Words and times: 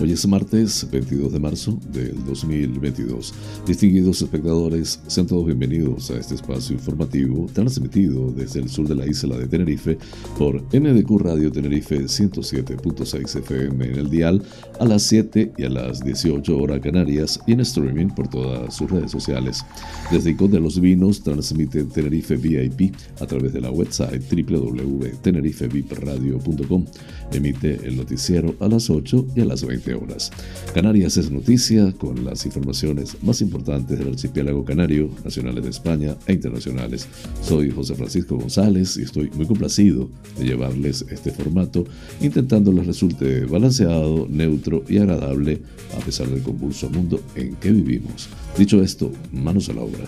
Hoy 0.00 0.12
es 0.12 0.28
martes 0.28 0.86
22 0.92 1.32
de 1.32 1.40
marzo 1.40 1.76
del 1.92 2.24
2022. 2.24 3.34
Distinguidos 3.66 4.22
espectadores, 4.22 5.00
sean 5.08 5.26
todos 5.26 5.44
bienvenidos 5.44 6.12
a 6.12 6.18
este 6.18 6.36
espacio 6.36 6.76
informativo 6.76 7.48
transmitido 7.52 8.30
desde 8.30 8.60
el 8.60 8.68
sur 8.68 8.86
de 8.86 8.94
la 8.94 9.08
isla 9.08 9.36
de 9.36 9.48
Tenerife 9.48 9.98
por 10.38 10.62
MDQ 10.72 11.20
Radio 11.20 11.50
Tenerife 11.50 12.04
107.6 12.04 13.38
FM 13.40 13.86
en 13.86 13.96
el 13.96 14.08
dial 14.08 14.40
a 14.78 14.84
las 14.84 15.02
7 15.02 15.54
y 15.56 15.64
a 15.64 15.68
las 15.68 16.04
18 16.04 16.56
horas 16.56 16.78
canarias 16.78 17.40
y 17.48 17.54
en 17.54 17.60
streaming 17.60 18.06
por 18.06 18.28
todas 18.28 18.76
sus 18.76 18.88
redes 18.88 19.10
sociales. 19.10 19.64
Desde 20.12 20.30
Icon 20.30 20.52
de 20.52 20.60
los 20.60 20.80
Vinos 20.80 21.24
transmite 21.24 21.82
Tenerife 21.82 22.36
VIP 22.36 22.94
a 23.20 23.26
través 23.26 23.52
de 23.52 23.62
la 23.62 23.72
website 23.72 24.22
www.tenerifevipradio.com. 24.30 26.84
Emite 27.32 27.80
el 27.84 27.96
noticiero 27.96 28.54
a 28.60 28.68
las 28.68 28.90
8 28.90 29.26
y 29.34 29.40
a 29.40 29.44
las 29.44 29.66
20 29.66 29.87
horas. 29.94 30.30
Canarias 30.74 31.16
es 31.16 31.30
noticia 31.30 31.92
con 31.92 32.24
las 32.24 32.46
informaciones 32.46 33.16
más 33.22 33.40
importantes 33.40 33.98
del 33.98 34.08
archipiélago 34.08 34.64
canario, 34.64 35.10
nacionales 35.24 35.64
de 35.64 35.70
España 35.70 36.16
e 36.26 36.32
internacionales. 36.32 37.08
Soy 37.42 37.70
José 37.70 37.94
Francisco 37.94 38.36
González 38.36 38.96
y 38.96 39.02
estoy 39.02 39.30
muy 39.30 39.46
complacido 39.46 40.08
de 40.38 40.44
llevarles 40.44 41.04
este 41.10 41.30
formato, 41.30 41.84
intentando 42.20 42.72
les 42.72 42.86
resulte 42.86 43.44
balanceado, 43.44 44.26
neutro 44.28 44.84
y 44.88 44.98
agradable 44.98 45.60
a 45.96 46.04
pesar 46.04 46.28
del 46.28 46.42
convulso 46.42 46.88
mundo 46.90 47.20
en 47.34 47.54
que 47.56 47.70
vivimos. 47.70 48.28
Dicho 48.56 48.82
esto, 48.82 49.12
manos 49.32 49.68
a 49.68 49.74
la 49.74 49.82
obra. 49.82 50.04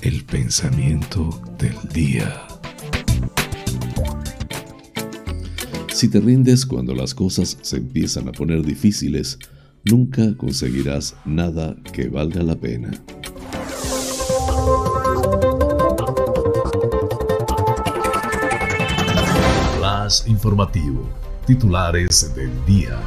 El 0.00 0.24
pensamiento 0.24 1.40
del 1.58 1.76
día. 1.92 2.55
Si 5.96 6.08
te 6.08 6.20
rindes 6.20 6.66
cuando 6.66 6.94
las 6.94 7.14
cosas 7.14 7.56
se 7.62 7.78
empiezan 7.78 8.28
a 8.28 8.32
poner 8.32 8.62
difíciles, 8.62 9.38
nunca 9.82 10.36
conseguirás 10.36 11.16
nada 11.24 11.74
que 11.90 12.10
valga 12.10 12.42
la 12.42 12.54
pena. 12.54 12.90
Flash 19.78 20.28
informativo. 20.28 21.08
Titulares 21.46 22.30
del 22.36 22.50
día. 22.66 23.00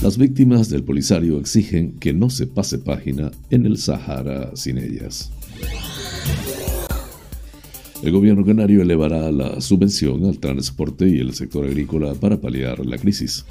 Las 0.00 0.16
víctimas 0.16 0.70
del 0.70 0.82
Polisario 0.82 1.38
exigen 1.40 1.98
que 1.98 2.14
no 2.14 2.30
se 2.30 2.46
pase 2.46 2.78
página 2.78 3.32
en 3.50 3.66
el 3.66 3.76
Sahara 3.76 4.52
sin 4.54 4.78
ellas. 4.78 5.30
El 8.02 8.10
gobierno 8.10 8.44
canario 8.44 8.82
elevará 8.82 9.30
la 9.30 9.60
subvención 9.60 10.24
al 10.24 10.38
transporte 10.38 11.08
y 11.08 11.20
el 11.20 11.34
sector 11.34 11.64
agrícola 11.64 12.14
para 12.14 12.40
paliar 12.40 12.84
la 12.84 12.98
crisis. 12.98 13.44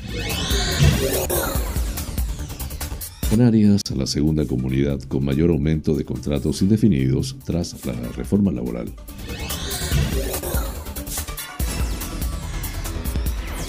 Canarias, 3.30 3.82
la 3.96 4.06
segunda 4.06 4.46
comunidad 4.46 5.00
con 5.04 5.24
mayor 5.24 5.52
aumento 5.52 5.96
de 5.96 6.04
contratos 6.04 6.62
indefinidos 6.62 7.38
tras 7.46 7.86
la 7.86 7.94
reforma 8.12 8.52
laboral. 8.52 8.90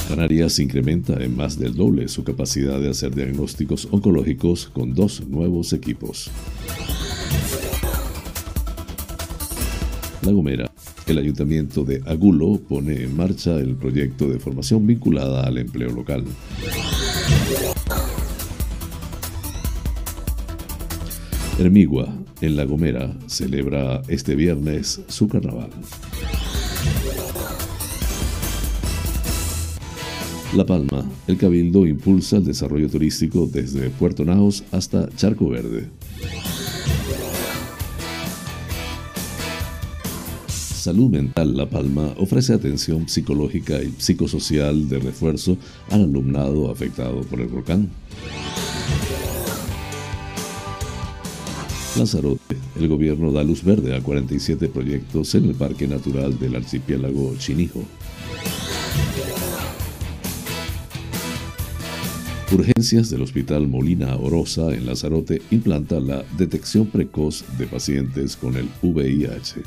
Canarias 0.08 0.58
incrementa 0.58 1.22
en 1.22 1.36
más 1.36 1.60
del 1.60 1.76
doble 1.76 2.08
su 2.08 2.24
capacidad 2.24 2.80
de 2.80 2.90
hacer 2.90 3.14
diagnósticos 3.14 3.86
oncológicos 3.92 4.66
con 4.66 4.94
dos 4.94 5.22
nuevos 5.28 5.72
equipos. 5.72 6.28
La 10.22 10.32
Gomera. 10.32 10.71
El 11.06 11.18
ayuntamiento 11.18 11.84
de 11.84 12.00
Agulo 12.06 12.60
pone 12.68 13.02
en 13.02 13.16
marcha 13.16 13.56
el 13.56 13.74
proyecto 13.74 14.28
de 14.28 14.38
formación 14.38 14.86
vinculada 14.86 15.42
al 15.42 15.58
empleo 15.58 15.90
local. 15.90 16.24
Hermigua, 21.58 22.08
en 22.40 22.56
La 22.56 22.64
Gomera, 22.64 23.16
celebra 23.26 24.02
este 24.08 24.36
viernes 24.36 25.00
su 25.08 25.28
carnaval. 25.28 25.70
La 30.54 30.66
Palma, 30.66 31.04
el 31.26 31.36
Cabildo 31.36 31.86
impulsa 31.86 32.36
el 32.36 32.44
desarrollo 32.44 32.88
turístico 32.88 33.46
desde 33.46 33.90
Puerto 33.90 34.24
Naos 34.24 34.64
hasta 34.70 35.08
Charco 35.16 35.48
Verde. 35.48 35.88
Salud 40.82 41.10
Mental 41.10 41.56
La 41.56 41.70
Palma 41.70 42.12
ofrece 42.18 42.52
atención 42.52 43.08
psicológica 43.08 43.80
y 43.80 43.94
psicosocial 43.98 44.88
de 44.88 44.98
refuerzo 44.98 45.56
al 45.90 46.02
alumnado 46.02 46.72
afectado 46.72 47.20
por 47.20 47.40
el 47.40 47.46
volcán. 47.46 47.88
Lanzarote, 51.96 52.56
el 52.80 52.88
gobierno 52.88 53.30
da 53.30 53.44
luz 53.44 53.62
verde 53.62 53.94
a 53.94 54.00
47 54.00 54.68
proyectos 54.70 55.36
en 55.36 55.44
el 55.44 55.54
Parque 55.54 55.86
Natural 55.86 56.36
del 56.36 56.56
Archipiélago 56.56 57.36
Chinijo. 57.38 57.84
Urgencias 62.50 63.08
del 63.08 63.22
Hospital 63.22 63.68
Molina 63.68 64.16
Orosa 64.16 64.74
en 64.74 64.86
Lanzarote 64.86 65.42
implanta 65.52 66.00
la 66.00 66.24
detección 66.36 66.86
precoz 66.86 67.44
de 67.56 67.68
pacientes 67.68 68.36
con 68.36 68.56
el 68.56 68.68
VIH. 68.82 69.62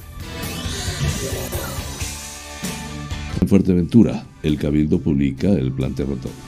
En 3.42 3.48
Fuerteventura, 3.48 4.26
el 4.42 4.58
Cabildo 4.58 5.00
publica 5.00 5.50
el 5.50 5.72
Plan 5.72 5.94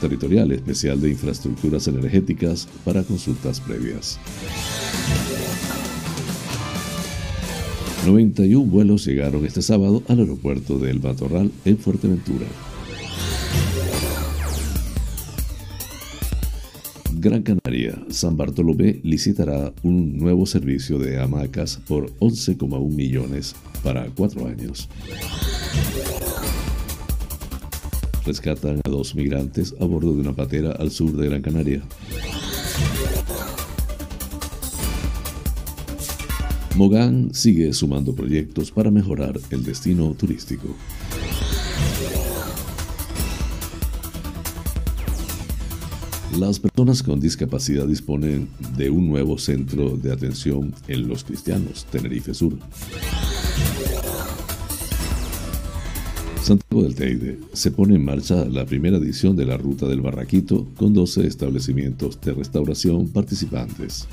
Territorial 0.01 0.51
Especial 0.51 0.99
de 0.99 1.11
Infraestructuras 1.11 1.87
Energéticas 1.87 2.67
para 2.83 3.03
consultas 3.03 3.59
previas. 3.61 4.19
91 8.07 8.65
vuelos 8.65 9.05
llegaron 9.05 9.45
este 9.45 9.61
sábado 9.61 10.01
al 10.07 10.19
aeropuerto 10.19 10.79
de 10.79 10.91
El 10.91 11.01
Matorral 11.01 11.51
en 11.65 11.77
Fuerteventura. 11.77 12.47
Gran 17.19 17.41
Canaria, 17.41 17.97
San 18.09 18.37
Bartolomé 18.37 18.99
licitará 19.01 19.73
un 19.81 20.19
nuevo 20.19 20.45
servicio 20.45 20.99
de 20.99 21.19
hamacas 21.19 21.79
por 21.87 22.11
11,1 22.19 22.93
millones 22.93 23.55
para 23.83 24.05
cuatro 24.11 24.45
años. 24.45 24.87
Rescatan 28.23 28.81
a 28.85 28.89
dos 28.89 29.15
migrantes 29.15 29.73
a 29.79 29.85
bordo 29.85 30.13
de 30.13 30.21
una 30.21 30.33
patera 30.33 30.73
al 30.73 30.91
sur 30.91 31.11
de 31.13 31.27
Gran 31.27 31.41
Canaria. 31.41 31.81
Mogán 36.75 37.33
sigue 37.33 37.73
sumando 37.73 38.13
proyectos 38.13 38.69
para 38.71 38.91
mejorar 38.91 39.39
el 39.49 39.63
destino 39.63 40.13
turístico. 40.13 40.67
Las 46.37 46.59
personas 46.59 47.01
con 47.01 47.19
discapacidad 47.19 47.87
disponen 47.87 48.47
de 48.77 48.91
un 48.91 49.09
nuevo 49.09 49.39
centro 49.39 49.97
de 49.97 50.11
atención 50.11 50.71
en 50.87 51.07
Los 51.07 51.23
Cristianos, 51.23 51.87
Tenerife 51.89 52.31
Sur. 52.35 52.53
Santiago 56.43 56.83
del 56.83 56.93
Teide 56.93 57.39
se 57.53 57.71
pone 57.71 57.95
en 57.95 58.05
marcha 58.05 58.45
la 58.45 58.67
primera 58.67 58.97
edición 58.97 59.35
de 59.35 59.47
la 59.47 59.57
Ruta 59.57 59.87
del 59.87 60.01
Barraquito 60.01 60.67
con 60.77 60.93
12 60.93 61.25
establecimientos 61.25 62.21
de 62.21 62.33
restauración 62.33 63.07
participantes. 63.07 64.07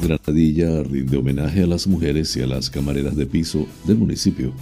Granadilla 0.00 0.84
rinde 0.84 1.16
homenaje 1.16 1.64
a 1.64 1.66
las 1.66 1.88
mujeres 1.88 2.36
y 2.36 2.42
a 2.42 2.46
las 2.46 2.70
camareras 2.70 3.16
de 3.16 3.26
piso 3.26 3.66
del 3.84 3.98
municipio. 3.98 4.52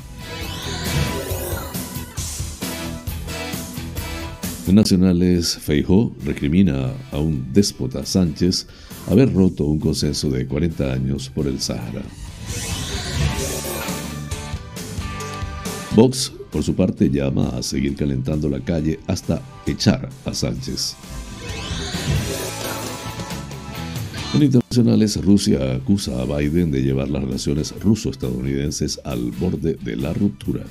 Nacionales 4.75 5.57
Feijó 5.57 6.13
recrimina 6.25 6.93
a 7.11 7.19
un 7.19 7.53
déspota 7.53 8.05
Sánchez 8.05 8.67
haber 9.09 9.33
roto 9.33 9.65
un 9.65 9.79
consenso 9.79 10.31
de 10.31 10.47
40 10.47 10.93
años 10.93 11.29
por 11.29 11.47
el 11.47 11.61
Sahara. 11.61 12.03
Vox, 15.95 16.33
por 16.51 16.63
su 16.63 16.75
parte, 16.75 17.09
llama 17.09 17.49
a 17.51 17.63
seguir 17.63 17.97
calentando 17.97 18.49
la 18.49 18.61
calle 18.61 19.01
hasta 19.07 19.43
echar 19.67 20.09
a 20.25 20.35
Sánchez. 20.35 20.97
En 24.35 24.43
internacionales, 24.43 25.25
Rusia 25.25 25.75
acusa 25.75 26.21
a 26.21 26.25
Biden 26.25 26.71
de 26.71 26.83
llevar 26.83 27.09
las 27.09 27.25
relaciones 27.25 27.75
ruso-estadounidenses 27.81 29.01
al 29.05 29.31
borde 29.33 29.79
de 29.83 29.97
la 29.97 30.13
ruptura. 30.13 30.65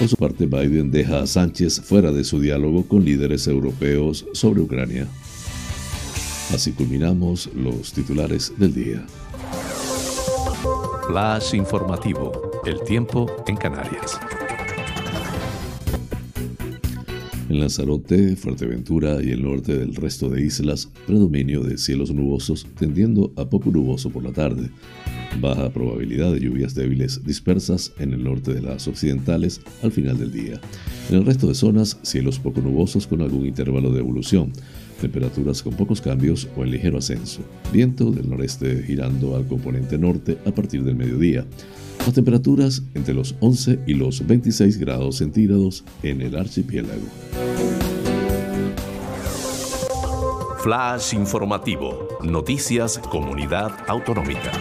Por 0.00 0.08
su 0.08 0.16
parte, 0.16 0.46
Biden 0.46 0.90
deja 0.90 1.20
a 1.20 1.26
Sánchez 1.26 1.82
fuera 1.82 2.10
de 2.10 2.24
su 2.24 2.40
diálogo 2.40 2.88
con 2.88 3.04
líderes 3.04 3.46
europeos 3.46 4.24
sobre 4.32 4.62
Ucrania. 4.62 5.06
Así 6.54 6.72
culminamos 6.72 7.50
los 7.54 7.92
titulares 7.92 8.50
del 8.56 8.72
día. 8.72 9.06
Flash 11.06 11.54
informativo. 11.54 12.32
El 12.64 12.80
tiempo 12.80 13.30
en 13.46 13.56
Canarias. 13.58 14.18
En 17.50 17.60
Lanzarote, 17.60 18.36
Fuerteventura 18.36 19.22
y 19.22 19.32
el 19.32 19.42
norte 19.42 19.76
del 19.76 19.94
resto 19.94 20.30
de 20.30 20.40
islas, 20.40 20.88
predominio 21.06 21.62
de 21.62 21.76
cielos 21.76 22.10
nubosos 22.10 22.66
tendiendo 22.78 23.34
a 23.36 23.44
poco 23.50 23.70
nuboso 23.70 24.08
por 24.08 24.24
la 24.24 24.32
tarde. 24.32 24.70
Baja 25.38 25.70
probabilidad 25.70 26.32
de 26.32 26.40
lluvias 26.40 26.74
débiles 26.74 27.24
dispersas 27.24 27.92
en 27.98 28.12
el 28.12 28.24
norte 28.24 28.52
de 28.52 28.62
las 28.62 28.88
occidentales 28.88 29.60
al 29.82 29.92
final 29.92 30.18
del 30.18 30.32
día. 30.32 30.60
En 31.08 31.16
el 31.16 31.26
resto 31.26 31.46
de 31.46 31.54
zonas, 31.54 31.98
cielos 32.02 32.38
poco 32.38 32.60
nubosos 32.60 33.06
con 33.06 33.22
algún 33.22 33.46
intervalo 33.46 33.90
de 33.90 34.00
evolución. 34.00 34.52
Temperaturas 35.00 35.62
con 35.62 35.74
pocos 35.74 36.00
cambios 36.00 36.48
o 36.56 36.62
en 36.62 36.72
ligero 36.72 36.98
ascenso. 36.98 37.40
Viento 37.72 38.10
del 38.10 38.28
noreste 38.28 38.82
girando 38.86 39.36
al 39.36 39.46
componente 39.46 39.96
norte 39.96 40.36
a 40.44 40.50
partir 40.50 40.84
del 40.84 40.96
mediodía. 40.96 41.46
Las 42.04 42.14
temperaturas 42.14 42.82
entre 42.94 43.14
los 43.14 43.34
11 43.40 43.80
y 43.86 43.94
los 43.94 44.26
26 44.26 44.78
grados 44.78 45.16
centígrados 45.16 45.84
en 46.02 46.20
el 46.20 46.36
archipiélago. 46.36 47.06
Flash 50.62 51.14
informativo. 51.14 52.08
Noticias 52.22 52.98
Comunidad 52.98 53.72
Autonómica. 53.88 54.52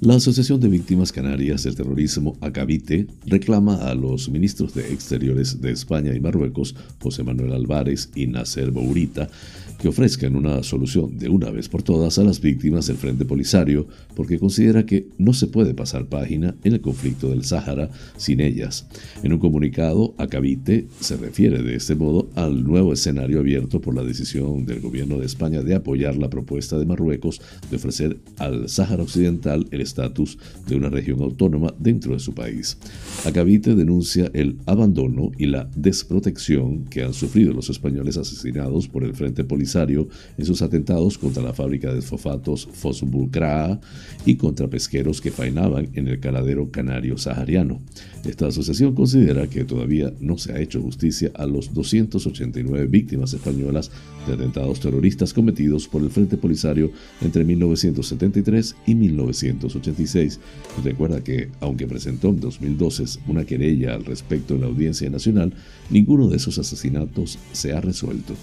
La 0.00 0.16
Asociación 0.16 0.60
de 0.60 0.68
Víctimas 0.68 1.10
Canarias 1.10 1.62
del 1.62 1.74
Terrorismo, 1.74 2.36
ACAVITE, 2.42 3.06
reclama 3.24 3.76
a 3.76 3.94
los 3.94 4.28
ministros 4.28 4.74
de 4.74 4.92
Exteriores 4.92 5.62
de 5.62 5.70
España 5.70 6.14
y 6.14 6.20
Marruecos, 6.20 6.76
José 7.00 7.22
Manuel 7.22 7.54
Álvarez 7.54 8.10
y 8.14 8.26
Nasser 8.26 8.70
Bourita, 8.70 9.30
que 9.78 9.88
ofrezcan 9.88 10.36
una 10.36 10.62
solución 10.62 11.18
de 11.18 11.28
una 11.28 11.50
vez 11.50 11.68
por 11.68 11.82
todas 11.82 12.18
a 12.18 12.24
las 12.24 12.40
víctimas 12.40 12.86
del 12.86 12.96
Frente 12.96 13.24
Polisario, 13.24 13.86
porque 14.14 14.38
considera 14.38 14.86
que 14.86 15.08
no 15.18 15.32
se 15.32 15.46
puede 15.46 15.74
pasar 15.74 16.06
página 16.06 16.54
en 16.64 16.74
el 16.74 16.80
conflicto 16.80 17.28
del 17.28 17.44
Sáhara 17.44 17.90
sin 18.16 18.40
ellas. 18.40 18.86
En 19.22 19.32
un 19.32 19.38
comunicado, 19.38 20.14
Acabite 20.18 20.86
se 21.00 21.16
refiere 21.16 21.62
de 21.62 21.76
este 21.76 21.94
modo 21.94 22.28
al 22.34 22.64
nuevo 22.64 22.92
escenario 22.92 23.40
abierto 23.40 23.80
por 23.80 23.94
la 23.94 24.02
decisión 24.02 24.64
del 24.64 24.80
gobierno 24.80 25.18
de 25.18 25.26
España 25.26 25.62
de 25.62 25.74
apoyar 25.74 26.16
la 26.16 26.30
propuesta 26.30 26.78
de 26.78 26.86
Marruecos 26.86 27.40
de 27.70 27.76
ofrecer 27.76 28.18
al 28.38 28.68
Sáhara 28.68 29.02
Occidental 29.02 29.66
el 29.70 29.80
estatus 29.80 30.38
de 30.66 30.76
una 30.76 30.88
región 30.88 31.20
autónoma 31.20 31.74
dentro 31.78 32.14
de 32.14 32.20
su 32.20 32.34
país. 32.34 32.78
Acabite 33.24 33.74
denuncia 33.74 34.30
el 34.32 34.56
abandono 34.66 35.32
y 35.36 35.46
la 35.46 35.68
desprotección 35.76 36.84
que 36.84 37.02
han 37.02 37.12
sufrido 37.12 37.52
los 37.52 37.70
españoles 37.70 38.16
asesinados 38.16 38.88
por 38.88 39.04
el 39.04 39.14
Frente 39.14 39.44
Polisario 39.44 39.65
en 39.74 40.44
sus 40.44 40.62
atentados 40.62 41.18
contra 41.18 41.42
la 41.42 41.52
fábrica 41.52 41.92
de 41.92 42.02
fosfatos 42.02 42.68
Fosbucraa 42.72 43.80
y 44.24 44.36
contra 44.36 44.68
pesqueros 44.68 45.20
que 45.20 45.30
faenaban 45.30 45.88
en 45.94 46.08
el 46.08 46.20
caladero 46.20 46.70
canario 46.70 47.18
sahariano. 47.18 47.80
Esta 48.24 48.48
asociación 48.48 48.94
considera 48.94 49.46
que 49.48 49.64
todavía 49.64 50.12
no 50.20 50.36
se 50.38 50.52
ha 50.52 50.60
hecho 50.60 50.80
justicia 50.82 51.30
a 51.34 51.46
los 51.46 51.72
289 51.72 52.86
víctimas 52.86 53.32
españolas 53.32 53.90
de 54.26 54.32
atentados 54.32 54.80
terroristas 54.80 55.32
cometidos 55.32 55.86
por 55.86 56.02
el 56.02 56.10
Frente 56.10 56.36
Polisario 56.36 56.90
entre 57.20 57.44
1973 57.44 58.76
y 58.86 58.94
1986. 58.94 60.40
Recuerda 60.84 61.22
que, 61.22 61.50
aunque 61.60 61.86
presentó 61.86 62.28
en 62.28 62.40
2012 62.40 63.20
una 63.28 63.44
querella 63.44 63.94
al 63.94 64.04
respecto 64.04 64.54
en 64.54 64.62
la 64.62 64.66
Audiencia 64.66 65.08
Nacional, 65.10 65.52
ninguno 65.90 66.28
de 66.28 66.36
esos 66.36 66.58
asesinatos 66.58 67.38
se 67.52 67.72
ha 67.72 67.80
resuelto. 67.80 68.34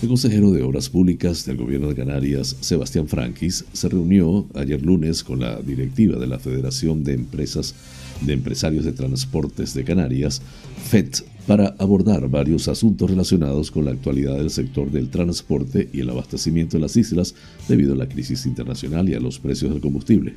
El 0.00 0.08
consejero 0.08 0.52
de 0.52 0.62
Obras 0.62 0.88
Públicas 0.88 1.44
del 1.44 1.56
Gobierno 1.56 1.88
de 1.88 1.96
Canarias, 1.96 2.56
Sebastián 2.60 3.08
Franquis, 3.08 3.64
se 3.72 3.88
reunió 3.88 4.46
ayer 4.54 4.80
lunes 4.80 5.24
con 5.24 5.40
la 5.40 5.60
directiva 5.60 6.18
de 6.20 6.28
la 6.28 6.38
Federación 6.38 7.02
de 7.02 7.14
Empresas 7.14 7.74
de 8.20 8.32
Empresarios 8.32 8.84
de 8.84 8.92
Transportes 8.92 9.74
de 9.74 9.84
Canarias, 9.84 10.40
FET, 10.88 11.24
para 11.48 11.74
abordar 11.78 12.28
varios 12.28 12.68
asuntos 12.68 13.08
relacionados 13.08 13.70
con 13.70 13.86
la 13.86 13.92
actualidad 13.92 14.36
del 14.36 14.50
sector 14.50 14.90
del 14.90 15.08
transporte 15.08 15.88
y 15.94 16.00
el 16.00 16.10
abastecimiento 16.10 16.76
de 16.76 16.82
las 16.82 16.94
islas 16.98 17.34
debido 17.66 17.94
a 17.94 17.96
la 17.96 18.06
crisis 18.06 18.44
internacional 18.44 19.08
y 19.08 19.14
a 19.14 19.20
los 19.20 19.38
precios 19.38 19.72
del 19.72 19.80
combustible. 19.80 20.34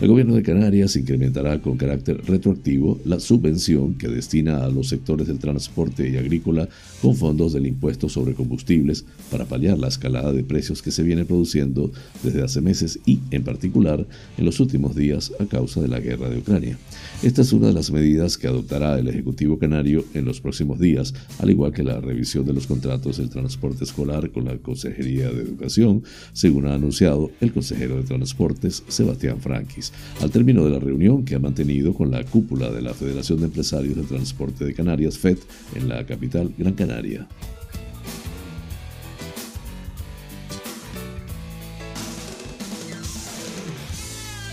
El 0.00 0.08
gobierno 0.08 0.34
de 0.34 0.42
Canarias 0.42 0.96
incrementará 0.96 1.60
con 1.60 1.76
carácter 1.76 2.24
retroactivo 2.24 2.98
la 3.04 3.20
subvención 3.20 3.96
que 3.96 4.08
destina 4.08 4.64
a 4.64 4.70
los 4.70 4.88
sectores 4.88 5.26
del 5.26 5.38
transporte 5.38 6.08
y 6.08 6.16
agrícola 6.16 6.66
con 7.02 7.14
fondos 7.14 7.52
del 7.52 7.66
impuesto 7.66 8.08
sobre 8.08 8.32
combustibles 8.32 9.04
para 9.30 9.44
paliar 9.44 9.78
la 9.78 9.88
escalada 9.88 10.32
de 10.32 10.44
precios 10.44 10.80
que 10.80 10.92
se 10.92 11.02
viene 11.02 11.26
produciendo 11.26 11.92
desde 12.22 12.42
hace 12.42 12.62
meses 12.62 12.98
y, 13.04 13.18
en 13.32 13.44
particular, 13.44 14.06
en 14.38 14.44
los 14.46 14.60
últimos 14.60 14.96
días 14.96 15.30
a 15.38 15.44
causa 15.44 15.82
de 15.82 15.88
la 15.88 16.00
guerra 16.00 16.30
de 16.30 16.38
Ucrania. 16.38 16.78
Esta 17.22 17.42
es 17.42 17.52
una 17.52 17.66
de 17.66 17.74
las 17.74 17.90
medidas 17.90 18.38
que 18.38 18.46
adoptará 18.46 18.98
el 18.98 19.08
Ejecutivo 19.08 19.58
Canario 19.58 20.06
en 20.14 20.24
los 20.24 20.40
próximos 20.40 20.53
días, 20.78 21.14
al 21.38 21.50
igual 21.50 21.72
que 21.72 21.82
la 21.82 22.00
revisión 22.00 22.44
de 22.44 22.52
los 22.52 22.66
contratos 22.66 23.18
del 23.18 23.30
transporte 23.30 23.84
escolar 23.84 24.30
con 24.30 24.44
la 24.44 24.56
Consejería 24.58 25.30
de 25.30 25.42
Educación, 25.42 26.02
según 26.32 26.66
ha 26.66 26.74
anunciado 26.74 27.30
el 27.40 27.52
consejero 27.52 27.96
de 27.96 28.04
Transportes, 28.04 28.82
Sebastián 28.88 29.40
Franquis, 29.40 29.92
al 30.20 30.30
término 30.30 30.64
de 30.64 30.70
la 30.70 30.78
reunión 30.78 31.24
que 31.24 31.34
ha 31.34 31.38
mantenido 31.38 31.94
con 31.94 32.10
la 32.10 32.24
cúpula 32.24 32.70
de 32.70 32.82
la 32.82 32.94
Federación 32.94 33.40
de 33.40 33.46
Empresarios 33.46 33.96
del 33.96 34.06
Transporte 34.06 34.64
de 34.64 34.74
Canarias, 34.74 35.18
FED, 35.18 35.38
en 35.74 35.88
la 35.88 36.04
capital 36.06 36.52
Gran 36.56 36.74
Canaria. 36.74 37.28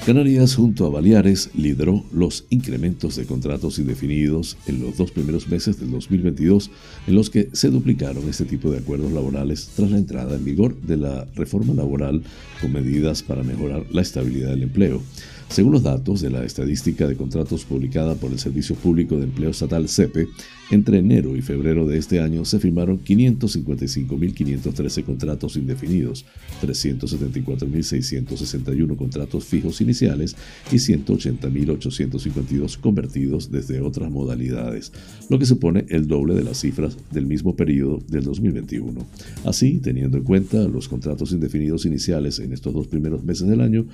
Canarias 0.06 0.56
junto 0.56 0.88
a 0.88 0.90
Baleares 0.90 1.52
lideró 1.54 2.04
los 2.12 2.46
incrementos 2.50 3.16
de 3.18 3.26
contratos 3.28 3.78
indefinidos 3.78 4.58
en 4.66 4.82
los 4.82 4.98
dos 4.98 5.12
primeros 5.12 5.48
meses 5.48 5.80
del 5.80 5.92
2022 5.92 6.72
en 7.06 7.14
los 7.14 7.30
que 7.30 7.50
se 7.54 7.70
duplicaron 7.70 8.28
este 8.28 8.46
tipo 8.46 8.72
de 8.72 8.80
acuerdos 8.80 9.12
laborales 9.12 9.70
tras 9.76 9.92
la 9.92 10.00
entrada 10.00 10.36
en 10.36 10.44
vigor 10.44 10.76
de 10.82 10.98
la 10.98 11.28
reforma 11.36 11.76
laboral 11.76 12.24
con 12.60 12.74
medidas 12.74 13.22
para 13.22 13.44
mejorar 13.44 13.86
la 13.92 14.02
estabilidad 14.02 14.50
del 14.50 14.64
empleo. 14.64 15.04
Según 15.50 15.74
los 15.74 15.84
datos 15.84 16.20
de 16.22 16.32
la 16.32 16.46
estadística 16.46 17.08
de 17.08 17.16
contratos 17.16 17.64
publicada 17.64 18.16
por 18.16 18.32
el 18.32 18.40
Servicio 18.40 18.76
Público 18.76 19.18
de 19.18 19.26
Empleo 19.26 19.52
Estatal 19.52 19.88
CEPE, 19.88 20.30
entre 20.72 20.98
enero 21.00 21.36
y 21.36 21.42
febrero 21.42 21.86
de 21.86 21.98
este 21.98 22.22
año 22.22 22.46
se 22.46 22.58
firmaron 22.58 23.04
555.513 23.04 25.04
contratos 25.04 25.58
indefinidos, 25.58 26.24
374.661 26.62 28.96
contratos 28.96 29.44
fijos 29.44 29.82
iniciales 29.82 30.38
y 30.72 30.76
180.852 30.76 32.78
convertidos 32.78 33.52
desde 33.52 33.82
otras 33.82 34.10
modalidades, 34.10 34.94
lo 35.30 35.40
que 35.40 35.46
supone 35.46 35.86
el 35.90 36.08
doble 36.08 36.36
de 36.36 36.46
las 36.46 36.62
cifras 36.62 36.96
del 37.12 37.26
mismo 37.26 37.58
periodo 37.58 38.02
del 38.08 38.24
2021. 38.24 39.06
Así, 39.44 39.80
teniendo 39.80 40.20
en 40.20 40.24
cuenta 40.24 40.66
los 40.70 40.88
contratos 40.88 41.34
indefinidos 41.34 41.86
iniciales 41.86 42.40
en 42.40 42.54
estos 42.54 42.74
dos 42.74 42.88
primeros 42.88 43.26
meses 43.26 43.50
del 43.50 43.60
año, 43.60 43.88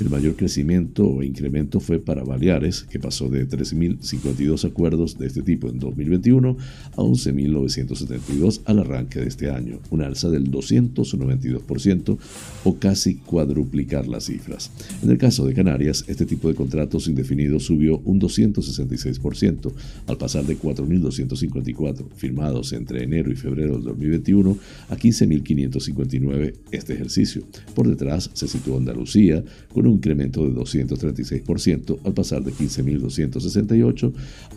el 0.00 0.10
mayor 0.10 0.34
crecimiento 0.34 1.06
o 1.06 1.22
incremento 1.22 1.78
fue 1.78 2.00
para 2.00 2.24
Baleares, 2.24 2.82
que 2.82 2.98
pasó 2.98 3.28
de 3.28 3.48
3.052 3.48 4.64
acuerdos 4.64 5.16
de 5.16 5.28
este 5.28 5.42
tipo 5.42 5.68
en 5.68 5.78
2021 5.78 6.23
a 6.32 6.96
11.972 6.96 8.62
al 8.64 8.78
arranque 8.78 9.20
de 9.20 9.28
este 9.28 9.50
año, 9.50 9.80
una 9.90 10.06
alza 10.06 10.30
del 10.30 10.50
292% 10.50 12.18
o 12.64 12.76
casi 12.76 13.16
cuadruplicar 13.16 14.06
las 14.08 14.24
cifras. 14.24 14.70
En 15.02 15.10
el 15.10 15.18
caso 15.18 15.46
de 15.46 15.54
Canarias, 15.54 16.04
este 16.08 16.24
tipo 16.24 16.48
de 16.48 16.54
contratos 16.54 17.08
indefinidos 17.08 17.64
subió 17.64 17.98
un 18.04 18.20
266%, 18.20 19.72
al 20.06 20.16
pasar 20.16 20.44
de 20.44 20.58
4.254 20.58 22.06
firmados 22.16 22.72
entre 22.72 23.04
enero 23.04 23.30
y 23.30 23.36
febrero 23.36 23.74
del 23.74 23.84
2021 23.84 24.56
a 24.88 24.96
15.559 24.96 26.54
este 26.70 26.94
ejercicio. 26.94 27.42
Por 27.74 27.88
detrás 27.88 28.30
se 28.32 28.48
situó 28.48 28.78
Andalucía 28.78 29.44
con 29.72 29.86
un 29.86 29.94
incremento 29.94 30.44
de 30.46 30.54
236% 30.54 31.98
al 32.04 32.14
pasar 32.14 32.42
de 32.42 32.52
15.268 32.52 34.12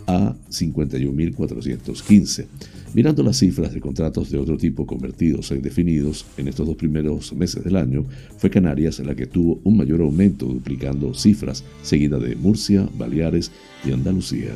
a 0.06 0.36
51.415. 1.60 2.46
Mirando 2.94 3.22
las 3.22 3.38
cifras 3.38 3.74
de 3.74 3.80
contratos 3.80 4.30
de 4.30 4.38
otro 4.38 4.56
tipo 4.56 4.86
convertidos 4.86 5.50
a 5.50 5.56
indefinidos 5.56 6.24
en 6.38 6.48
estos 6.48 6.66
dos 6.66 6.76
primeros 6.76 7.32
meses 7.34 7.62
del 7.62 7.76
año, 7.76 8.06
fue 8.38 8.50
Canarias 8.50 8.98
la 9.00 9.14
que 9.14 9.26
tuvo 9.26 9.60
un 9.64 9.76
mayor 9.76 10.00
aumento, 10.00 10.46
duplicando 10.46 11.12
cifras, 11.12 11.64
seguida 11.82 12.18
de 12.18 12.34
Murcia, 12.34 12.88
Baleares 12.96 13.50
y 13.84 13.92
Andalucía. 13.92 14.52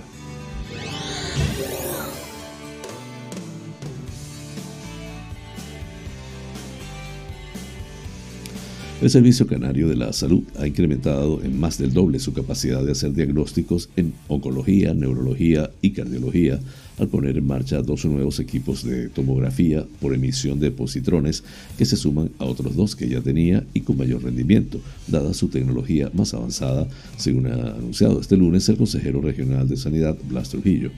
El 9.02 9.10
Servicio 9.10 9.48
Canario 9.48 9.88
de 9.88 9.96
la 9.96 10.12
Salud 10.12 10.44
ha 10.60 10.64
incrementado 10.64 11.42
en 11.42 11.58
más 11.58 11.76
del 11.76 11.92
doble 11.92 12.20
su 12.20 12.32
capacidad 12.32 12.84
de 12.84 12.92
hacer 12.92 13.12
diagnósticos 13.12 13.88
en 13.96 14.12
oncología, 14.28 14.94
neurología 14.94 15.72
y 15.80 15.90
cardiología 15.90 16.60
al 16.98 17.08
poner 17.08 17.36
en 17.36 17.44
marcha 17.44 17.82
dos 17.82 18.04
nuevos 18.04 18.38
equipos 18.38 18.84
de 18.84 19.08
tomografía 19.08 19.84
por 20.00 20.14
emisión 20.14 20.60
de 20.60 20.70
positrones 20.70 21.42
que 21.76 21.84
se 21.84 21.96
suman 21.96 22.30
a 22.38 22.44
otros 22.44 22.76
dos 22.76 22.94
que 22.94 23.08
ya 23.08 23.20
tenía 23.20 23.64
y 23.74 23.80
con 23.80 23.96
mayor 23.96 24.22
rendimiento, 24.22 24.80
dada 25.08 25.34
su 25.34 25.48
tecnología 25.48 26.08
más 26.14 26.32
avanzada, 26.32 26.86
según 27.16 27.48
ha 27.48 27.74
anunciado 27.74 28.20
este 28.20 28.36
lunes 28.36 28.68
el 28.68 28.76
consejero 28.76 29.20
regional 29.20 29.68
de 29.68 29.78
Sanidad, 29.78 30.16
Blas 30.28 30.50
Trujillo. 30.50 30.92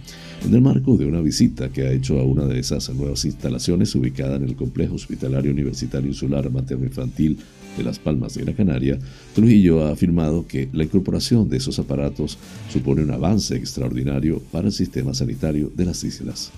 En 0.45 0.53
el 0.53 0.61
marco 0.61 0.99
de 0.99 1.07
una 1.07 1.23
visita 1.23 1.71
que 1.71 1.87
ha 1.87 1.93
hecho 1.93 2.21
a 2.21 2.25
una 2.25 2.45
de 2.45 2.59
esas 2.59 2.95
nuevas 2.95 3.25
instalaciones 3.25 3.95
ubicada 3.95 4.37
en 4.37 4.45
el 4.45 4.57
Complejo 4.57 4.97
Hospitalario 4.97 5.53
Universitario 5.53 6.09
Insular 6.09 6.51
Materno 6.51 6.85
Infantil 6.85 7.39
de 7.79 7.85
Las 7.95 8.01
Palmas 8.01 8.35
de 8.35 8.43
Gran 8.43 8.57
Canaria, 8.57 8.99
Trujillo 9.37 9.87
ha 9.87 9.93
afirmado 9.93 10.49
que 10.49 10.69
la 10.73 10.83
incorporación 10.83 11.49
de 11.49 11.59
esos 11.59 11.79
aparatos 11.79 12.39
supone 12.73 13.05
un 13.05 13.13
avance 13.13 13.55
extraordinario 13.55 14.43
para 14.51 14.67
el 14.67 14.73
sistema 14.73 15.15
sanitario 15.15 15.71
de 15.73 15.85
las 15.85 16.03
islas. 16.03 16.51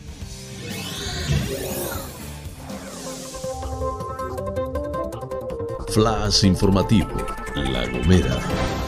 Flash 5.88 6.44
informativo, 6.44 7.10
La 7.54 7.86
Gomera. 7.86 8.85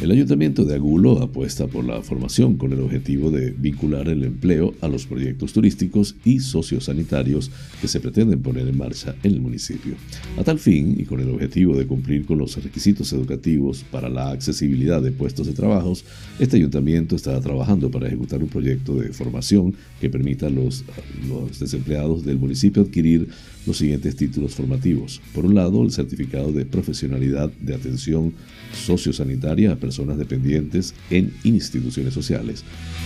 El 0.00 0.12
Ayuntamiento 0.12 0.64
de 0.64 0.76
Agulo 0.76 1.20
apuesta 1.20 1.66
por 1.66 1.84
la 1.84 2.00
formación 2.00 2.56
con 2.56 2.72
el 2.72 2.80
objetivo 2.80 3.30
de 3.30 3.50
vincular 3.50 4.08
el 4.08 4.24
empleo 4.24 4.72
a 4.80 4.88
los 4.88 5.04
proyectos 5.04 5.52
turísticos 5.52 6.14
y 6.24 6.40
sociosanitarios 6.40 7.50
que 7.82 7.86
se 7.86 8.00
pretenden 8.00 8.40
poner 8.40 8.66
en 8.66 8.78
marcha 8.78 9.14
en 9.22 9.32
el 9.32 9.42
municipio. 9.42 9.96
A 10.38 10.42
tal 10.42 10.58
fin, 10.58 10.96
y 10.98 11.04
con 11.04 11.20
el 11.20 11.28
objetivo 11.28 11.76
de 11.76 11.86
cumplir 11.86 12.24
con 12.24 12.38
los 12.38 12.56
requisitos 12.64 13.12
educativos 13.12 13.84
para 13.90 14.08
la 14.08 14.30
accesibilidad 14.30 15.02
de 15.02 15.12
puestos 15.12 15.46
de 15.46 15.52
trabajo, 15.52 15.92
este 16.38 16.56
ayuntamiento 16.56 17.14
está 17.14 17.38
trabajando 17.38 17.90
para 17.90 18.06
ejecutar 18.06 18.42
un 18.42 18.48
proyecto 18.48 18.94
de 18.94 19.12
formación 19.12 19.74
que 20.00 20.08
permita 20.08 20.46
a 20.46 20.50
los, 20.50 20.82
los 21.28 21.60
desempleados 21.60 22.24
del 22.24 22.38
municipio 22.38 22.80
adquirir 22.80 23.28
los 23.66 23.76
siguientes 23.76 24.16
títulos 24.16 24.54
formativos. 24.54 25.20
Por 25.34 25.44
un 25.44 25.54
lado, 25.54 25.82
el 25.82 25.90
certificado 25.90 26.52
de 26.52 26.64
profesionalidad 26.64 27.50
de 27.60 27.74
atención 27.74 28.32
sociosanitaria 28.72 29.72
a 29.72 29.76
personas 29.90 30.18
dependientes 30.18 30.94
en 31.10 31.34
instituciones 31.42 32.14
sociales. 32.14 32.62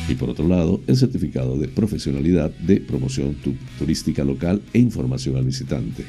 Y 0.07 0.17
por 0.17 0.29
otro 0.29 0.47
lado, 0.47 0.83
el 0.87 0.99
certificado 0.99 1.57
de 1.57 1.67
profesionalidad 1.67 2.51
de 2.51 2.79
promoción 2.79 3.37
turística 3.79 4.23
local 4.23 4.61
e 4.75 4.81
información 4.81 5.39
al 5.39 5.47
visitante. 5.47 6.05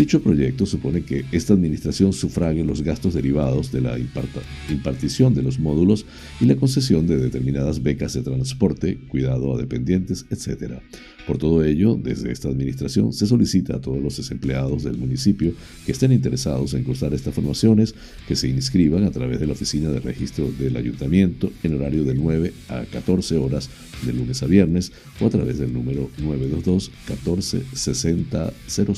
Dicho 0.00 0.22
proyecto 0.22 0.64
supone 0.64 1.02
que 1.02 1.26
esta 1.30 1.52
administración 1.52 2.14
sufrague 2.14 2.64
los 2.64 2.80
gastos 2.80 3.12
derivados 3.12 3.70
de 3.70 3.82
la 3.82 3.98
impartición 3.98 5.34
de 5.34 5.42
los 5.42 5.58
módulos 5.58 6.06
y 6.40 6.46
la 6.46 6.56
concesión 6.56 7.06
de 7.06 7.18
determinadas 7.18 7.82
becas 7.82 8.14
de 8.14 8.22
transporte, 8.22 8.96
cuidado 9.08 9.54
a 9.54 9.58
dependientes, 9.58 10.24
etc. 10.30 10.80
Por 11.26 11.36
todo 11.36 11.62
ello, 11.62 12.00
desde 12.02 12.32
esta 12.32 12.48
administración 12.48 13.12
se 13.12 13.26
solicita 13.26 13.76
a 13.76 13.82
todos 13.82 14.02
los 14.02 14.16
desempleados 14.16 14.84
del 14.84 14.96
municipio 14.96 15.52
que 15.84 15.92
estén 15.92 16.12
interesados 16.12 16.72
en 16.72 16.82
cursar 16.82 17.12
estas 17.12 17.34
formaciones 17.34 17.94
que 18.26 18.36
se 18.36 18.48
inscriban 18.48 19.04
a 19.04 19.10
través 19.10 19.38
de 19.38 19.48
la 19.48 19.52
oficina 19.52 19.90
de 19.90 20.00
registro 20.00 20.50
del 20.50 20.78
ayuntamiento 20.78 21.52
en 21.62 21.74
horario 21.74 22.04
de 22.04 22.14
9 22.14 22.54
a 22.70 22.84
14 22.84 23.36
horas 23.36 23.68
de 24.06 24.14
lunes 24.14 24.42
a 24.42 24.46
viernes 24.46 24.92
o 25.20 25.26
a 25.26 25.30
través 25.30 25.58
del 25.58 25.74
número 25.74 26.10
922 26.16 26.90
14 27.06 27.64
60 27.74 28.52
00. 28.66 28.92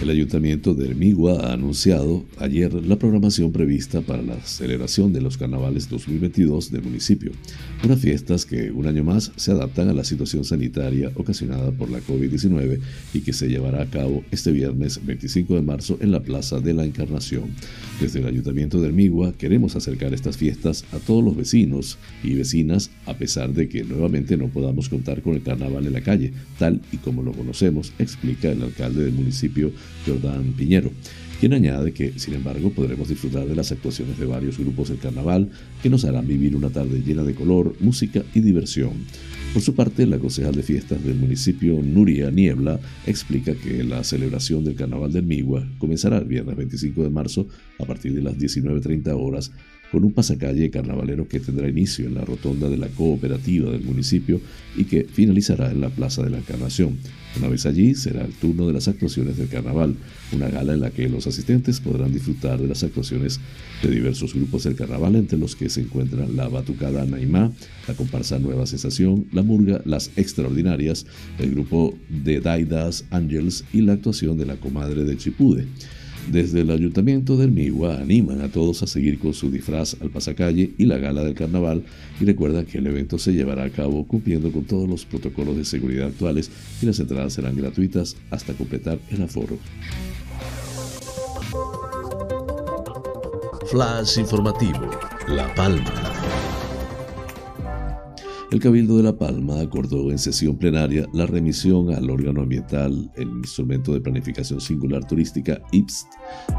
El 0.00 0.08
Ayuntamiento 0.08 0.72
de 0.72 0.88
Hermigua 0.88 1.40
ha 1.42 1.52
anunciado 1.52 2.24
ayer 2.38 2.72
la 2.72 2.96
programación 2.96 3.52
prevista 3.52 4.00
para 4.00 4.22
la 4.22 4.40
celebración 4.40 5.12
de 5.12 5.20
los 5.20 5.36
carnavales 5.36 5.90
2022 5.90 6.72
del 6.72 6.84
municipio, 6.84 7.32
unas 7.84 8.00
fiestas 8.00 8.46
que 8.46 8.70
un 8.70 8.86
año 8.86 9.04
más 9.04 9.30
se 9.36 9.50
adaptan 9.50 9.90
a 9.90 9.92
la 9.92 10.04
situación 10.04 10.46
sanitaria 10.46 11.12
ocasionada 11.16 11.70
por 11.70 11.90
la 11.90 12.00
COVID-19 12.00 12.80
y 13.12 13.20
que 13.20 13.34
se 13.34 13.48
llevará 13.48 13.82
a 13.82 13.90
cabo 13.90 14.24
este 14.30 14.52
viernes 14.52 15.04
25 15.04 15.56
de 15.56 15.62
marzo 15.62 15.98
en 16.00 16.12
la 16.12 16.22
Plaza 16.22 16.60
de 16.60 16.72
la 16.72 16.86
Encarnación. 16.86 17.50
Desde 18.00 18.20
el 18.20 18.26
Ayuntamiento 18.26 18.80
de 18.80 18.86
Hermigua 18.86 19.34
queremos 19.36 19.76
acercar 19.76 20.14
estas 20.14 20.38
fiestas 20.38 20.86
a 20.92 20.98
todos 20.98 21.22
los 21.22 21.36
vecinos 21.36 21.98
y 22.24 22.36
vecinas 22.36 22.90
a 23.04 23.18
pesar 23.18 23.52
de 23.52 23.68
que 23.68 23.84
nuevamente 23.84 24.38
no 24.38 24.48
podamos 24.48 24.88
contar 24.88 25.20
con 25.20 25.34
el 25.34 25.42
carnaval 25.42 25.86
en 25.86 25.92
la 25.92 26.00
calle, 26.00 26.32
tal 26.58 26.80
y 26.90 26.96
como 26.96 27.22
lo 27.22 27.32
conocemos, 27.32 27.92
explica 27.98 28.50
el 28.50 28.62
alcalde 28.62 29.04
del 29.04 29.12
municipio 29.12 29.70
Jordán 30.06 30.52
Piñero, 30.56 30.90
quien 31.40 31.54
añade 31.54 31.92
que, 31.92 32.18
sin 32.18 32.34
embargo, 32.34 32.70
podremos 32.70 33.08
disfrutar 33.08 33.46
de 33.46 33.56
las 33.56 33.72
actuaciones 33.72 34.18
de 34.18 34.26
varios 34.26 34.58
grupos 34.58 34.90
del 34.90 34.98
carnaval 34.98 35.50
que 35.82 35.88
nos 35.88 36.04
harán 36.04 36.26
vivir 36.26 36.54
una 36.54 36.68
tarde 36.68 37.02
llena 37.02 37.22
de 37.22 37.34
color, 37.34 37.74
música 37.80 38.22
y 38.34 38.40
diversión. 38.40 38.92
Por 39.54 39.62
su 39.62 39.74
parte, 39.74 40.06
la 40.06 40.18
concejal 40.18 40.54
de 40.54 40.62
fiestas 40.62 41.02
del 41.02 41.16
municipio, 41.16 41.82
Nuria 41.82 42.30
Niebla, 42.30 42.78
explica 43.06 43.54
que 43.54 43.82
la 43.82 44.04
celebración 44.04 44.64
del 44.64 44.76
Carnaval 44.76 45.12
de 45.12 45.22
Migua 45.22 45.66
comenzará 45.78 46.18
el 46.18 46.26
viernes 46.26 46.56
25 46.56 47.02
de 47.02 47.10
marzo 47.10 47.48
a 47.78 47.84
partir 47.84 48.14
de 48.14 48.22
las 48.22 48.36
19.30 48.36 49.08
horas 49.18 49.50
con 49.90 50.04
un 50.04 50.12
pasacalle 50.12 50.70
carnavalero 50.70 51.26
que 51.28 51.40
tendrá 51.40 51.68
inicio 51.68 52.06
en 52.06 52.14
la 52.14 52.24
rotonda 52.24 52.68
de 52.68 52.76
la 52.76 52.88
cooperativa 52.88 53.70
del 53.70 53.82
municipio 53.82 54.40
y 54.76 54.84
que 54.84 55.04
finalizará 55.04 55.70
en 55.70 55.80
la 55.80 55.90
Plaza 55.90 56.22
de 56.22 56.30
la 56.30 56.38
Encarnación. 56.38 56.98
Una 57.36 57.48
vez 57.48 57.66
allí 57.66 57.94
será 57.94 58.24
el 58.24 58.32
turno 58.32 58.66
de 58.66 58.72
las 58.72 58.88
actuaciones 58.88 59.36
del 59.36 59.48
carnaval, 59.48 59.94
una 60.32 60.48
gala 60.48 60.74
en 60.74 60.80
la 60.80 60.90
que 60.90 61.08
los 61.08 61.26
asistentes 61.26 61.80
podrán 61.80 62.12
disfrutar 62.12 62.60
de 62.60 62.66
las 62.66 62.82
actuaciones 62.82 63.40
de 63.82 63.90
diversos 63.90 64.34
grupos 64.34 64.64
del 64.64 64.74
carnaval, 64.74 65.14
entre 65.16 65.38
los 65.38 65.54
que 65.54 65.68
se 65.68 65.82
encuentran 65.82 66.36
la 66.36 66.48
Batucada 66.48 67.04
Naimá, 67.04 67.52
la 67.86 67.94
comparsa 67.94 68.38
Nueva 68.38 68.66
Sensación, 68.66 69.26
la 69.32 69.42
Murga 69.42 69.80
Las 69.84 70.10
Extraordinarias, 70.16 71.06
el 71.38 71.52
grupo 71.52 71.94
de 72.08 72.40
Daidas 72.40 73.04
Angels 73.10 73.64
y 73.72 73.82
la 73.82 73.94
actuación 73.94 74.36
de 74.36 74.46
la 74.46 74.56
comadre 74.56 75.04
de 75.04 75.16
Chipude. 75.16 75.66
Desde 76.30 76.60
el 76.60 76.70
Ayuntamiento 76.70 77.36
del 77.36 77.50
Migua 77.50 77.96
animan 78.00 78.40
a 78.40 78.48
todos 78.48 78.84
a 78.84 78.86
seguir 78.86 79.18
con 79.18 79.34
su 79.34 79.50
disfraz 79.50 79.96
al 80.00 80.10
pasacalle 80.10 80.70
y 80.78 80.86
la 80.86 80.96
gala 80.96 81.24
del 81.24 81.34
carnaval 81.34 81.82
y 82.20 82.24
recuerdan 82.24 82.66
que 82.66 82.78
el 82.78 82.86
evento 82.86 83.18
se 83.18 83.32
llevará 83.32 83.64
a 83.64 83.70
cabo 83.70 84.06
cumpliendo 84.06 84.52
con 84.52 84.62
todos 84.62 84.88
los 84.88 85.04
protocolos 85.04 85.56
de 85.56 85.64
seguridad 85.64 86.06
actuales 86.06 86.48
y 86.80 86.86
las 86.86 87.00
entradas 87.00 87.32
serán 87.32 87.56
gratuitas 87.56 88.16
hasta 88.30 88.52
completar 88.52 89.00
el 89.10 89.22
aforo. 89.22 89.58
Flash 93.68 94.18
informativo, 94.18 94.88
La 95.26 95.52
Palma. 95.56 96.19
El 98.50 98.58
Cabildo 98.58 98.96
de 98.96 99.04
La 99.04 99.16
Palma 99.16 99.60
acordó 99.60 100.10
en 100.10 100.18
sesión 100.18 100.58
plenaria 100.58 101.06
la 101.12 101.24
remisión 101.24 101.94
al 101.94 102.10
órgano 102.10 102.42
ambiental, 102.42 103.08
el 103.14 103.28
Instrumento 103.28 103.92
de 103.92 104.00
Planificación 104.00 104.60
Singular 104.60 105.06
Turística 105.06 105.62
IPST 105.70 106.08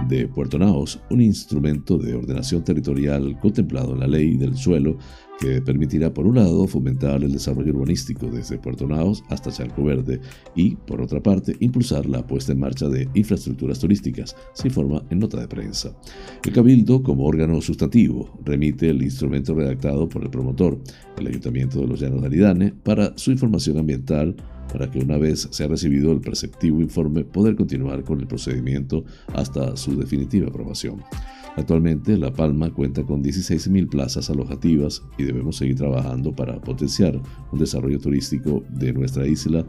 de 0.07 0.25
Puerto 0.29 0.57
Naos, 0.57 1.01
un 1.09 1.19
instrumento 1.19 1.97
de 1.97 2.15
ordenación 2.15 2.63
territorial 2.63 3.37
contemplado 3.41 3.91
en 3.91 3.99
la 3.99 4.07
ley 4.07 4.37
del 4.37 4.55
suelo 4.55 4.97
que 5.41 5.59
permitirá, 5.59 6.13
por 6.13 6.27
un 6.27 6.35
lado, 6.35 6.67
fomentar 6.67 7.23
el 7.23 7.33
desarrollo 7.33 7.73
urbanístico 7.73 8.27
desde 8.27 8.59
Puerto 8.59 8.87
Naos 8.87 9.23
hasta 9.29 9.51
Charco 9.51 9.83
Verde 9.83 10.21
y, 10.55 10.75
por 10.75 11.01
otra 11.01 11.21
parte, 11.21 11.55
impulsar 11.59 12.05
la 12.05 12.25
puesta 12.25 12.51
en 12.51 12.59
marcha 12.59 12.87
de 12.87 13.09
infraestructuras 13.15 13.79
turísticas, 13.79 14.35
se 14.53 14.67
informa 14.67 15.03
en 15.09 15.17
nota 15.17 15.39
de 15.39 15.47
prensa. 15.47 15.97
El 16.45 16.53
Cabildo, 16.53 17.01
como 17.01 17.25
órgano 17.25 17.59
sustantivo, 17.59 18.39
remite 18.45 18.91
el 18.91 19.01
instrumento 19.01 19.55
redactado 19.55 20.07
por 20.07 20.21
el 20.21 20.29
promotor, 20.29 20.79
el 21.17 21.27
Ayuntamiento 21.27 21.81
de 21.81 21.87
los 21.87 21.99
Llanos 21.99 22.21
de 22.21 22.27
Aridane, 22.27 22.73
para 22.83 23.17
su 23.17 23.31
información 23.31 23.79
ambiental 23.79 24.35
para 24.71 24.89
que 24.89 24.99
una 24.99 25.17
vez 25.17 25.49
se 25.51 25.63
ha 25.63 25.67
recibido 25.67 26.11
el 26.11 26.21
preceptivo 26.21 26.79
informe 26.79 27.25
poder 27.25 27.55
continuar 27.55 28.03
con 28.03 28.21
el 28.21 28.27
procedimiento 28.27 29.03
hasta 29.33 29.75
su 29.75 29.97
definitiva 29.97 30.47
aprobación. 30.47 31.03
Actualmente 31.57 32.17
La 32.17 32.31
Palma 32.31 32.69
cuenta 32.71 33.03
con 33.03 33.23
16.000 33.23 33.89
plazas 33.89 34.29
alojativas 34.29 35.03
y 35.17 35.23
debemos 35.23 35.57
seguir 35.57 35.75
trabajando 35.75 36.33
para 36.33 36.59
potenciar 36.61 37.19
un 37.51 37.59
desarrollo 37.59 37.99
turístico 37.99 38.63
de 38.69 38.93
nuestra 38.93 39.27
isla 39.27 39.65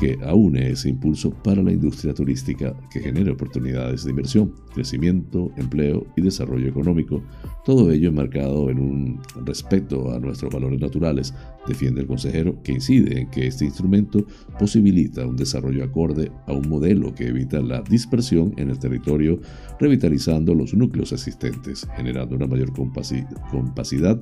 que 0.00 0.18
aúne 0.24 0.70
ese 0.70 0.88
impulso 0.88 1.30
para 1.30 1.62
la 1.62 1.72
industria 1.72 2.14
turística 2.14 2.74
que 2.90 3.00
genere 3.00 3.30
oportunidades 3.30 4.04
de 4.04 4.10
inversión, 4.10 4.54
crecimiento, 4.74 5.52
empleo 5.56 6.06
y 6.16 6.22
desarrollo 6.22 6.68
económico, 6.68 7.22
todo 7.64 7.90
ello 7.90 8.08
enmarcado 8.08 8.70
en 8.70 8.78
un 8.78 9.20
respeto 9.44 10.12
a 10.12 10.18
nuestros 10.18 10.52
valores 10.52 10.80
naturales, 10.80 11.34
defiende 11.70 12.02
el 12.02 12.06
consejero, 12.06 12.62
que 12.62 12.72
incide 12.72 13.20
en 13.20 13.30
que 13.30 13.46
este 13.46 13.64
instrumento 13.64 14.26
posibilita 14.58 15.26
un 15.26 15.36
desarrollo 15.36 15.84
acorde 15.84 16.30
a 16.46 16.52
un 16.52 16.68
modelo 16.68 17.14
que 17.14 17.28
evita 17.28 17.60
la 17.60 17.82
dispersión 17.82 18.52
en 18.56 18.70
el 18.70 18.78
territorio, 18.78 19.40
revitalizando 19.78 20.54
los 20.54 20.74
núcleos 20.74 21.12
existentes, 21.12 21.86
generando 21.96 22.36
una 22.36 22.46
mayor 22.46 22.72
compacidad 22.72 24.20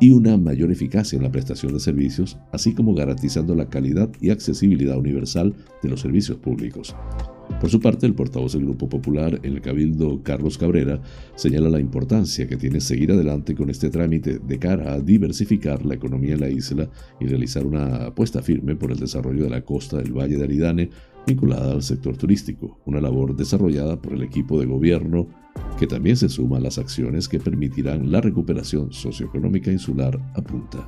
y 0.00 0.10
una 0.10 0.36
mayor 0.36 0.72
eficacia 0.72 1.16
en 1.16 1.22
la 1.22 1.30
prestación 1.30 1.72
de 1.72 1.80
servicios, 1.80 2.38
así 2.52 2.74
como 2.74 2.94
garantizando 2.94 3.54
la 3.54 3.68
calidad 3.68 4.10
y 4.20 4.30
accesibilidad 4.30 4.98
universal 4.98 5.54
de 5.82 5.88
los 5.88 6.00
servicios 6.00 6.38
públicos. 6.38 6.96
Por 7.60 7.70
su 7.70 7.80
parte, 7.80 8.06
el 8.06 8.14
portavoz 8.14 8.52
del 8.52 8.64
Grupo 8.64 8.88
Popular 8.88 9.40
en 9.42 9.54
el 9.54 9.62
Cabildo, 9.62 10.22
Carlos 10.22 10.58
Cabrera, 10.58 11.00
señala 11.36 11.70
la 11.70 11.80
importancia 11.80 12.46
que 12.46 12.56
tiene 12.56 12.80
seguir 12.80 13.12
adelante 13.12 13.54
con 13.54 13.70
este 13.70 13.88
trámite 13.88 14.38
de 14.38 14.58
cara 14.58 14.92
a 14.92 15.00
diversificar 15.00 15.84
la 15.86 15.94
economía 15.94 16.34
en 16.34 16.40
la 16.40 16.50
isla 16.50 16.90
y 17.18 17.26
realizar 17.26 17.64
una 17.64 18.06
apuesta 18.06 18.42
firme 18.42 18.76
por 18.76 18.92
el 18.92 18.98
desarrollo 18.98 19.44
de 19.44 19.50
la 19.50 19.62
costa 19.62 19.96
del 19.96 20.12
Valle 20.12 20.36
de 20.36 20.44
Aridane 20.44 20.90
vinculada 21.26 21.72
al 21.72 21.82
sector 21.82 22.16
turístico, 22.16 22.78
una 22.84 23.00
labor 23.00 23.34
desarrollada 23.34 24.00
por 24.00 24.12
el 24.12 24.22
equipo 24.22 24.60
de 24.60 24.66
gobierno 24.66 25.26
que 25.78 25.86
también 25.86 26.16
se 26.16 26.28
suma 26.28 26.58
a 26.58 26.60
las 26.60 26.78
acciones 26.78 27.28
que 27.28 27.40
permitirán 27.40 28.12
la 28.12 28.20
recuperación 28.20 28.92
socioeconómica 28.92 29.72
insular, 29.72 30.18
apunta. 30.34 30.86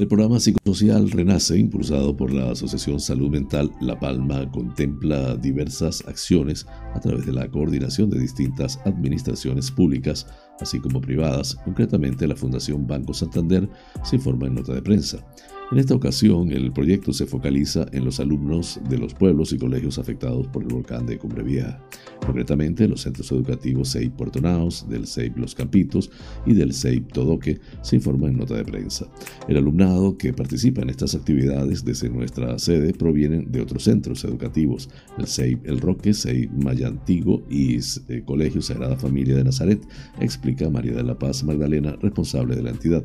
El 0.00 0.08
programa 0.08 0.40
psicosocial 0.40 1.10
Renace, 1.10 1.58
impulsado 1.58 2.16
por 2.16 2.32
la 2.32 2.52
Asociación 2.52 3.00
Salud 3.00 3.28
Mental 3.28 3.70
La 3.82 4.00
Palma, 4.00 4.50
contempla 4.50 5.36
diversas 5.36 6.02
acciones 6.08 6.66
a 6.94 7.00
través 7.00 7.26
de 7.26 7.34
la 7.34 7.50
coordinación 7.50 8.08
de 8.08 8.18
distintas 8.18 8.80
administraciones 8.86 9.70
públicas, 9.70 10.26
así 10.60 10.80
como 10.80 11.00
privadas. 11.00 11.56
Concretamente, 11.64 12.26
la 12.26 12.36
Fundación 12.36 12.86
Banco 12.86 13.14
Santander 13.14 13.68
se 14.02 14.16
informa 14.16 14.46
en 14.46 14.54
nota 14.54 14.74
de 14.74 14.82
prensa. 14.82 15.24
En 15.72 15.78
esta 15.78 15.94
ocasión, 15.94 16.50
el 16.50 16.72
proyecto 16.72 17.12
se 17.12 17.26
focaliza 17.26 17.86
en 17.92 18.04
los 18.04 18.18
alumnos 18.18 18.80
de 18.88 18.98
los 18.98 19.14
pueblos 19.14 19.52
y 19.52 19.58
colegios 19.58 20.00
afectados 20.00 20.48
por 20.48 20.64
el 20.64 20.68
volcán 20.68 21.06
de 21.06 21.16
Cumbre 21.16 21.44
Vieja, 21.44 21.80
concretamente 22.26 22.88
los 22.88 23.02
centros 23.02 23.30
educativos 23.30 23.92
CEIP 23.92 24.14
Puerto 24.14 24.40
Naos, 24.40 24.88
del 24.88 25.06
CEIP 25.06 25.36
Los 25.36 25.54
Campitos 25.54 26.10
y 26.44 26.54
del 26.54 26.74
CEIP 26.74 27.12
Todoque, 27.12 27.60
se 27.82 27.94
informa 27.94 28.26
en 28.26 28.38
nota 28.38 28.56
de 28.56 28.64
prensa. 28.64 29.06
El 29.46 29.58
alumnado 29.58 30.18
que 30.18 30.32
participa 30.32 30.82
en 30.82 30.90
estas 30.90 31.14
actividades 31.14 31.84
desde 31.84 32.10
nuestra 32.10 32.58
sede 32.58 32.92
provienen 32.92 33.52
de 33.52 33.60
otros 33.60 33.84
centros 33.84 34.24
educativos, 34.24 34.90
el 35.18 35.28
CEIP 35.28 35.68
El 35.68 35.80
Roque, 35.80 36.14
CEIP 36.14 36.50
Mayantigo 36.50 37.44
y 37.48 37.76
eh, 37.76 38.24
Colegio 38.24 38.60
Sagrada 38.60 38.96
Familia 38.96 39.36
de 39.36 39.44
Nazaret, 39.44 39.80
explica 40.18 40.49
María 40.70 40.94
de 40.94 41.02
la 41.02 41.18
Paz 41.18 41.44
Magdalena, 41.44 41.96
responsable 42.00 42.56
de 42.56 42.62
la 42.62 42.70
entidad. 42.70 43.02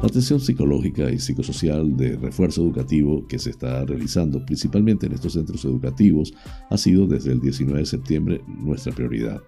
La 0.00 0.08
atención 0.08 0.40
psicológica 0.40 1.10
y 1.10 1.18
psicosocial 1.18 1.96
de 1.96 2.16
refuerzo 2.16 2.62
educativo 2.62 3.26
que 3.26 3.38
se 3.38 3.50
está 3.50 3.84
realizando 3.84 4.44
principalmente 4.44 5.06
en 5.06 5.12
estos 5.12 5.32
centros 5.32 5.64
educativos 5.64 6.32
ha 6.70 6.76
sido 6.76 7.06
desde 7.06 7.32
el 7.32 7.40
19 7.40 7.80
de 7.80 7.86
septiembre 7.86 8.40
nuestra 8.46 8.92
prioridad. 8.92 9.40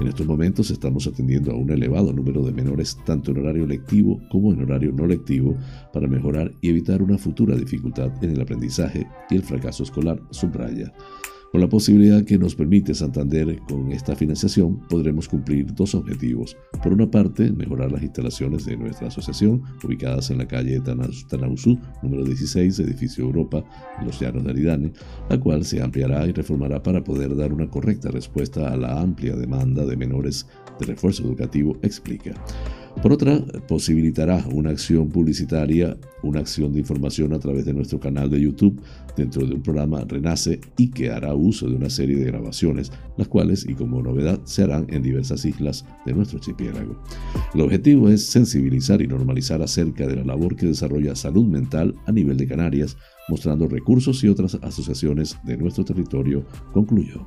En 0.00 0.06
estos 0.06 0.26
momentos 0.26 0.70
estamos 0.70 1.06
atendiendo 1.06 1.50
a 1.50 1.56
un 1.56 1.70
elevado 1.70 2.12
número 2.12 2.42
de 2.42 2.52
menores 2.52 2.96
tanto 3.04 3.32
en 3.32 3.38
horario 3.38 3.66
lectivo 3.66 4.20
como 4.30 4.52
en 4.52 4.62
horario 4.62 4.92
no 4.92 5.06
lectivo 5.06 5.56
para 5.92 6.06
mejorar 6.06 6.52
y 6.60 6.70
evitar 6.70 7.02
una 7.02 7.18
futura 7.18 7.56
dificultad 7.56 8.12
en 8.22 8.30
el 8.30 8.40
aprendizaje 8.40 9.06
y 9.30 9.36
el 9.36 9.42
fracaso 9.42 9.82
escolar, 9.82 10.20
subraya. 10.30 10.92
Con 11.52 11.60
la 11.60 11.68
posibilidad 11.68 12.24
que 12.24 12.38
nos 12.38 12.54
permite 12.54 12.92
Santander 12.92 13.60
con 13.68 13.92
esta 13.92 14.16
financiación, 14.16 14.80
podremos 14.88 15.28
cumplir 15.28 15.72
dos 15.74 15.94
objetivos. 15.94 16.56
Por 16.82 16.92
una 16.92 17.10
parte, 17.10 17.52
mejorar 17.52 17.92
las 17.92 18.02
instalaciones 18.02 18.66
de 18.66 18.76
nuestra 18.76 19.08
asociación, 19.08 19.62
ubicadas 19.82 20.30
en 20.30 20.38
la 20.38 20.48
calle 20.48 20.80
Tanausú, 20.80 21.78
número 22.02 22.24
16, 22.24 22.80
edificio 22.80 23.24
Europa, 23.24 23.64
en 23.98 24.06
los 24.06 24.18
Llanos 24.20 24.44
de 24.44 24.50
Aridane, 24.50 24.92
la 25.30 25.38
cual 25.38 25.64
se 25.64 25.80
ampliará 25.80 26.26
y 26.26 26.32
reformará 26.32 26.82
para 26.82 27.02
poder 27.02 27.34
dar 27.36 27.52
una 27.52 27.70
correcta 27.70 28.10
respuesta 28.10 28.72
a 28.72 28.76
la 28.76 29.00
amplia 29.00 29.36
demanda 29.36 29.86
de 29.86 29.96
menores 29.96 30.46
de 30.80 30.86
refuerzo 30.86 31.22
educativo, 31.22 31.78
explica. 31.82 32.34
Por 33.02 33.12
otra, 33.12 33.38
posibilitará 33.68 34.44
una 34.50 34.70
acción 34.70 35.10
publicitaria, 35.10 35.96
una 36.22 36.40
acción 36.40 36.72
de 36.72 36.80
información 36.80 37.34
a 37.34 37.38
través 37.38 37.66
de 37.66 37.74
nuestro 37.74 38.00
canal 38.00 38.30
de 38.30 38.40
YouTube 38.40 38.80
dentro 39.16 39.46
de 39.46 39.54
un 39.54 39.62
programa 39.62 40.02
Renace 40.08 40.60
y 40.78 40.90
que 40.90 41.10
hará 41.10 41.34
uso 41.34 41.68
de 41.68 41.76
una 41.76 41.90
serie 41.90 42.16
de 42.16 42.24
grabaciones, 42.24 42.90
las 43.16 43.28
cuales, 43.28 43.66
y 43.68 43.74
como 43.74 44.02
novedad, 44.02 44.40
se 44.44 44.62
harán 44.62 44.86
en 44.88 45.02
diversas 45.02 45.44
islas 45.44 45.84
de 46.06 46.14
nuestro 46.14 46.38
archipiélago. 46.38 46.96
El 47.54 47.60
objetivo 47.60 48.08
es 48.08 48.26
sensibilizar 48.26 49.00
y 49.02 49.06
normalizar 49.06 49.62
acerca 49.62 50.06
de 50.06 50.16
la 50.16 50.24
labor 50.24 50.56
que 50.56 50.66
desarrolla 50.66 51.14
salud 51.14 51.44
mental 51.44 51.94
a 52.06 52.12
nivel 52.12 52.38
de 52.38 52.48
Canarias, 52.48 52.96
mostrando 53.28 53.68
recursos 53.68 54.24
y 54.24 54.28
otras 54.28 54.54
asociaciones 54.62 55.36
de 55.44 55.56
nuestro 55.58 55.84
territorio, 55.84 56.44
concluyó. 56.72 57.26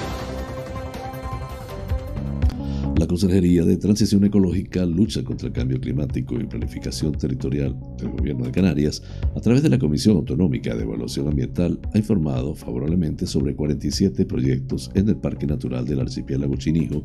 Consejería 3.11 3.65
de 3.65 3.75
Transición 3.75 4.23
Ecológica, 4.23 4.85
Lucha 4.85 5.21
contra 5.21 5.49
el 5.49 5.53
Cambio 5.53 5.81
Climático 5.81 6.39
y 6.39 6.45
Planificación 6.45 7.11
Territorial 7.11 7.77
del 7.97 8.11
Gobierno 8.11 8.45
de 8.45 8.51
Canarias, 8.51 9.03
a 9.35 9.41
través 9.41 9.61
de 9.61 9.67
la 9.67 9.77
Comisión 9.77 10.15
Autonómica 10.15 10.73
de 10.73 10.83
Evaluación 10.83 11.27
Ambiental, 11.27 11.77
ha 11.93 11.97
informado 11.97 12.55
favorablemente 12.55 13.27
sobre 13.27 13.53
47 13.53 14.25
proyectos 14.25 14.91
en 14.93 15.09
el 15.09 15.17
Parque 15.17 15.45
Natural 15.45 15.85
del 15.85 15.99
Archipiélago 15.99 16.55
Chinijo, 16.55 17.03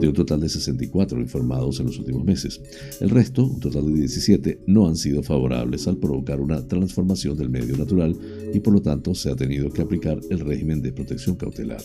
de 0.00 0.06
un 0.06 0.14
total 0.14 0.38
de 0.38 0.48
64 0.48 1.20
informados 1.20 1.80
en 1.80 1.86
los 1.86 1.98
últimos 1.98 2.24
meses. 2.24 2.60
El 3.00 3.10
resto, 3.10 3.44
un 3.44 3.58
total 3.58 3.86
de 3.86 3.98
17, 3.98 4.60
no 4.68 4.86
han 4.86 4.94
sido 4.94 5.24
favorables 5.24 5.88
al 5.88 5.96
provocar 5.96 6.40
una 6.40 6.68
transformación 6.68 7.36
del 7.36 7.50
medio 7.50 7.76
natural 7.76 8.16
y 8.54 8.60
por 8.60 8.74
lo 8.74 8.80
tanto 8.80 9.12
se 9.12 9.28
ha 9.28 9.34
tenido 9.34 9.72
que 9.72 9.82
aplicar 9.82 10.20
el 10.30 10.38
régimen 10.38 10.80
de 10.82 10.92
protección 10.92 11.34
cautelar. 11.34 11.82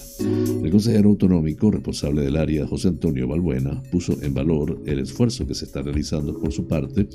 El 0.64 0.70
consejero 0.70 1.10
autonómico 1.10 1.72
responsable 1.72 2.22
del 2.22 2.38
área, 2.38 2.68
José 2.68 2.90
Antonio 2.90 3.28
Balbuena, 3.28 3.63
puso 3.92 4.22
en 4.22 4.34
valor 4.34 4.82
el 4.86 5.00
esfuerzo 5.00 5.48
que 5.48 5.56
se 5.56 5.66
está 5.66 5.82
realizando 5.82 6.40
por 6.40 6.52
su 6.52 6.68
parte 6.68 7.08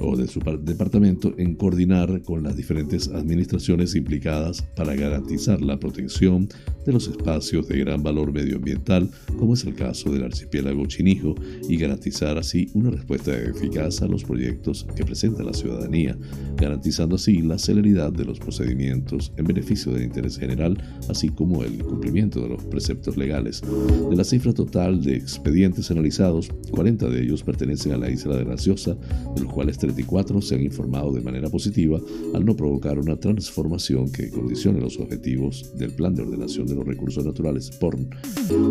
o 0.00 0.16
de 0.16 0.26
su 0.26 0.40
departamento 0.40 1.34
en 1.38 1.54
coordinar 1.54 2.22
con 2.22 2.42
las 2.42 2.56
diferentes 2.56 3.08
administraciones 3.08 3.94
implicadas 3.94 4.62
para 4.76 4.94
garantizar 4.94 5.60
la 5.60 5.78
protección 5.78 6.48
de 6.84 6.92
los 6.92 7.08
espacios 7.08 7.68
de 7.68 7.78
gran 7.78 8.02
valor 8.02 8.32
medioambiental, 8.32 9.08
como 9.38 9.54
es 9.54 9.64
el 9.64 9.74
caso 9.74 10.10
del 10.10 10.24
archipiélago 10.24 10.86
Chinijo, 10.86 11.34
y 11.68 11.76
garantizar 11.76 12.38
así 12.38 12.70
una 12.74 12.90
respuesta 12.90 13.36
eficaz 13.38 14.02
a 14.02 14.08
los 14.08 14.24
proyectos 14.24 14.86
que 14.96 15.04
presenta 15.04 15.42
la 15.42 15.54
ciudadanía, 15.54 16.16
garantizando 16.56 17.16
así 17.16 17.42
la 17.42 17.58
celeridad 17.58 18.12
de 18.12 18.24
los 18.24 18.38
procedimientos 18.38 19.32
en 19.36 19.44
beneficio 19.44 19.92
del 19.92 20.04
interés 20.04 20.38
general, 20.38 20.76
así 21.08 21.28
como 21.28 21.62
el 21.62 21.78
cumplimiento 21.78 22.40
de 22.40 22.48
los 22.48 22.64
preceptos 22.64 23.16
legales. 23.16 23.62
De 24.10 24.16
la 24.16 24.24
cifra 24.24 24.52
total 24.52 25.02
de 25.02 25.16
expedientes 25.16 25.81
analizados, 25.90 26.48
40 26.70 27.08
de 27.08 27.22
ellos 27.22 27.42
pertenecen 27.42 27.92
a 27.92 27.98
la 27.98 28.10
isla 28.10 28.36
de 28.36 28.44
Graciosa, 28.44 28.94
de 29.34 29.42
los 29.42 29.52
cuales 29.52 29.78
34 29.78 30.40
se 30.40 30.54
han 30.54 30.62
informado 30.62 31.12
de 31.12 31.20
manera 31.20 31.48
positiva 31.48 32.00
al 32.34 32.44
no 32.44 32.56
provocar 32.56 32.98
una 32.98 33.18
transformación 33.18 34.10
que 34.10 34.30
condicione 34.30 34.80
los 34.80 34.98
objetivos 34.98 35.72
del 35.76 35.92
Plan 35.92 36.14
de 36.14 36.22
Ordenación 36.22 36.66
de 36.66 36.74
los 36.74 36.86
Recursos 36.86 37.24
Naturales 37.24 37.70
PORN. 37.70 38.08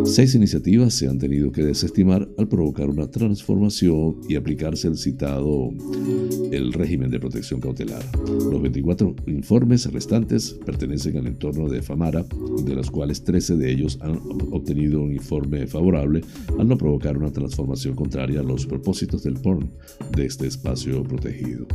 Seis 0.06 0.36
iniciativas 0.36 0.94
se 0.94 1.08
han 1.08 1.20
tenido 1.20 1.52
que 1.52 1.64
desestimar 1.64 2.28
al 2.38 2.48
provocar 2.48 2.90
una 2.90 3.10
transformación 3.10 4.18
y 4.28 4.36
aplicarse 4.36 4.88
el 4.88 4.98
citado 4.98 5.72
el 6.52 6.74
régimen 6.74 7.10
de 7.10 7.20
protección 7.20 7.60
cautelar. 7.60 8.04
Los 8.28 8.62
24 8.62 9.16
informes 9.28 9.92
restantes 9.92 10.58
pertenecen 10.66 11.18
al 11.18 11.28
entorno 11.28 11.70
de 11.70 11.82
Famara, 11.82 12.26
de 12.64 12.76
los 12.76 12.92
cuales 12.92 13.24
13 13.24 13.58
de 13.58 13.72
ellos 13.72 13.98
han 14.02 14.20
obtenido 14.52 15.02
un 15.02 15.14
informe 15.14 15.68
favorable 15.68 16.22
al 16.60 16.68
no 16.68 16.78
provocar 16.78 17.01
una 17.10 17.32
transformación 17.32 17.96
contraria 17.96 18.40
a 18.40 18.44
los 18.44 18.66
propósitos 18.66 19.24
del 19.24 19.34
PORN 19.34 19.72
de 20.16 20.26
este 20.26 20.48
espacio 20.48 21.04
protegido. 21.04 21.66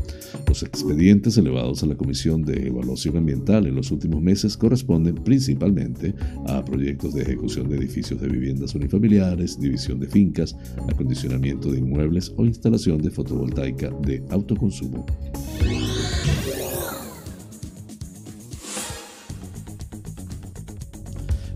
Los 0.46 0.62
expedientes 0.62 1.36
elevados 1.36 1.82
a 1.82 1.86
la 1.86 1.96
Comisión 1.96 2.42
de 2.42 2.68
Evaluación 2.68 3.16
Ambiental 3.16 3.66
en 3.66 3.74
los 3.74 3.90
últimos 3.90 4.22
meses 4.22 4.56
corresponden 4.56 5.16
principalmente 5.16 6.14
a 6.46 6.64
proyectos 6.64 7.14
de 7.14 7.22
ejecución 7.22 7.68
de 7.68 7.76
edificios 7.76 8.20
de 8.20 8.28
viviendas 8.28 8.74
unifamiliares, 8.74 9.58
división 9.58 9.98
de 9.98 10.06
fincas, 10.06 10.56
acondicionamiento 10.88 11.70
de 11.72 11.78
inmuebles 11.78 12.32
o 12.36 12.44
instalación 12.44 13.02
de 13.02 13.10
fotovoltaica 13.10 13.90
de 14.02 14.22
autoconsumo. 14.30 15.04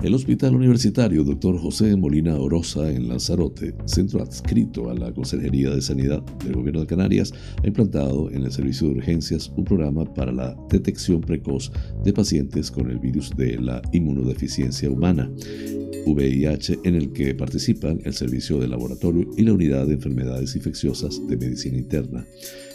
El 0.02 0.14
Hospital 0.14 0.54
Universitario 0.54 1.24
Dr. 1.24 1.58
José 1.58 1.94
Molina 1.94 2.34
Orosa 2.36 2.90
en 2.90 3.06
Lanzarote, 3.06 3.74
centro 3.84 4.22
adscrito 4.22 4.88
a 4.88 4.94
la 4.94 5.12
Consejería 5.12 5.70
de 5.70 5.82
Sanidad 5.82 6.22
del 6.42 6.54
Gobierno 6.54 6.80
de 6.80 6.86
Canarias, 6.86 7.34
ha 7.62 7.66
implantado 7.66 8.30
en 8.30 8.44
el 8.44 8.50
servicio 8.50 8.88
de 8.88 8.94
urgencias 8.94 9.52
un 9.56 9.64
programa 9.64 10.06
para 10.06 10.32
la 10.32 10.56
detección 10.70 11.20
precoz 11.20 11.70
de 12.02 12.14
pacientes 12.14 12.70
con 12.70 12.90
el 12.90 12.98
virus 12.98 13.36
de 13.36 13.58
la 13.58 13.82
inmunodeficiencia 13.92 14.90
humana. 14.90 15.30
VIH 16.06 16.78
en 16.84 16.94
el 16.94 17.12
que 17.12 17.34
participan 17.34 18.00
el 18.04 18.14
servicio 18.14 18.58
de 18.58 18.68
laboratorio 18.68 19.28
y 19.36 19.42
la 19.42 19.52
unidad 19.52 19.86
de 19.86 19.94
enfermedades 19.94 20.56
infecciosas 20.56 21.20
de 21.28 21.36
medicina 21.36 21.76
interna. 21.76 22.24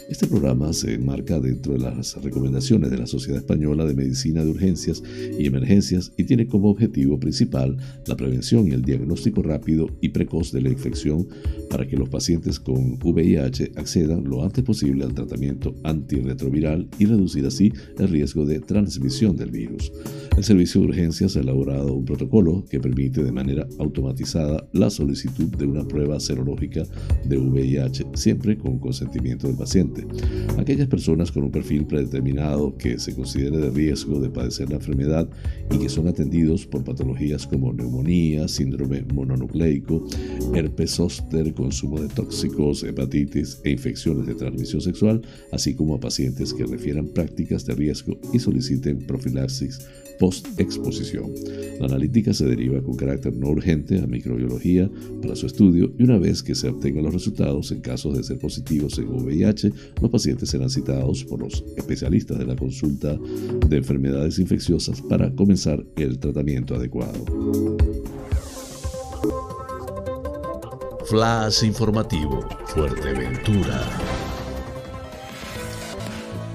Este 0.08 0.28
programa 0.28 0.72
se 0.72 0.94
enmarca 0.94 1.40
dentro 1.40 1.72
de 1.72 1.80
las 1.80 2.14
recomendaciones 2.22 2.92
de 2.92 2.98
la 2.98 3.08
Sociedad 3.08 3.40
Española 3.40 3.84
de 3.84 3.94
Medicina 3.94 4.44
de 4.44 4.50
Urgencias 4.50 5.02
y 5.36 5.46
Emergencias 5.46 6.12
y 6.16 6.22
tiene 6.22 6.46
como 6.46 6.70
objetivo 6.70 7.18
principal 7.18 7.76
la 8.06 8.16
prevención 8.16 8.68
y 8.68 8.70
el 8.70 8.82
diagnóstico 8.82 9.42
rápido 9.42 9.88
y 10.00 10.10
precoz 10.10 10.52
de 10.52 10.60
la 10.60 10.68
infección 10.68 11.26
para 11.68 11.88
que 11.88 11.96
los 11.96 12.08
pacientes 12.08 12.60
con 12.60 12.98
VIH 13.02 13.72
accedan 13.74 14.22
lo 14.22 14.44
antes 14.44 14.62
posible 14.62 15.04
al 15.04 15.12
tratamiento 15.12 15.74
antirretroviral 15.82 16.88
y 17.00 17.06
reducir 17.06 17.44
así 17.44 17.72
el 17.98 18.08
riesgo 18.08 18.46
de 18.46 18.60
transmisión 18.60 19.36
del 19.36 19.50
virus. 19.50 19.90
El 20.36 20.44
servicio 20.44 20.82
de 20.82 20.88
urgencias 20.88 21.36
ha 21.36 21.40
elaborado 21.40 21.94
un 21.94 22.04
protocolo 22.04 22.64
que 22.70 22.78
permite 22.78 23.24
de 23.24 23.32
manera 23.32 23.66
automatizada 23.78 24.68
la 24.72 24.90
solicitud 24.90 25.46
de 25.46 25.66
una 25.66 25.82
prueba 25.82 26.20
serológica 26.20 26.84
de 27.24 27.38
VIH, 27.38 28.04
siempre 28.14 28.56
con 28.56 28.78
consentimiento 28.78 29.46
del 29.46 29.56
paciente. 29.56 29.95
Aquellas 30.58 30.88
personas 30.88 31.30
con 31.30 31.44
un 31.44 31.50
perfil 31.50 31.86
predeterminado 31.86 32.76
que 32.76 32.98
se 32.98 33.14
considere 33.14 33.58
de 33.58 33.70
riesgo 33.70 34.20
de 34.20 34.30
padecer 34.30 34.68
la 34.68 34.76
enfermedad 34.76 35.28
y 35.70 35.78
que 35.78 35.88
son 35.88 36.08
atendidos 36.08 36.66
por 36.66 36.84
patologías 36.84 37.46
como 37.46 37.72
neumonía, 37.72 38.48
síndrome 38.48 39.04
mononucleico, 39.14 40.06
herpes 40.54 40.92
zóster, 40.92 41.54
consumo 41.54 42.00
de 42.00 42.08
tóxicos, 42.08 42.82
hepatitis 42.82 43.60
e 43.64 43.70
infecciones 43.70 44.26
de 44.26 44.34
transmisión 44.34 44.80
sexual, 44.80 45.22
así 45.52 45.74
como 45.74 45.94
a 45.94 46.00
pacientes 46.00 46.52
que 46.52 46.64
refieran 46.64 47.08
prácticas 47.08 47.66
de 47.66 47.74
riesgo 47.74 48.18
y 48.32 48.38
soliciten 48.38 48.98
profilaxis 49.06 49.78
post-exposición. 50.18 51.32
La 51.78 51.86
analítica 51.86 52.32
se 52.32 52.46
deriva 52.46 52.80
con 52.80 52.96
carácter 52.96 53.34
no 53.34 53.48
urgente 53.48 53.98
a 53.98 54.06
microbiología 54.06 54.90
para 55.22 55.36
su 55.36 55.46
estudio 55.46 55.92
y 55.98 56.04
una 56.04 56.18
vez 56.18 56.42
que 56.42 56.54
se 56.54 56.68
obtengan 56.68 57.04
los 57.04 57.14
resultados, 57.14 57.70
en 57.72 57.80
caso 57.80 58.12
de 58.12 58.22
ser 58.22 58.38
positivos 58.38 58.98
en 58.98 59.08
VIH, 59.08 59.72
los 60.00 60.10
pacientes 60.10 60.50
serán 60.50 60.70
citados 60.70 61.24
por 61.24 61.40
los 61.40 61.64
especialistas 61.76 62.38
de 62.38 62.46
la 62.46 62.56
consulta 62.56 63.16
de 63.66 63.76
enfermedades 63.76 64.38
infecciosas 64.38 65.00
para 65.02 65.30
comenzar 65.34 65.84
el 65.96 66.18
tratamiento 66.18 66.74
adecuado. 66.74 67.24
Flash 71.06 71.62
informativo, 71.64 72.40
Fuerteventura 72.66 74.15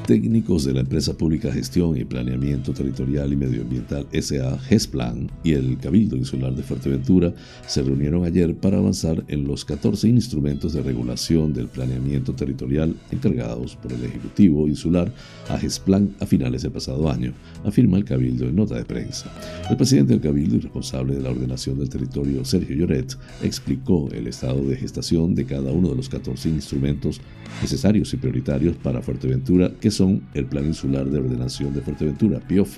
técnicos 0.05 0.65
de 0.65 0.73
la 0.73 0.81
empresa 0.81 1.13
pública 1.13 1.51
Gestión 1.51 1.97
y 1.97 2.03
Planeamiento 2.03 2.73
Territorial 2.73 3.33
y 3.33 3.35
Medioambiental 3.35 4.07
SA 4.11 4.57
GESPLAN 4.59 5.29
y 5.43 5.53
el 5.53 5.77
Cabildo 5.77 6.15
Insular 6.15 6.55
de 6.55 6.63
Fuerteventura 6.63 7.33
se 7.67 7.83
reunieron 7.83 8.25
ayer 8.25 8.55
para 8.55 8.77
avanzar 8.77 9.23
en 9.27 9.45
los 9.45 9.63
14 9.65 10.07
instrumentos 10.07 10.73
de 10.73 10.81
regulación 10.81 11.53
del 11.53 11.67
planeamiento 11.67 12.33
territorial 12.33 12.95
encargados 13.11 13.75
por 13.75 13.93
el 13.93 14.03
Ejecutivo 14.03 14.67
Insular 14.67 15.13
a 15.49 15.57
GESPLAN 15.57 16.15
a 16.19 16.25
finales 16.25 16.63
del 16.63 16.71
pasado 16.71 17.09
año, 17.09 17.33
afirma 17.63 17.97
el 17.97 18.05
Cabildo 18.05 18.45
en 18.45 18.55
nota 18.55 18.75
de 18.75 18.85
prensa. 18.85 19.31
El 19.69 19.77
presidente 19.77 20.13
del 20.13 20.21
Cabildo 20.21 20.55
y 20.55 20.59
responsable 20.59 21.15
de 21.15 21.21
la 21.21 21.29
ordenación 21.29 21.77
del 21.77 21.89
territorio, 21.89 22.43
Sergio 22.43 22.75
Lloret, 22.75 23.17
explicó 23.43 24.09
el 24.11 24.27
estado 24.27 24.63
de 24.63 24.77
gestación 24.77 25.35
de 25.35 25.45
cada 25.45 25.71
uno 25.71 25.89
de 25.89 25.95
los 25.95 26.09
14 26.09 26.49
instrumentos 26.49 27.21
necesarios 27.61 28.13
y 28.13 28.17
prioritarios 28.17 28.75
para 28.77 29.01
Fuerteventura 29.01 29.71
que 29.79 29.90
son 29.91 30.21
el 30.33 30.45
Plan 30.45 30.65
Insular 30.65 31.05
de 31.05 31.19
Ordenación 31.19 31.73
de 31.73 31.81
Fuerteventura, 31.81 32.39
PIOF, 32.39 32.77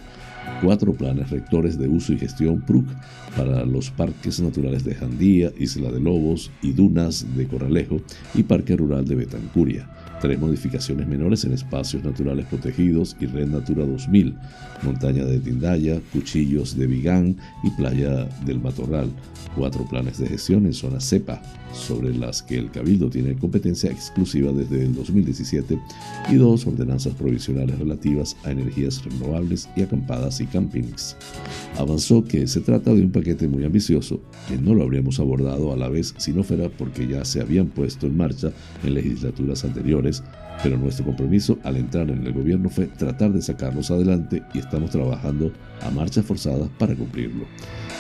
cuatro 0.62 0.94
planes 0.94 1.30
rectores 1.30 1.78
de 1.78 1.88
uso 1.88 2.14
y 2.14 2.18
gestión 2.18 2.62
PRUC 2.62 2.88
para 3.36 3.66
los 3.66 3.90
parques 3.90 4.40
naturales 4.40 4.84
de 4.84 4.96
Jandía, 4.96 5.52
Isla 5.58 5.92
de 5.92 6.00
Lobos 6.00 6.52
y 6.62 6.72
Dunas 6.72 7.26
de 7.36 7.48
Corralejo 7.48 8.02
y 8.34 8.44
Parque 8.44 8.76
Rural 8.76 9.06
de 9.06 9.16
Betancuria. 9.16 9.90
Tres 10.22 10.40
modificaciones 10.40 11.08
menores 11.08 11.44
en 11.44 11.52
espacios 11.52 12.04
naturales 12.04 12.46
protegidos 12.46 13.16
y 13.20 13.26
Red 13.26 13.48
Natura 13.48 13.86
2000, 13.86 14.36
Montaña 14.84 15.26
de 15.26 15.40
Tindaya, 15.40 16.00
Cuchillos 16.12 16.78
de 16.78 16.88
Vigán 16.88 17.38
y 17.64 17.70
Playa 17.72 18.26
del 18.46 18.60
Matorral, 18.60 19.10
cuatro 19.56 19.86
planes 19.86 20.18
de 20.18 20.28
gestión 20.28 20.66
en 20.66 20.74
zona 20.74 21.00
CEPA, 21.00 21.42
sobre 21.74 22.16
las 22.16 22.42
que 22.44 22.58
el 22.58 22.72
Cabildo 22.72 23.10
tiene 23.10 23.36
competencia 23.36 23.92
exclusiva 23.92 24.52
desde 24.52 24.84
el 24.84 24.96
2017, 24.96 25.80
y 26.30 26.36
dos 26.36 26.66
ordenanzas 26.68 27.14
provisionales 27.14 27.80
relativas 27.80 28.36
a 28.44 28.52
energías 28.52 29.04
renovables 29.04 29.70
y 29.76 29.82
acampadas 29.82 30.40
y 30.40 30.46
campings. 30.46 31.16
Avanzó 31.78 32.24
que 32.24 32.48
se 32.48 32.62
trata 32.62 32.94
de 32.94 33.02
un 33.02 33.12
paquete 33.12 33.48
muy 33.48 33.64
ambicioso, 33.64 34.22
que 34.48 34.58
no 34.58 34.74
lo 34.74 34.84
habríamos 34.84 35.20
abordado 35.20 35.74
a 35.74 35.78
la 35.78 35.90
vez 35.90 36.14
si 36.18 36.32
no 36.32 36.44
fuera 36.44 36.70
porque 36.70 37.08
ya 37.08 37.26
se 37.26 37.42
habían 37.42 37.68
puesto 37.68 38.08
en 38.08 38.18
marcha 38.18 38.52
en 38.84 38.94
legislaturas 38.94 39.64
anteriores 39.64 40.24
pero 40.62 40.78
nuestro 40.78 41.06
compromiso 41.06 41.58
al 41.64 41.78
entrar 41.78 42.10
en 42.10 42.26
el 42.26 42.34
gobierno 42.34 42.70
fue 42.70 42.88
tratar 42.88 43.34
de 43.34 43.42
sacarlos 43.42 43.92
adelante 43.92 44.44
y 44.54 44.60
estamos 44.60 44.92
trabajando 44.92 45.52
a 45.82 45.90
marchas 45.90 46.26
forzadas 46.26 46.70
para 46.78 46.96
cumplirlo. 46.96 47.46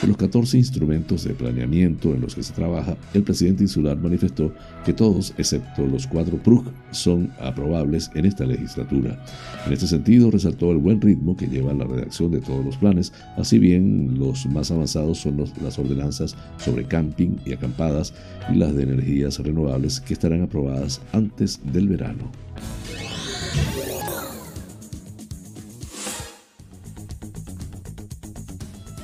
De 0.01 0.07
los 0.07 0.17
14 0.17 0.57
instrumentos 0.57 1.23
de 1.23 1.33
planeamiento 1.33 2.13
en 2.13 2.21
los 2.21 2.35
que 2.35 2.43
se 2.43 2.53
trabaja, 2.53 2.97
el 3.13 3.23
presidente 3.23 3.63
insular 3.63 3.97
manifestó 3.97 4.53
que 4.83 4.91
todos, 4.91 5.33
excepto 5.37 5.87
los 5.87 6.07
cuatro 6.07 6.37
PRUG, 6.37 6.65
son 6.91 7.31
aprobables 7.39 8.11
en 8.13 8.25
esta 8.25 8.45
legislatura. 8.45 9.23
En 9.65 9.71
este 9.71 9.87
sentido, 9.87 10.29
resaltó 10.29 10.71
el 10.71 10.79
buen 10.79 10.99
ritmo 10.99 11.37
que 11.37 11.47
lleva 11.47 11.73
la 11.73 11.85
redacción 11.85 12.31
de 12.31 12.41
todos 12.41 12.65
los 12.65 12.75
planes, 12.75 13.13
así 13.37 13.59
bien 13.59 14.19
los 14.19 14.45
más 14.47 14.71
avanzados 14.71 15.19
son 15.19 15.37
las 15.37 15.79
ordenanzas 15.79 16.35
sobre 16.57 16.83
camping 16.85 17.37
y 17.45 17.53
acampadas 17.53 18.13
y 18.51 18.55
las 18.55 18.75
de 18.75 18.83
energías 18.83 19.39
renovables 19.39 20.01
que 20.01 20.15
estarán 20.15 20.41
aprobadas 20.41 21.01
antes 21.13 21.61
del 21.71 21.87
verano. 21.87 22.42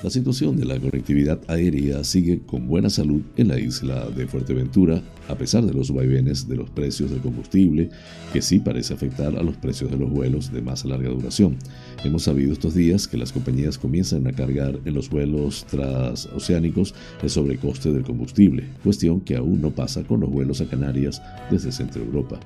La 0.01 0.09
situación 0.09 0.55
de 0.55 0.63
la 0.63 0.79
conectividad 0.79 1.41
aérea 1.49 2.05
sigue 2.05 2.39
con 2.39 2.67
buena 2.67 2.89
salud 2.89 3.21
en 3.35 3.49
la 3.49 3.59
isla 3.59 4.09
de 4.09 4.27
Fuerteventura, 4.27 5.03
a 5.27 5.35
pesar 5.35 5.65
de 5.65 5.73
los 5.73 5.93
vaivenes 5.93 6.47
de 6.47 6.55
los 6.55 6.69
precios 6.69 7.11
del 7.11 7.19
combustible, 7.19 7.89
que 8.31 8.41
sí 8.41 8.59
parece 8.59 8.93
afectar 8.93 9.35
a 9.37 9.43
los 9.43 9.57
precios 9.57 9.91
de 9.91 9.97
los 9.97 10.09
vuelos 10.09 10.51
de 10.51 10.61
más 10.61 10.85
larga 10.85 11.09
duración. 11.09 11.57
Hemos 12.03 12.23
sabido 12.23 12.53
estos 12.53 12.75
días 12.75 13.07
que 13.07 13.17
las 13.17 13.31
compañías 13.31 13.77
comienzan 13.77 14.27
a 14.27 14.31
cargar 14.31 14.79
en 14.85 14.93
los 14.93 15.09
vuelos 15.09 15.65
transoceánicos 15.65 16.93
el 17.21 17.29
sobrecoste 17.29 17.91
del 17.91 18.03
combustible, 18.03 18.65
cuestión 18.83 19.21
que 19.21 19.35
aún 19.35 19.61
no 19.61 19.71
pasa 19.71 20.03
con 20.03 20.21
los 20.21 20.29
vuelos 20.29 20.61
a 20.61 20.65
Canarias 20.65 21.21
desde 21.49 21.71
Centro 21.71 22.03
Europa. 22.03 22.39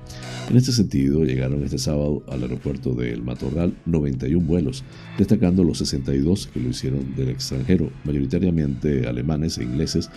En 0.50 0.56
este 0.56 0.72
sentido, 0.72 1.24
llegaron 1.24 1.62
este 1.62 1.78
sábado 1.78 2.24
al 2.28 2.42
aeropuerto 2.42 2.94
de 2.94 3.12
El 3.12 3.22
Matorral 3.22 3.74
91 3.86 4.44
vuelos, 4.44 4.84
destacando 5.18 5.64
los 5.64 5.78
62 5.78 6.48
que 6.48 6.60
lo 6.60 6.70
hicieron 6.70 7.14
del 7.14 7.30
extranjero, 7.30 7.90
mayoritariamente 8.04 9.06
alemanes 9.06 9.58
e 9.58 9.64
ingleses 9.64 10.10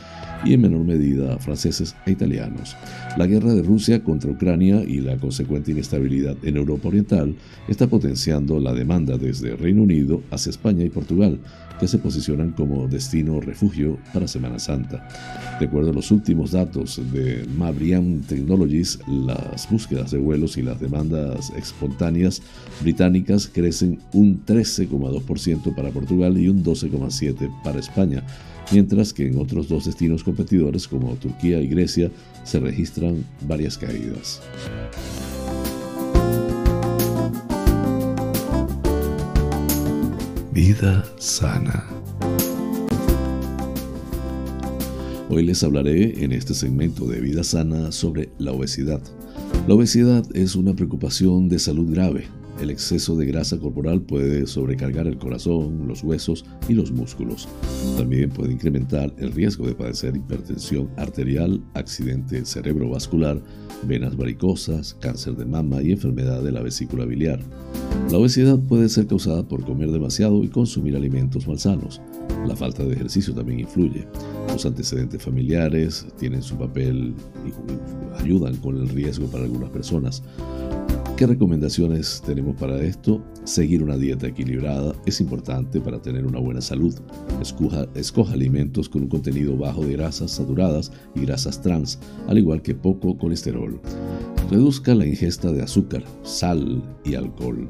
y 0.45 0.53
en 0.53 0.61
menor 0.61 0.83
medida 0.85 1.37
franceses 1.39 1.95
e 2.05 2.11
italianos. 2.11 2.75
La 3.17 3.27
guerra 3.27 3.53
de 3.53 3.63
Rusia 3.63 4.03
contra 4.03 4.31
Ucrania 4.31 4.83
y 4.83 4.99
la 4.99 5.17
consecuente 5.57 5.71
inestabilidad 5.71 6.37
en 6.43 6.57
Europa 6.57 6.87
Oriental 6.87 7.35
está 7.67 7.87
potenciando 7.87 8.59
la 8.59 8.73
demanda 8.73 9.17
desde 9.17 9.55
Reino 9.55 9.83
Unido 9.83 10.21
hacia 10.31 10.51
España 10.51 10.83
y 10.83 10.89
Portugal, 10.89 11.39
que 11.79 11.87
se 11.87 11.97
posicionan 11.97 12.51
como 12.51 12.87
destino 12.87 13.39
refugio 13.39 13.97
para 14.13 14.27
Semana 14.27 14.59
Santa. 14.59 15.07
De 15.59 15.65
acuerdo 15.65 15.91
a 15.91 15.93
los 15.93 16.11
últimos 16.11 16.51
datos 16.51 17.01
de 17.11 17.45
Mabriam 17.57 18.21
Technologies, 18.21 18.99
las 19.07 19.69
búsquedas 19.69 20.11
de 20.11 20.19
vuelos 20.19 20.57
y 20.57 20.61
las 20.63 20.79
demandas 20.79 21.51
espontáneas 21.55 22.41
británicas 22.81 23.47
crecen 23.47 23.99
un 24.13 24.43
13,2% 24.45 25.75
para 25.75 25.91
Portugal 25.91 26.37
y 26.37 26.49
un 26.49 26.63
12,7% 26.63 27.63
para 27.63 27.79
España, 27.79 28.23
mientras 28.71 29.13
que 29.13 29.27
en 29.27 29.37
otros 29.37 29.67
dos 29.67 29.85
destinos 29.85 30.23
competidores 30.23 30.87
como 30.87 31.15
Turquía 31.15 31.61
y 31.61 31.67
Grecia 31.67 32.11
se 32.43 32.59
registran 32.59 33.25
varias 33.41 33.77
caídas. 33.77 34.41
Vida 40.57 41.05
sana. 41.19 41.85
Hoy 45.29 45.45
les 45.45 45.61
hablaré 45.61 46.23
en 46.23 46.31
este 46.31 46.55
segmento 46.55 47.05
de 47.05 47.21
Vida 47.21 47.43
sana 47.43 47.91
sobre 47.91 48.29
la 48.39 48.53
obesidad. 48.53 48.99
La 49.67 49.75
obesidad 49.75 50.25
es 50.33 50.55
una 50.55 50.73
preocupación 50.73 51.47
de 51.47 51.59
salud 51.59 51.93
grave. 51.93 52.25
El 52.59 52.71
exceso 52.71 53.15
de 53.15 53.27
grasa 53.27 53.59
corporal 53.59 54.01
puede 54.01 54.47
sobrecargar 54.47 55.05
el 55.05 55.19
corazón, 55.19 55.87
los 55.87 56.03
huesos 56.03 56.43
y 56.67 56.73
los 56.73 56.91
músculos. 56.91 57.47
También 57.97 58.31
puede 58.31 58.53
incrementar 58.53 59.13
el 59.17 59.31
riesgo 59.31 59.67
de 59.67 59.75
padecer 59.75 60.15
hipertensión 60.15 60.89
arterial, 60.97 61.61
accidente 61.75 62.43
cerebrovascular, 62.45 63.41
venas 63.83 64.17
varicosas, 64.17 64.95
cáncer 64.95 65.35
de 65.35 65.45
mama 65.45 65.83
y 65.83 65.91
enfermedad 65.91 66.41
de 66.41 66.51
la 66.51 66.63
vesícula 66.63 67.05
biliar. 67.05 67.39
La 68.09 68.17
obesidad 68.17 68.57
puede 68.57 68.89
ser 68.89 69.05
causada 69.05 69.47
por 69.47 69.63
comer 69.63 69.91
demasiado 69.91 70.43
y 70.43 70.47
consumir 70.47 70.95
alimentos 70.95 71.47
malsanos. 71.47 72.01
La 72.47 72.55
falta 72.55 72.83
de 72.83 72.93
ejercicio 72.93 73.35
también 73.35 73.59
influye. 73.59 74.07
Los 74.49 74.65
antecedentes 74.65 75.21
familiares 75.21 76.07
tienen 76.17 76.41
su 76.41 76.57
papel 76.57 77.13
y 77.45 78.21
ayudan 78.21 78.55
con 78.57 78.77
el 78.77 78.89
riesgo 78.89 79.27
para 79.27 79.43
algunas 79.43 79.69
personas. 79.69 80.23
¿Qué 81.17 81.25
recomendaciones 81.25 82.21
tenemos 82.23 82.55
para 82.57 82.79
esto? 82.83 83.25
Seguir 83.43 83.81
una 83.81 83.97
dieta 83.97 84.27
equilibrada 84.27 84.93
es 85.07 85.19
importante 85.19 85.81
para 85.81 85.99
tener 85.99 86.27
una 86.27 86.39
buena 86.39 86.61
salud. 86.61 86.93
Escoja, 87.41 87.87
escoja, 87.95 88.33
alimentos 88.33 88.87
con 88.87 89.01
un 89.01 89.07
contenido 89.07 89.57
bajo 89.57 89.83
de 89.83 89.93
grasas 89.93 90.29
saturadas 90.29 90.91
y 91.15 91.21
grasas 91.21 91.59
trans, 91.59 91.97
al 92.27 92.37
igual 92.37 92.61
que 92.61 92.75
poco 92.75 93.17
colesterol. 93.17 93.81
Reduzca 94.51 94.93
la 94.93 95.07
ingesta 95.07 95.51
de 95.51 95.63
azúcar, 95.63 96.03
sal 96.21 96.83
y 97.03 97.15
alcohol. 97.15 97.67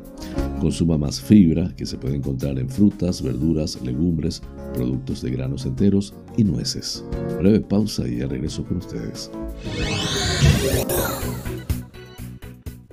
Consuma 0.59 0.97
más 0.97 1.21
fibra 1.21 1.73
que 1.77 1.85
se 1.85 1.97
puede 1.97 2.17
encontrar 2.17 2.59
en 2.59 2.67
frutas, 2.67 3.21
verduras, 3.21 3.81
legumbres, 3.81 4.41
productos 4.73 5.21
de 5.21 5.31
granos 5.31 5.65
enteros 5.65 6.13
y 6.35 6.43
nueces. 6.43 7.05
Breve 7.39 7.61
pausa 7.61 8.05
y 8.09 8.17
ya 8.17 8.27
regreso 8.27 8.65
con 8.65 8.79
ustedes. 8.79 9.31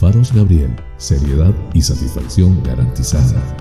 Faros 0.00 0.32
Gabriel, 0.32 0.74
seriedad 0.96 1.54
y 1.74 1.82
satisfacción 1.82 2.62
garantizada. 2.62 3.54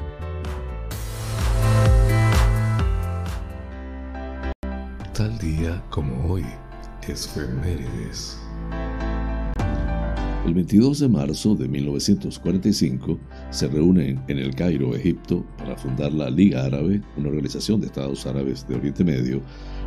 Tal 5.13 5.38
día 5.39 5.84
como 5.89 6.32
hoy, 6.32 6.45
es 7.10 7.28
Femérides. 7.28 8.39
El 10.45 10.54
22 10.54 10.99
de 10.99 11.10
marzo 11.10 11.56
de 11.56 11.67
1945 11.67 13.19
se 13.49 13.67
reúnen 13.67 14.23
en 14.30 14.38
el 14.38 14.56
Cairo, 14.56 14.95
Egipto, 14.95 15.45
para 15.70 15.82
fundar 15.82 16.12
la 16.12 16.32
Liga 16.32 16.66
Árabe, 16.66 17.00
una 17.16 17.30
organización 17.30 17.80
de 17.80 17.86
estados 17.86 18.26
árabes 18.26 18.68
de 18.68 18.74
Oriente 18.74 19.04
Medio, 19.04 19.40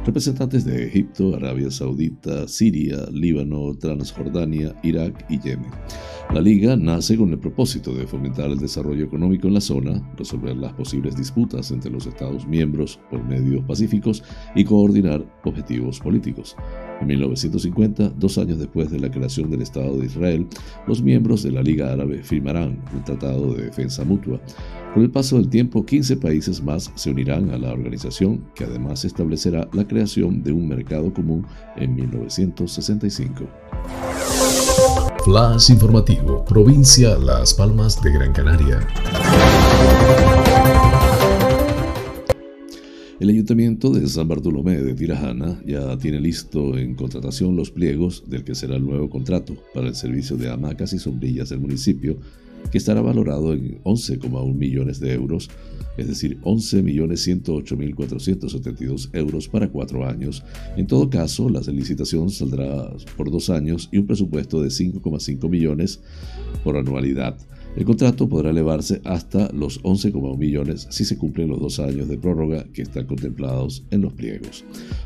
representantes 0.07 0.64
de 0.64 0.87
Egipto, 0.87 1.35
Arabia 1.35 1.73
Saudita, 1.73 2.47
Siria, 2.47 2.99
Líbano, 3.11 3.75
Transjordania, 3.75 4.77
Irak 4.85 5.25
y 5.29 5.40
Yemen. 5.40 5.73
La 6.33 6.40
Liga 6.40 6.77
nace 6.77 7.16
con 7.16 7.31
el 7.31 7.38
propósito 7.40 7.92
de 7.92 8.07
fomentar 8.07 8.51
el 8.51 8.59
desarrollo 8.59 9.05
económico 9.05 9.49
en 9.49 9.55
la 9.55 9.61
zona, 9.61 10.01
resolver 10.16 10.57
las 10.57 10.73
posibles 10.73 11.16
disputas 11.16 11.73
entre 11.73 11.90
los 11.90 12.07
Estados 12.07 12.47
miembros 12.47 13.01
por 13.11 13.23
medios 13.25 13.64
pacíficos 13.64 14.23
y 14.55 14.64
coordinar 14.64 15.27
objetivos 15.45 15.99
políticos. 15.99 16.57
En 17.01 17.09
1950, 17.09 18.11
dos 18.11 18.38
años 18.38 18.61
después 18.61 18.88
de 18.90 19.01
la 19.01 19.11
creación 19.11 19.51
del 19.51 19.62
Estado 19.62 19.99
de 19.99 20.07
Israel, 20.07 20.47
los 20.87 21.03
miembros 21.03 21.42
de 21.42 21.51
la 21.51 21.62
Liga 21.62 21.92
Árabe 21.92 22.23
firmarán 22.23 22.81
un 22.95 23.03
tratado 23.05 23.53
de 23.55 23.64
defensa 23.64 24.05
mutua. 24.05 24.40
Con 24.94 25.02
el 25.02 25.11
paso 25.11 25.37
del 25.37 25.48
tiempo, 25.48 25.87
15 25.87 26.18
países 26.18 26.62
más 26.62 26.92
se 26.96 27.11
unirán 27.11 27.48
a 27.50 27.57
la 27.57 27.72
organización, 27.72 28.44
que 28.55 28.64
además 28.64 29.07
establecerá 29.07 29.66
la 29.72 29.88
creación 29.88 30.42
de 30.42 30.52
un 30.52 30.68
mercado 30.68 31.14
común 31.14 31.46
en 31.76 31.94
1965. 31.94 33.48
Flash 35.24 35.70
informativo, 35.70 36.44
provincia 36.44 37.16
Las 37.16 37.55
Palmas 37.55 38.02
de 38.02 38.12
Gran 38.12 38.35
Canaria. 38.35 38.87
El 43.18 43.31
Ayuntamiento 43.31 43.90
de 43.90 44.07
San 44.09 44.28
Bartolomé 44.28 44.83
de 44.83 44.92
Tirajana 44.92 45.62
ya 45.64 45.96
tiene 45.96 46.20
listo 46.20 46.76
en 46.76 46.96
contratación 46.96 47.57
los 47.57 47.70
pliegos 47.70 48.24
del 48.28 48.44
que 48.44 48.55
será 48.55 48.76
el 48.76 48.85
nuevo 48.85 49.09
contrato 49.09 49.55
para 49.72 49.87
el 49.87 49.94
servicio 49.94 50.37
de 50.37 50.50
hamacas 50.50 50.92
y 50.92 50.98
sombrillas 50.98 51.48
del 51.48 51.61
municipio, 51.61 52.18
que 52.70 52.79
estará 52.79 53.01
valorado 53.01 53.53
en 53.53 53.83
11,1 53.83 54.55
millones 54.55 55.01
de 55.01 55.12
euros, 55.12 55.51
es 55.96 56.07
decir, 56.09 56.38
11.108.472 56.42 59.11
euros 59.12 59.48
para 59.48 59.68
cuatro 59.68 60.07
años. 60.07 60.44
En 60.77 60.87
todo 60.87 61.11
caso, 61.11 61.48
la 61.48 61.61
licitación 61.61 62.31
saldrá 62.31 62.92
por 63.16 63.29
dos 63.31 63.51
años 63.51 63.88
y 63.92 63.98
un 63.98 64.07
presupuesto 64.07 64.62
de 64.62 64.68
5,5 64.68 65.51
millones 65.51 66.01
por 66.64 66.77
anualidad. 66.77 67.37
El 67.74 67.87
contrato 67.87 68.28
podrá 68.28 68.50
elevarse 68.50 69.00
hasta 69.04 69.50
los 69.50 69.82
11,1 69.82 70.37
millones 70.37 70.87
si 70.90 71.06
se 71.06 71.16
cumplen 71.16 71.48
los 71.48 71.58
dos 71.58 71.80
años 71.80 72.06
de 72.06 72.18
prórroga 72.18 72.64
que 72.74 72.82
están 72.82 73.06
contemplados 73.06 73.82
en 73.90 74.02
los 74.02 74.12
pliegos. 74.12 74.62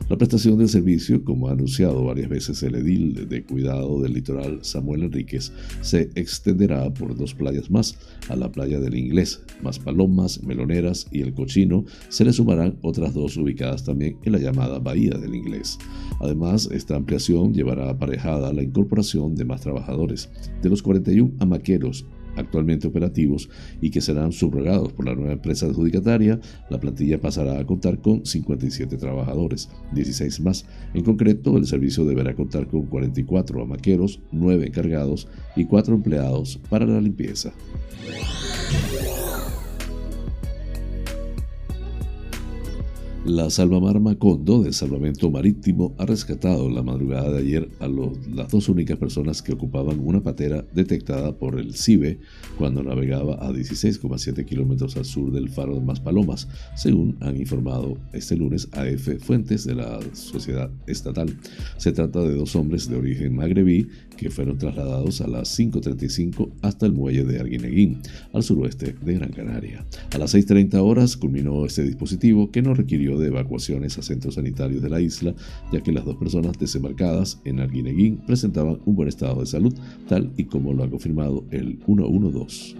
La 0.08 0.16
prestación 0.16 0.58
del 0.58 0.68
servicio, 0.68 1.22
como 1.22 1.48
ha 1.48 1.52
anunciado 1.52 2.04
varias 2.04 2.28
veces 2.28 2.62
el 2.64 2.74
edil 2.74 3.28
de 3.28 3.44
cuidado 3.44 4.02
del 4.02 4.14
litoral 4.14 4.58
Samuel 4.62 5.04
Enríquez, 5.04 5.52
se 5.80 6.10
extenderá 6.16 6.92
por 6.92 7.16
dos 7.16 7.34
playas 7.34 7.70
más, 7.70 7.96
a 8.28 8.34
la 8.34 8.50
playa 8.50 8.80
del 8.80 8.96
Inglés, 8.96 9.42
más 9.62 9.78
Palomas, 9.78 10.42
Meloneras 10.42 11.06
y 11.12 11.20
El 11.20 11.34
Cochino, 11.34 11.84
se 12.08 12.24
le 12.24 12.32
sumarán 12.32 12.78
otras 12.82 13.14
dos 13.14 13.36
ubicadas 13.36 13.84
también 13.84 14.18
en 14.24 14.32
la 14.32 14.38
llamada 14.38 14.80
Bahía 14.80 15.16
del 15.18 15.36
Inglés. 15.36 15.78
Además, 16.20 16.68
esta 16.72 16.96
ampliación 16.96 17.54
llevará 17.54 17.90
aparejada 17.90 18.52
la 18.52 18.64
incorporación 18.64 19.36
de 19.36 19.44
más 19.44 19.60
trabajadores. 19.60 20.30
De 20.62 20.68
los 20.68 20.82
41 20.82 21.32
amaqueros 21.38 22.06
actualmente 22.36 22.86
operativos 22.86 23.48
y 23.80 23.90
que 23.90 24.00
serán 24.00 24.32
subrogados 24.32 24.92
por 24.92 25.06
la 25.06 25.14
nueva 25.14 25.32
empresa 25.32 25.66
adjudicataria, 25.66 26.40
la 26.70 26.80
plantilla 26.80 27.20
pasará 27.20 27.58
a 27.58 27.66
contar 27.66 27.98
con 28.00 28.24
57 28.24 28.96
trabajadores, 28.96 29.68
16 29.92 30.40
más. 30.40 30.66
En 30.94 31.04
concreto, 31.04 31.56
el 31.56 31.66
servicio 31.66 32.04
deberá 32.04 32.34
contar 32.34 32.66
con 32.66 32.86
44 32.86 33.62
amaqueros, 33.62 34.20
9 34.32 34.66
encargados 34.66 35.28
y 35.56 35.64
4 35.64 35.94
empleados 35.94 36.60
para 36.68 36.86
la 36.86 37.00
limpieza. 37.00 37.52
La 43.26 43.50
Salvamar 43.50 43.98
Macondo 43.98 44.62
de 44.62 44.72
Salvamento 44.72 45.32
Marítimo 45.32 45.96
ha 45.98 46.06
rescatado 46.06 46.70
la 46.70 46.84
madrugada 46.84 47.32
de 47.32 47.38
ayer 47.38 47.68
a 47.80 47.88
las 47.88 48.52
dos 48.52 48.68
únicas 48.68 48.98
personas 48.98 49.42
que 49.42 49.52
ocupaban 49.52 49.98
una 49.98 50.22
patera 50.22 50.64
detectada 50.72 51.36
por 51.36 51.58
el 51.58 51.74
CIBE 51.74 52.20
cuando 52.56 52.84
navegaba 52.84 53.34
a 53.44 53.50
16,7 53.50 54.44
kilómetros 54.44 54.96
al 54.96 55.04
sur 55.04 55.32
del 55.32 55.48
faro 55.48 55.74
de 55.74 55.80
Maspalomas, 55.80 56.46
según 56.76 57.16
han 57.20 57.36
informado 57.36 57.98
este 58.12 58.36
lunes 58.36 58.68
AF 58.70 59.18
fuentes 59.18 59.64
de 59.64 59.74
la 59.74 59.98
sociedad 60.12 60.70
estatal. 60.86 61.36
Se 61.78 61.90
trata 61.90 62.20
de 62.20 62.36
dos 62.36 62.54
hombres 62.54 62.88
de 62.88 62.94
origen 62.94 63.34
magrebí 63.34 63.88
que 64.16 64.30
fueron 64.30 64.58
trasladados 64.58 65.20
a 65.20 65.26
las 65.26 65.58
5.35 65.58 66.50
hasta 66.62 66.86
el 66.86 66.92
muelle 66.92 67.24
de 67.24 67.38
Arguineguín, 67.40 68.00
al 68.32 68.42
suroeste 68.42 68.94
de 69.00 69.14
Gran 69.14 69.30
Canaria. 69.30 69.84
A 70.12 70.18
las 70.18 70.34
6.30 70.34 70.74
horas 70.76 71.16
culminó 71.16 71.64
este 71.64 71.82
dispositivo 71.82 72.50
que 72.50 72.62
no 72.62 72.74
requirió 72.74 73.18
de 73.18 73.28
evacuaciones 73.28 73.98
a 73.98 74.02
centros 74.02 74.34
sanitarios 74.34 74.82
de 74.82 74.90
la 74.90 75.00
isla, 75.00 75.34
ya 75.72 75.82
que 75.82 75.92
las 75.92 76.04
dos 76.04 76.16
personas 76.16 76.58
desembarcadas 76.58 77.40
en 77.44 77.60
Arguineguín 77.60 78.18
presentaban 78.26 78.78
un 78.84 78.94
buen 78.96 79.08
estado 79.08 79.40
de 79.40 79.46
salud, 79.46 79.74
tal 80.08 80.32
y 80.36 80.44
como 80.44 80.72
lo 80.72 80.84
ha 80.84 80.90
confirmado 80.90 81.44
el 81.50 81.78
112. 81.84 82.76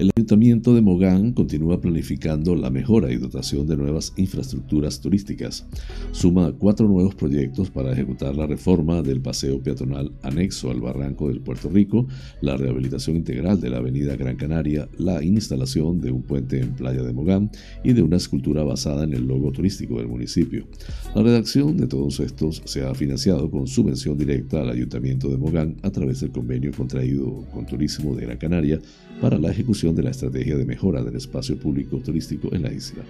El 0.00 0.10
Ayuntamiento 0.16 0.74
de 0.74 0.80
Mogán 0.80 1.32
continúa 1.34 1.78
planificando 1.78 2.56
la 2.56 2.70
mejora 2.70 3.12
y 3.12 3.18
dotación 3.18 3.66
de 3.66 3.76
nuevas 3.76 4.14
infraestructuras 4.16 4.98
turísticas. 4.98 5.66
Suma 6.12 6.54
cuatro 6.58 6.88
nuevos 6.88 7.14
proyectos 7.14 7.68
para 7.68 7.92
ejecutar 7.92 8.34
la 8.34 8.46
reforma 8.46 9.02
del 9.02 9.20
paseo 9.20 9.62
peatonal 9.62 10.10
anexo 10.22 10.70
al 10.70 10.80
barranco 10.80 11.28
del 11.28 11.42
Puerto 11.42 11.68
Rico, 11.68 12.06
la 12.40 12.56
rehabilitación 12.56 13.14
integral 13.14 13.60
de 13.60 13.68
la 13.68 13.76
avenida 13.76 14.16
Gran 14.16 14.36
Canaria, 14.36 14.88
la 14.96 15.22
instalación 15.22 16.00
de 16.00 16.12
un 16.12 16.22
puente 16.22 16.60
en 16.60 16.72
Playa 16.72 17.02
de 17.02 17.12
Mogán 17.12 17.50
y 17.84 17.92
de 17.92 18.00
una 18.00 18.16
escultura 18.16 18.64
basada 18.64 19.04
en 19.04 19.12
el 19.12 19.26
logo 19.26 19.52
turístico 19.52 19.98
del 19.98 20.08
municipio. 20.08 20.66
La 21.14 21.22
redacción 21.22 21.76
de 21.76 21.86
todos 21.86 22.20
estos 22.20 22.62
se 22.64 22.86
ha 22.86 22.94
financiado 22.94 23.50
con 23.50 23.66
subvención 23.66 24.16
directa 24.16 24.62
al 24.62 24.70
Ayuntamiento 24.70 25.28
de 25.28 25.36
Mogán 25.36 25.76
a 25.82 25.90
través 25.90 26.20
del 26.20 26.30
convenio 26.30 26.72
contraído 26.72 27.44
con 27.52 27.66
Turismo 27.66 28.14
de 28.14 28.24
Gran 28.24 28.38
Canaria 28.38 28.80
para 29.20 29.38
la 29.38 29.50
ejecución 29.50 29.94
de 29.94 30.02
la 30.02 30.10
estrategia 30.10 30.56
de 30.56 30.64
mejora 30.64 31.02
del 31.02 31.16
espacio 31.16 31.58
público 31.58 31.98
turístico 31.98 32.48
en 32.52 32.62
la 32.62 32.72
isla. 32.72 33.04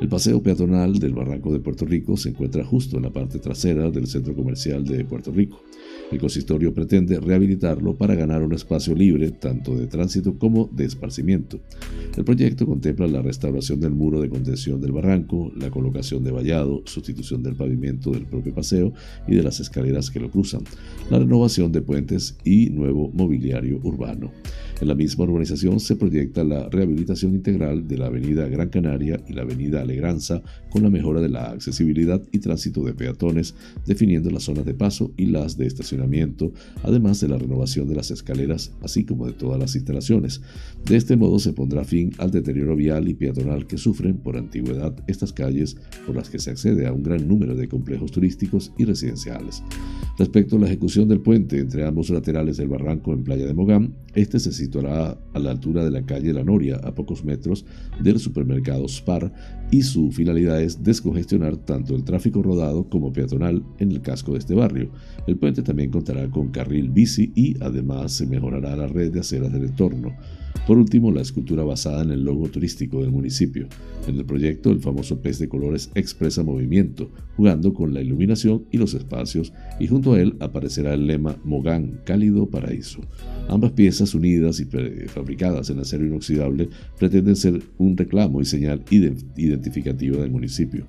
El 0.00 0.08
paseo 0.08 0.42
peatonal 0.42 0.98
del 0.98 1.14
Barranco 1.14 1.52
de 1.52 1.60
Puerto 1.60 1.86
Rico 1.86 2.16
se 2.16 2.30
encuentra 2.30 2.64
justo 2.64 2.96
en 2.96 3.04
la 3.04 3.10
parte 3.10 3.38
trasera 3.38 3.90
del 3.90 4.06
centro 4.06 4.34
comercial 4.34 4.84
de 4.84 5.04
Puerto 5.04 5.30
Rico. 5.30 5.62
El 6.14 6.20
consistorio 6.20 6.72
pretende 6.72 7.18
rehabilitarlo 7.18 7.96
para 7.96 8.14
ganar 8.14 8.40
un 8.44 8.52
espacio 8.52 8.94
libre 8.94 9.32
tanto 9.32 9.76
de 9.76 9.88
tránsito 9.88 10.38
como 10.38 10.70
de 10.72 10.84
esparcimiento. 10.84 11.58
El 12.16 12.24
proyecto 12.24 12.66
contempla 12.66 13.08
la 13.08 13.20
restauración 13.20 13.80
del 13.80 13.90
muro 13.90 14.20
de 14.20 14.28
contención 14.28 14.80
del 14.80 14.92
barranco, 14.92 15.50
la 15.56 15.72
colocación 15.72 16.22
de 16.22 16.30
vallado, 16.30 16.82
sustitución 16.84 17.42
del 17.42 17.56
pavimento 17.56 18.12
del 18.12 18.26
propio 18.26 18.54
paseo 18.54 18.92
y 19.26 19.34
de 19.34 19.42
las 19.42 19.58
escaleras 19.58 20.08
que 20.08 20.20
lo 20.20 20.30
cruzan, 20.30 20.62
la 21.10 21.18
renovación 21.18 21.72
de 21.72 21.82
puentes 21.82 22.36
y 22.44 22.70
nuevo 22.70 23.10
mobiliario 23.12 23.80
urbano. 23.82 24.30
En 24.80 24.88
la 24.88 24.94
misma 24.94 25.24
urbanización 25.24 25.80
se 25.80 25.96
proyecta 25.96 26.44
la 26.44 26.68
rehabilitación 26.68 27.34
integral 27.34 27.88
de 27.88 27.96
la 27.96 28.06
avenida 28.06 28.48
Gran 28.48 28.68
Canaria 28.68 29.20
y 29.28 29.32
la 29.32 29.42
avenida 29.42 29.80
Alegranza 29.80 30.42
con 30.70 30.82
la 30.82 30.90
mejora 30.90 31.20
de 31.20 31.28
la 31.28 31.50
accesibilidad 31.50 32.22
y 32.32 32.38
tránsito 32.38 32.84
de 32.84 32.92
peatones, 32.92 33.54
definiendo 33.86 34.30
las 34.30 34.44
zonas 34.44 34.64
de 34.64 34.74
paso 34.74 35.12
y 35.16 35.26
las 35.26 35.56
de 35.56 35.66
estacionamiento, 35.66 36.03
además 36.82 37.20
de 37.20 37.28
la 37.28 37.38
renovación 37.38 37.88
de 37.88 37.94
las 37.94 38.10
escaleras, 38.10 38.72
así 38.82 39.04
como 39.04 39.26
de 39.26 39.32
todas 39.32 39.58
las 39.58 39.74
instalaciones. 39.74 40.40
De 40.84 40.96
este 40.96 41.16
modo 41.16 41.38
se 41.38 41.52
pondrá 41.52 41.84
fin 41.84 42.12
al 42.18 42.30
deterioro 42.30 42.76
vial 42.76 43.08
y 43.08 43.14
peatonal 43.14 43.66
que 43.66 43.78
sufren 43.78 44.18
por 44.18 44.36
antigüedad 44.36 44.94
estas 45.06 45.32
calles 45.32 45.76
por 46.06 46.16
las 46.16 46.28
que 46.28 46.38
se 46.38 46.50
accede 46.50 46.86
a 46.86 46.92
un 46.92 47.02
gran 47.02 47.26
número 47.26 47.54
de 47.54 47.68
complejos 47.68 48.10
turísticos 48.10 48.72
y 48.78 48.84
residenciales. 48.84 49.62
Respecto 50.18 50.56
a 50.56 50.60
la 50.60 50.66
ejecución 50.66 51.08
del 51.08 51.20
puente 51.20 51.58
entre 51.58 51.84
ambos 51.84 52.10
laterales 52.10 52.56
del 52.56 52.68
barranco 52.68 53.12
en 53.12 53.24
Playa 53.24 53.46
de 53.46 53.54
Mogán, 53.54 53.94
este 54.14 54.38
se 54.38 54.52
situará 54.52 55.18
a 55.32 55.38
la 55.38 55.50
altura 55.50 55.84
de 55.84 55.90
la 55.90 56.06
calle 56.06 56.32
La 56.32 56.44
Noria, 56.44 56.76
a 56.76 56.94
pocos 56.94 57.24
metros 57.24 57.64
del 58.02 58.18
supermercado 58.18 58.86
Spar, 58.88 59.32
y 59.74 59.82
su 59.82 60.12
finalidad 60.12 60.62
es 60.62 60.84
descongestionar 60.84 61.56
tanto 61.56 61.96
el 61.96 62.04
tráfico 62.04 62.40
rodado 62.44 62.88
como 62.88 63.12
peatonal 63.12 63.64
en 63.80 63.90
el 63.90 64.02
casco 64.02 64.30
de 64.30 64.38
este 64.38 64.54
barrio. 64.54 64.90
El 65.26 65.36
puente 65.36 65.64
también 65.64 65.90
contará 65.90 66.30
con 66.30 66.52
carril 66.52 66.90
bici 66.90 67.32
y 67.34 67.56
además 67.60 68.12
se 68.12 68.24
mejorará 68.24 68.76
la 68.76 68.86
red 68.86 69.10
de 69.10 69.18
aceras 69.18 69.52
del 69.52 69.64
entorno. 69.64 70.14
Por 70.66 70.78
último, 70.78 71.12
la 71.12 71.20
escultura 71.20 71.62
basada 71.62 72.02
en 72.02 72.10
el 72.10 72.24
logo 72.24 72.48
turístico 72.48 73.02
del 73.02 73.10
municipio. 73.10 73.68
En 74.08 74.16
el 74.16 74.24
proyecto, 74.24 74.70
el 74.70 74.80
famoso 74.80 75.20
pez 75.20 75.38
de 75.38 75.48
colores 75.48 75.90
expresa 75.94 76.42
movimiento, 76.42 77.10
jugando 77.36 77.74
con 77.74 77.92
la 77.92 78.00
iluminación 78.00 78.64
y 78.70 78.78
los 78.78 78.94
espacios, 78.94 79.52
y 79.78 79.88
junto 79.88 80.14
a 80.14 80.20
él 80.20 80.36
aparecerá 80.40 80.94
el 80.94 81.06
lema 81.06 81.36
Mogán, 81.44 82.00
cálido 82.04 82.48
paraíso. 82.48 83.00
Ambas 83.48 83.72
piezas, 83.72 84.14
unidas 84.14 84.58
y 84.60 84.64
fabricadas 85.06 85.68
en 85.68 85.80
acero 85.80 86.06
inoxidable, 86.06 86.70
pretenden 86.98 87.36
ser 87.36 87.62
un 87.76 87.96
reclamo 87.96 88.40
y 88.40 88.46
señal 88.46 88.84
identificativa 88.90 90.22
del 90.22 90.30
municipio. 90.30 90.86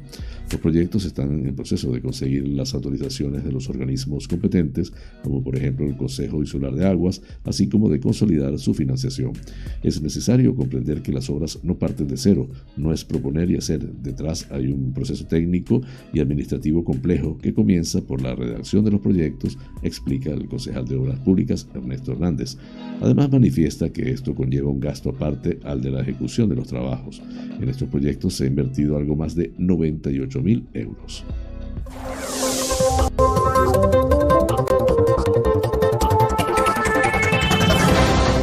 Los 0.51 0.61
proyectos 0.61 1.05
están 1.05 1.45
en 1.45 1.55
proceso 1.55 1.91
de 1.91 2.01
conseguir 2.01 2.47
las 2.47 2.73
autorizaciones 2.75 3.43
de 3.43 3.51
los 3.51 3.67
organismos 3.67 4.27
competentes, 4.27 4.93
como 5.23 5.43
por 5.43 5.55
ejemplo 5.55 5.87
el 5.87 5.97
Consejo 5.97 6.39
Insular 6.39 6.73
de 6.73 6.85
Aguas, 6.85 7.21
así 7.43 7.67
como 7.67 7.89
de 7.89 7.99
consolidar 7.99 8.57
su 8.59 8.73
financiación. 8.73 9.33
Es 9.81 10.01
necesario 10.01 10.55
comprender 10.55 11.01
que 11.01 11.11
las 11.11 11.29
obras 11.29 11.59
no 11.63 11.79
parten 11.79 12.07
de 12.07 12.17
cero, 12.17 12.47
no 12.77 12.93
es 12.93 13.03
proponer 13.03 13.49
y 13.49 13.57
hacer. 13.57 13.81
Detrás 14.03 14.47
hay 14.51 14.67
un 14.67 14.93
proceso 14.93 15.25
técnico 15.25 15.81
y 16.13 16.19
administrativo 16.19 16.83
complejo 16.83 17.37
que 17.39 17.53
comienza 17.53 18.01
por 18.01 18.21
la 18.21 18.35
redacción 18.35 18.85
de 18.85 18.91
los 18.91 19.01
proyectos, 19.01 19.57
explica 19.81 20.29
el 20.31 20.47
concejal 20.47 20.85
de 20.85 20.95
Obras 20.95 21.19
Públicas 21.19 21.67
Ernesto 21.73 22.11
Hernández. 22.11 22.57
Además 23.01 23.31
manifiesta 23.31 23.89
que 23.89 24.11
esto 24.11 24.35
conlleva 24.35 24.69
un 24.69 24.79
gasto 24.79 25.09
aparte 25.09 25.59
al 25.63 25.81
de 25.81 25.89
la 25.89 26.01
ejecución 26.01 26.49
de 26.49 26.55
los 26.55 26.67
trabajos. 26.67 27.21
En 27.59 27.67
estos 27.67 27.89
proyectos 27.89 28.35
se 28.35 28.43
ha 28.43 28.47
invertido 28.47 28.97
algo 28.97 29.15
más 29.15 29.35
de 29.35 29.51
98 29.57 30.34
mil 30.41 30.67
euros. 30.73 31.23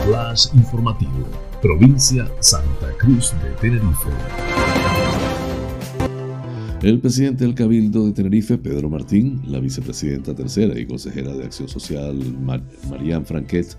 Flash 0.07 0.47
informativo, 0.55 1.27
provincia 1.61 2.31
Santa 2.41 2.93
Cruz 2.99 3.33
de 3.43 3.51
Tenerife. 3.61 4.11
El 6.83 6.99
presidente 6.99 7.45
del 7.45 7.55
Cabildo 7.55 8.07
de 8.07 8.13
Tenerife, 8.13 8.59
Pedro 8.59 8.91
Martín, 8.91 9.41
la 9.47 9.61
vicepresidenta 9.61 10.35
tercera 10.35 10.77
y 10.77 10.85
consejera 10.85 11.33
de 11.33 11.45
Acción 11.45 11.69
Social, 11.69 12.19
Marianne 12.91 13.25
Franquet, 13.25 13.77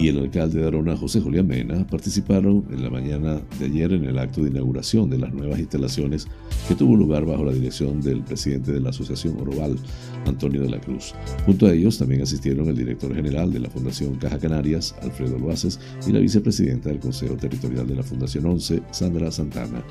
y 0.00 0.08
el 0.08 0.18
alcalde 0.18 0.60
de 0.60 0.66
Arona, 0.66 0.96
José 0.96 1.20
Julián 1.20 1.46
Mena, 1.46 1.86
participaron 1.86 2.64
en 2.70 2.82
la 2.82 2.88
mañana 2.88 3.42
de 3.58 3.66
ayer 3.66 3.92
en 3.92 4.06
el 4.06 4.18
acto 4.18 4.42
de 4.42 4.48
inauguración 4.48 5.10
de 5.10 5.18
las 5.18 5.30
nuevas 5.34 5.58
instalaciones 5.58 6.26
que 6.66 6.74
tuvo 6.74 6.96
lugar 6.96 7.26
bajo 7.26 7.44
la 7.44 7.52
dirección 7.52 8.00
del 8.00 8.22
presidente 8.22 8.72
de 8.72 8.80
la 8.80 8.90
Asociación 8.90 9.38
Oroval, 9.38 9.76
Antonio 10.24 10.62
de 10.62 10.70
la 10.70 10.80
Cruz. 10.80 11.14
Junto 11.44 11.66
a 11.66 11.72
ellos 11.74 11.98
también 11.98 12.22
asistieron 12.22 12.66
el 12.68 12.76
director 12.76 13.14
general 13.14 13.52
de 13.52 13.60
la 13.60 13.68
Fundación 13.68 14.14
Caja 14.14 14.38
Canarias, 14.38 14.94
Alfredo 15.02 15.38
Luaces, 15.38 15.78
y 16.06 16.12
la 16.12 16.20
vicepresidenta 16.20 16.88
del 16.88 17.00
Consejo 17.00 17.36
Territorial 17.36 17.86
de 17.86 17.96
la 17.96 18.02
Fundación 18.02 18.46
11, 18.46 18.80
Sandra 18.92 19.30
Santana. 19.30 19.84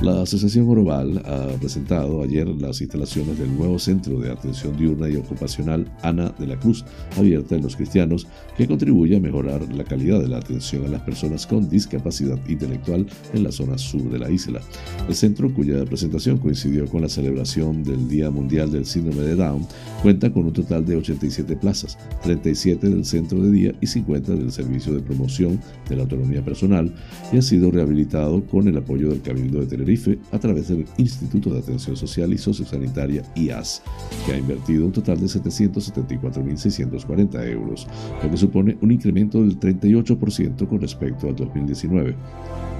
La 0.00 0.22
Asociación 0.22 0.70
Oroval 0.70 1.18
ha 1.26 1.48
presentado 1.58 2.22
ayer 2.22 2.48
las 2.48 2.80
instalaciones 2.80 3.38
del 3.38 3.54
nuevo 3.54 3.78
Centro 3.78 4.18
de 4.18 4.32
Atención 4.32 4.74
Diurna 4.78 5.10
y 5.10 5.16
Ocupacional 5.16 5.86
Ana 6.02 6.32
de 6.38 6.46
la 6.46 6.58
Cruz, 6.58 6.82
abierta 7.18 7.56
en 7.56 7.62
los 7.62 7.76
cristianos, 7.76 8.26
que 8.56 8.66
contribuye 8.66 9.16
a 9.16 9.20
mejorar 9.20 9.49
la 9.58 9.84
calidad 9.84 10.20
de 10.20 10.28
la 10.28 10.38
atención 10.38 10.84
a 10.84 10.88
las 10.88 11.02
personas 11.02 11.46
con 11.46 11.68
discapacidad 11.68 12.38
intelectual 12.48 13.06
en 13.34 13.42
la 13.42 13.52
zona 13.52 13.78
sur 13.78 14.10
de 14.10 14.18
la 14.18 14.30
isla. 14.30 14.60
El 15.08 15.14
centro, 15.14 15.52
cuya 15.52 15.84
presentación 15.84 16.38
coincidió 16.38 16.86
con 16.86 17.02
la 17.02 17.08
celebración 17.08 17.82
del 17.82 18.08
Día 18.08 18.30
Mundial 18.30 18.70
del 18.70 18.86
Síndrome 18.86 19.22
de 19.22 19.36
Down, 19.36 19.66
cuenta 20.02 20.32
con 20.32 20.46
un 20.46 20.52
total 20.52 20.86
de 20.86 20.96
87 20.96 21.56
plazas, 21.56 21.98
37 22.22 22.88
del 22.88 23.04
centro 23.04 23.42
de 23.42 23.50
día 23.50 23.74
y 23.80 23.86
50 23.86 24.32
del 24.32 24.52
servicio 24.52 24.94
de 24.94 25.00
promoción 25.00 25.60
de 25.88 25.96
la 25.96 26.02
autonomía 26.02 26.44
personal, 26.44 26.94
y 27.32 27.38
ha 27.38 27.42
sido 27.42 27.70
rehabilitado 27.70 28.44
con 28.46 28.68
el 28.68 28.76
apoyo 28.76 29.08
del 29.08 29.22
Cabildo 29.22 29.60
de 29.60 29.66
Tenerife 29.66 30.18
a 30.32 30.38
través 30.38 30.68
del 30.68 30.84
Instituto 30.98 31.50
de 31.50 31.60
Atención 31.60 31.96
Social 31.96 32.32
y 32.32 32.38
Sociosanitaria 32.38 33.22
IAS, 33.34 33.82
que 34.26 34.34
ha 34.34 34.38
invertido 34.38 34.86
un 34.86 34.92
total 34.92 35.20
de 35.20 35.26
774.640 35.26 37.50
euros, 37.50 37.86
lo 38.22 38.30
que 38.30 38.36
supone 38.36 38.76
un 38.80 38.92
incremento 38.92 39.39
del 39.42 39.58
38% 39.58 40.68
con 40.68 40.80
respecto 40.80 41.28
al 41.28 41.36
2019. 41.36 42.14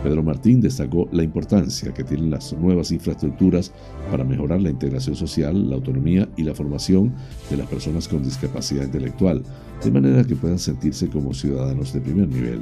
Pedro 0.03 0.23
Martín 0.23 0.61
destacó 0.63 1.09
la 1.13 1.23
importancia 1.23 1.93
que 1.93 2.05
tienen 2.05 2.31
las 2.31 2.55
nuevas 2.55 2.91
infraestructuras 2.91 3.73
para 4.11 4.25
mejorar 4.25 4.63
la 4.63 4.71
integración 4.71 5.15
social, 5.15 5.69
la 5.69 5.77
autonomía 5.77 6.27
y 6.37 6.43
la 6.43 6.55
formación 6.55 7.13
de 7.51 7.59
las 7.59 7.69
personas 7.69 8.09
con 8.09 8.23
discapacidad 8.23 8.85
intelectual, 8.85 9.43
de 9.85 9.91
manera 9.91 10.25
que 10.25 10.37
puedan 10.37 10.59
sentirse 10.59 11.09
como 11.09 11.35
ciudadanos 11.35 11.93
de 11.93 12.01
primer 12.01 12.29
nivel. 12.29 12.61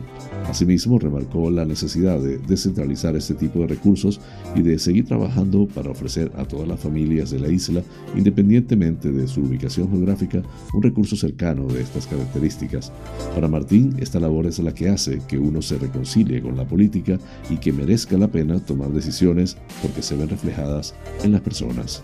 Asimismo, 0.49 0.99
remarcó 0.99 1.51
la 1.51 1.65
necesidad 1.65 2.21
de 2.21 2.39
descentralizar 2.39 3.15
este 3.15 3.35
tipo 3.35 3.61
de 3.61 3.69
recursos 3.69 4.21
y 4.57 4.63
de 4.63 4.79
seguir 4.79 5.05
trabajando 5.05 5.69
para 5.69 5.91
ofrecer 5.91 6.33
a 6.37 6.45
todas 6.45 6.67
las 6.67 6.81
familias 6.81 7.31
de 7.31 7.39
la 7.39 7.49
isla, 7.49 7.83
independientemente 8.17 9.13
de 9.13 9.29
su 9.29 9.43
ubicación 9.43 9.91
geográfica, 9.91 10.43
un 10.75 10.83
recurso 10.83 11.15
cercano 11.15 11.67
de 11.67 11.83
estas 11.83 12.07
características. 12.07 12.93
Para 13.35 13.49
Martín, 13.49 13.78
esta 13.99 14.19
labor 14.19 14.47
es 14.47 14.59
la 14.59 14.75
que 14.75 14.89
hace 14.89 15.21
que 15.29 15.39
uno 15.39 15.63
se 15.63 15.79
reconcilie 15.79 16.43
con 16.43 16.57
la 16.57 16.67
política 16.67 17.19
y 17.49 17.59
que 17.59 17.73
merezca 17.73 18.17
la 18.17 18.29
pena 18.29 18.59
tomar 18.59 18.91
decisiones 18.91 19.57
porque 19.83 20.03
se 20.03 20.17
ven 20.17 20.29
reflejadas 20.29 20.95
en 21.23 21.33
las 21.33 21.41
personas. 21.41 22.03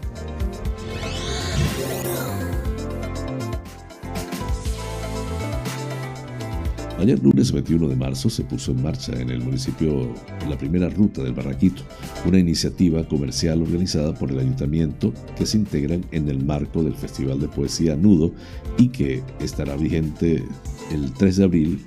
Ayer 6.99 7.23
lunes 7.23 7.51
21 7.53 7.89
de 7.89 7.97
marzo 7.97 8.31
se 8.31 8.45
puso 8.45 8.71
en 8.71 8.83
marcha 8.83 9.13
en 9.21 9.29
el 9.29 9.43
municipio 9.43 10.15
la 10.49 10.57
primera 10.57 10.89
ruta 10.89 11.23
del 11.23 11.35
Barraquito, 11.35 11.83
una 12.25 12.39
iniciativa 12.39 13.07
comercial 13.07 13.61
organizada 13.61 14.15
por 14.15 14.31
el 14.31 14.39
ayuntamiento 14.39 15.13
que 15.37 15.45
se 15.45 15.59
integran 15.59 16.05
en 16.13 16.29
el 16.29 16.43
marco 16.43 16.83
del 16.83 16.95
Festival 16.95 17.41
de 17.41 17.49
Poesía 17.49 17.97
Nudo 17.97 18.33
y 18.79 18.89
que 18.89 19.23
estará 19.41 19.77
vigente 19.77 20.45
el 20.95 21.13
3 21.13 21.37
de 21.37 21.45
abril 21.45 21.87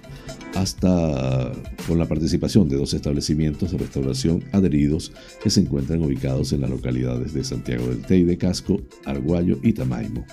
hasta 0.55 1.51
con 1.88 1.98
la 1.98 2.08
participación 2.08 2.68
de 2.68 2.76
dos 2.76 2.94
establecimientos 2.94 3.72
de 3.72 3.78
restauración 3.78 4.44
adheridos 4.52 5.14
que 5.42 5.50
se 5.50 5.62
encuentran 5.62 6.04
ubicados 6.04 6.52
en 6.52 6.62
las 6.62 6.70
localidades 6.70 7.34
de 7.34 7.44
Santiago 7.44 7.88
del 7.88 8.02
Teide, 8.02 8.38
Casco, 8.38 8.82
Arguayo 9.06 9.58
y 9.64 9.74
Tamaimo. 9.74 10.26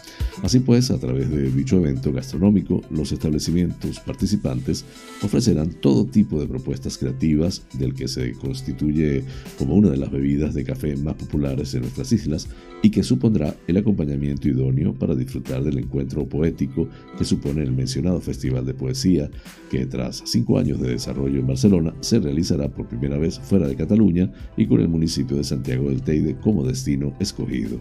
Así 0.42 0.60
pues, 0.60 0.90
a 0.90 0.98
través 0.98 1.30
de 1.30 1.50
dicho 1.50 1.76
evento 1.76 2.12
gastronómico, 2.12 2.82
los 2.90 3.12
establecimientos 3.12 4.00
participantes 4.00 4.84
ofrecerán 5.22 5.70
todo 5.70 6.06
tipo 6.06 6.40
de 6.40 6.48
propuestas 6.48 6.98
creativas 6.98 7.62
del 7.74 7.94
que 7.94 8.08
se 8.08 8.32
constituye 8.32 9.22
como 9.56 9.74
una 9.74 9.90
de 9.90 9.96
las 9.96 10.10
bebidas 10.10 10.54
de 10.54 10.64
café 10.64 10.96
más 10.96 11.14
populares 11.14 11.72
de 11.72 11.80
nuestras 11.80 12.12
islas 12.12 12.48
y 12.82 12.90
que 12.90 13.02
supondrá 13.02 13.54
el 13.66 13.76
acompañamiento 13.76 14.48
idóneo 14.48 14.92
para 14.92 15.14
disfrutar 15.14 15.64
del 15.64 15.78
encuentro 15.78 16.28
poético 16.28 16.88
que 17.16 17.24
supone 17.24 17.62
el 17.62 17.72
mencionado 17.72 18.20
Festival 18.20 18.66
de 18.66 18.74
Poesía, 18.74 19.30
que 19.70 19.86
tras 19.86 20.22
cinco 20.26 20.58
años 20.58 20.80
de 20.80 20.90
desarrollo 20.90 21.43
Barcelona 21.46 21.94
se 22.00 22.18
realizará 22.18 22.68
por 22.68 22.86
primera 22.86 23.18
vez 23.18 23.38
fuera 23.38 23.66
de 23.66 23.76
Cataluña 23.76 24.30
y 24.56 24.66
con 24.66 24.80
el 24.80 24.88
municipio 24.88 25.36
de 25.36 25.44
Santiago 25.44 25.88
del 25.88 26.02
Teide 26.02 26.36
como 26.36 26.64
destino 26.64 27.14
escogido. 27.20 27.78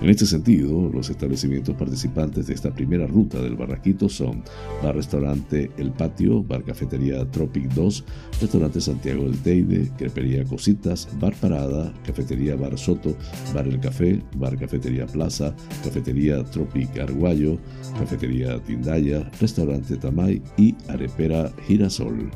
En 0.00 0.10
este 0.10 0.26
sentido, 0.26 0.90
los 0.92 1.10
establecimientos 1.10 1.76
participantes 1.76 2.46
de 2.46 2.54
esta 2.54 2.74
primera 2.74 3.06
ruta 3.06 3.40
del 3.40 3.56
Barraquito 3.56 4.08
son 4.08 4.42
Bar 4.82 4.96
Restaurante 4.96 5.70
El 5.76 5.92
Patio, 5.92 6.42
Bar 6.42 6.64
Cafetería 6.64 7.24
Tropic 7.30 7.72
2, 7.72 8.04
Restaurante 8.40 8.80
Santiago 8.80 9.24
del 9.24 9.38
Teide, 9.38 9.90
Crepería 9.96 10.44
Cositas, 10.44 11.08
Bar 11.20 11.34
Parada, 11.34 11.92
Cafetería 12.04 12.56
Bar 12.56 12.78
Soto, 12.78 13.16
Bar 13.54 13.68
El 13.68 13.80
Café, 13.80 14.22
Bar 14.36 14.58
Cafetería 14.58 15.06
Plaza, 15.06 15.54
Cafetería 15.84 16.42
Tropic 16.44 16.98
Arguayo, 16.98 17.58
Cafetería 17.98 18.58
Tindaya, 18.60 19.30
Restaurante 19.40 19.96
Tamay 19.96 20.42
y 20.56 20.74
Arepera 20.88 21.52
Girasol. 21.66 22.30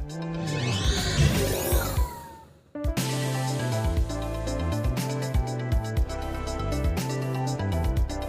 Yeah. 1.18 1.75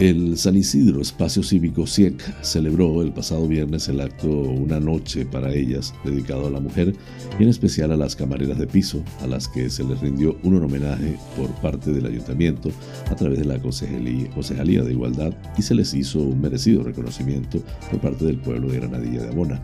El 0.00 0.38
San 0.38 0.54
Isidro 0.54 1.00
Espacio 1.00 1.42
Cívico 1.42 1.84
CIEC 1.84 2.22
celebró 2.42 3.02
el 3.02 3.12
pasado 3.12 3.48
viernes 3.48 3.88
el 3.88 4.00
acto 4.00 4.28
Una 4.28 4.78
Noche 4.78 5.26
para 5.26 5.52
ellas, 5.52 5.92
dedicado 6.04 6.46
a 6.46 6.50
la 6.50 6.60
mujer 6.60 6.94
y 7.36 7.42
en 7.42 7.48
especial 7.48 7.90
a 7.90 7.96
las 7.96 8.14
camareras 8.14 8.60
de 8.60 8.68
piso, 8.68 9.02
a 9.22 9.26
las 9.26 9.48
que 9.48 9.68
se 9.68 9.82
les 9.82 10.00
rindió 10.00 10.38
un 10.44 10.62
homenaje 10.62 11.18
por 11.36 11.50
parte 11.56 11.90
del 11.90 12.06
ayuntamiento 12.06 12.70
a 13.10 13.16
través 13.16 13.40
de 13.40 13.46
la 13.46 13.58
Concejalía 13.58 14.84
de 14.84 14.92
Igualdad 14.92 15.34
y 15.56 15.62
se 15.62 15.74
les 15.74 15.92
hizo 15.94 16.20
un 16.20 16.40
merecido 16.40 16.84
reconocimiento 16.84 17.60
por 17.90 18.00
parte 18.00 18.24
del 18.24 18.38
pueblo 18.38 18.70
de 18.70 18.78
Granadilla 18.78 19.22
de 19.24 19.30
Amona. 19.30 19.60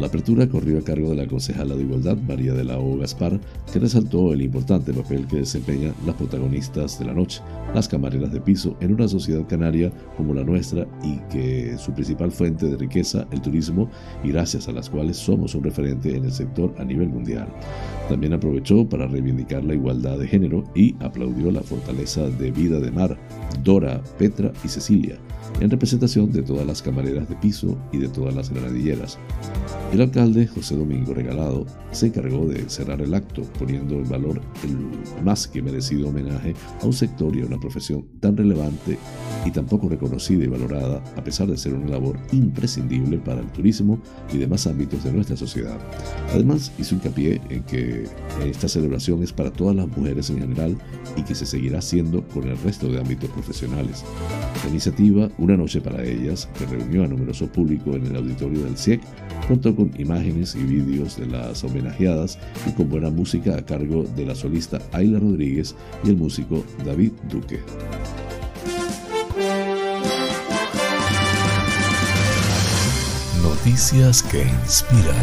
La 0.00 0.06
apertura 0.06 0.48
corrió 0.48 0.78
a 0.78 0.82
cargo 0.82 1.10
de 1.10 1.16
la 1.16 1.26
concejala 1.26 1.76
de 1.76 1.82
Igualdad, 1.82 2.16
María 2.16 2.54
de 2.54 2.64
la 2.64 2.78
O. 2.78 2.96
Gaspar, 2.96 3.38
que 3.72 3.78
resaltó 3.78 4.32
el 4.32 4.42
importante 4.42 4.92
papel 4.92 5.26
que 5.28 5.36
desempeñan 5.36 5.94
las 6.04 6.16
protagonistas 6.16 6.98
de 6.98 7.04
la 7.04 7.14
noche, 7.14 7.42
las 7.74 7.86
camareras 7.86 8.32
de 8.32 8.40
piso, 8.40 8.76
en 8.80 8.94
una 8.94 9.06
sociedad 9.06 9.46
canaria 9.46 9.73
como 10.16 10.34
la 10.34 10.44
nuestra 10.44 10.86
y 11.02 11.18
que 11.30 11.76
su 11.78 11.92
principal 11.92 12.30
fuente 12.30 12.66
de 12.66 12.76
riqueza, 12.76 13.26
el 13.30 13.40
turismo, 13.40 13.90
y 14.22 14.28
gracias 14.28 14.68
a 14.68 14.72
las 14.72 14.88
cuales 14.88 15.16
somos 15.16 15.54
un 15.54 15.64
referente 15.64 16.16
en 16.16 16.24
el 16.24 16.32
sector 16.32 16.74
a 16.78 16.84
nivel 16.84 17.08
mundial. 17.08 17.48
También 18.08 18.32
aprovechó 18.32 18.88
para 18.88 19.06
reivindicar 19.06 19.64
la 19.64 19.74
igualdad 19.74 20.18
de 20.18 20.28
género 20.28 20.64
y 20.74 20.94
aplaudió 21.00 21.50
la 21.50 21.62
fortaleza 21.62 22.28
de 22.28 22.50
vida 22.50 22.80
de 22.80 22.90
Mar, 22.90 23.18
Dora, 23.62 24.02
Petra 24.18 24.52
y 24.64 24.68
Cecilia, 24.68 25.16
en 25.60 25.70
representación 25.70 26.32
de 26.32 26.42
todas 26.42 26.66
las 26.66 26.82
camareras 26.82 27.28
de 27.28 27.36
piso 27.36 27.76
y 27.92 27.98
de 27.98 28.08
todas 28.08 28.34
las 28.34 28.50
granadilleras. 28.50 29.18
El 29.92 30.00
alcalde 30.00 30.46
José 30.48 30.76
Domingo 30.76 31.14
Regalado 31.14 31.66
se 31.92 32.06
encargó 32.06 32.46
de 32.46 32.68
cerrar 32.68 33.00
el 33.00 33.14
acto, 33.14 33.42
poniendo 33.58 33.94
en 33.94 34.08
valor 34.08 34.40
el 34.64 35.24
más 35.24 35.46
que 35.46 35.62
merecido 35.62 36.08
homenaje 36.08 36.54
a 36.82 36.86
un 36.86 36.92
sector 36.92 37.36
y 37.36 37.42
a 37.42 37.46
una 37.46 37.60
profesión 37.60 38.04
tan 38.20 38.36
relevante 38.36 38.98
y 39.44 39.50
tan 39.50 39.66
poco 39.66 39.88
reconocida 39.88 40.44
y 40.44 40.48
valorada, 40.48 41.02
a 41.16 41.24
pesar 41.24 41.48
de 41.48 41.56
ser 41.56 41.74
una 41.74 41.90
labor 41.90 42.18
imprescindible 42.32 43.18
para 43.18 43.40
el 43.40 43.46
turismo 43.48 43.98
y 44.32 44.38
demás 44.38 44.66
ámbitos 44.66 45.04
de 45.04 45.12
nuestra 45.12 45.36
sociedad. 45.36 45.78
Además, 46.32 46.72
hizo 46.78 46.94
hincapié 46.94 47.40
en 47.50 47.62
que 47.64 48.06
esta 48.44 48.68
celebración 48.68 49.22
es 49.22 49.32
para 49.32 49.50
todas 49.50 49.76
las 49.76 49.88
mujeres 49.88 50.30
en 50.30 50.38
general 50.38 50.76
y 51.16 51.22
que 51.22 51.34
se 51.34 51.46
seguirá 51.46 51.78
haciendo 51.78 52.26
con 52.28 52.48
el 52.48 52.56
resto 52.58 52.88
de 52.88 53.00
ámbitos 53.00 53.30
profesionales. 53.30 54.04
La 54.62 54.70
iniciativa 54.70 55.30
Una 55.38 55.56
Noche 55.56 55.80
para 55.80 56.02
Ellas, 56.02 56.48
que 56.58 56.66
reunió 56.66 57.04
a 57.04 57.08
numeroso 57.08 57.46
público 57.46 57.94
en 57.94 58.06
el 58.06 58.16
auditorio 58.16 58.64
del 58.64 58.76
CIEC, 58.76 59.00
contó 59.46 59.74
con 59.76 59.90
imágenes 59.98 60.54
y 60.54 60.62
vídeos 60.62 61.16
de 61.16 61.26
las 61.26 61.62
homenajeadas 61.64 62.38
y 62.66 62.72
con 62.72 62.88
buena 62.88 63.10
música 63.10 63.56
a 63.56 63.64
cargo 63.64 64.04
de 64.16 64.26
la 64.26 64.34
solista 64.34 64.80
Ayla 64.92 65.18
Rodríguez 65.18 65.74
y 66.04 66.08
el 66.08 66.16
músico 66.16 66.64
David 66.84 67.12
Duque. 67.30 67.60
Noticias 73.64 74.22
que 74.22 74.42
inspiran. 74.42 75.16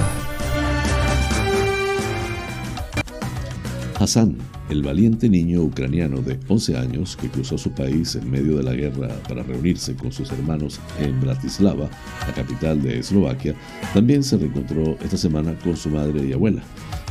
Hassan, 3.99 4.35
el 4.71 4.81
valiente 4.81 5.29
niño 5.29 5.61
ucraniano 5.61 6.23
de 6.23 6.39
11 6.47 6.75
años 6.75 7.15
que 7.15 7.29
cruzó 7.29 7.59
su 7.59 7.69
país 7.71 8.15
en 8.15 8.31
medio 8.31 8.57
de 8.57 8.63
la 8.63 8.73
guerra 8.73 9.09
para 9.29 9.43
reunirse 9.43 9.93
con 9.93 10.11
sus 10.11 10.31
hermanos 10.31 10.79
en 10.97 11.21
Bratislava, 11.21 11.87
la 12.25 12.33
capital 12.33 12.81
de 12.81 12.97
Eslovaquia, 12.97 13.53
también 13.93 14.23
se 14.23 14.37
reencontró 14.37 14.97
esta 15.03 15.17
semana 15.17 15.53
con 15.59 15.77
su 15.77 15.91
madre 15.91 16.25
y 16.25 16.33
abuela. 16.33 16.63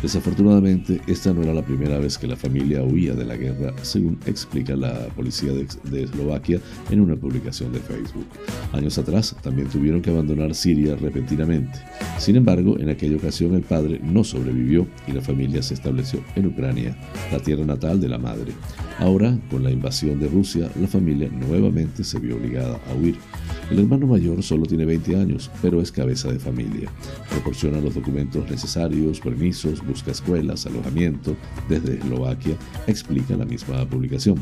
Desafortunadamente, 0.03 1.01
esta 1.07 1.35
no 1.35 1.43
era 1.43 1.53
la 1.53 1.65
primera 1.65 1.99
vez 1.99 2.17
que 2.17 2.27
la 2.27 2.37
familia 2.37 2.83
huía 2.83 3.13
de 3.13 3.27
la 3.27 3.37
guerra, 3.37 3.75
según 3.83 4.19
explica 4.25 4.75
la 4.75 5.09
policía 5.15 5.53
de, 5.53 6.03
Eslovaquia 6.03 6.59
en 6.91 7.01
una 7.01 7.17
publicación 7.17 7.73
de 7.73 7.81
Facebook. 7.81 8.27
Años 8.73 8.97
atrás, 8.97 9.37
también 9.43 9.69
tuvieron 9.69 10.01
que 10.01 10.11
abandonar 10.11 10.55
Siria 10.55 10.97
repentinamente. 10.97 11.79
Sin 12.19 12.37
embargo, 12.37 12.79
en 12.79 12.89
aquella 12.89 13.17
ocasión 13.17 13.55
el 13.55 13.63
padre 13.63 14.01
no 14.03 14.25
sobrevivió 14.25 14.87
y 15.07 15.13
la 15.13 15.21
familia 15.21 15.63
se 15.63 15.75
estableció 15.75 16.25
en 16.35 16.47
Ucrania, 16.47 16.97
la 17.31 17.39
tierra 17.39 17.67
natal 17.67 18.01
de 18.01 18.09
la 18.09 18.19
madre. 18.19 18.53
Ahora, 18.99 19.39
con 19.51 19.63
la 19.63 19.71
invasión 19.71 20.19
de 20.19 20.29
Rusia, 20.29 20.71
la 20.81 20.89
familia 20.89 21.29
nuevamente 21.29 22.05
se 22.05 22.19
vio 22.19 22.37
obligada 22.37 22.79
a 22.91 22.95
huir. 22.95 23.17
El 23.71 23.79
hermano 23.79 24.07
mayor 24.07 24.43
solo 24.43 24.67
tiene 24.67 24.85
20 24.85 25.17
años, 25.17 25.51
pero 25.63 25.81
es 25.81 25.93
cabeza 25.93 26.31
de 26.33 26.39
familia. 26.39 26.91
Proporciona 27.31 27.81
los 27.81 27.95
documentos 27.95 28.51
necesarios, 28.51 29.21
permisos, 29.21 29.81
busca 29.91 30.11
escuelas, 30.11 30.67
alojamiento 30.67 31.37
desde 31.69 31.99
Eslovaquia, 31.99 32.55
explica 32.87 33.37
la 33.37 33.45
misma 33.45 33.85
publicación. 33.89 34.37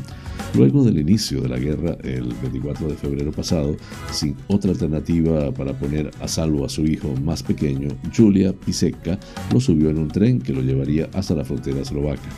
Luego 0.55 0.83
del 0.83 0.99
inicio 0.99 1.41
de 1.41 1.49
la 1.49 1.57
guerra, 1.57 1.97
el 2.03 2.33
24 2.41 2.87
de 2.87 2.95
febrero 2.95 3.31
pasado, 3.31 3.75
sin 4.11 4.35
otra 4.47 4.71
alternativa 4.71 5.51
para 5.51 5.73
poner 5.73 6.11
a 6.21 6.27
salvo 6.27 6.65
a 6.65 6.69
su 6.69 6.85
hijo 6.85 7.13
más 7.23 7.43
pequeño, 7.43 7.89
Julia 8.15 8.53
Pisecka 8.53 9.19
lo 9.51 9.59
subió 9.59 9.89
en 9.89 9.99
un 9.99 10.07
tren 10.07 10.39
que 10.39 10.53
lo 10.53 10.61
llevaría 10.61 11.09
hasta 11.13 11.35
la 11.35 11.45
frontera 11.45 11.81
eslovaca. 11.81 12.29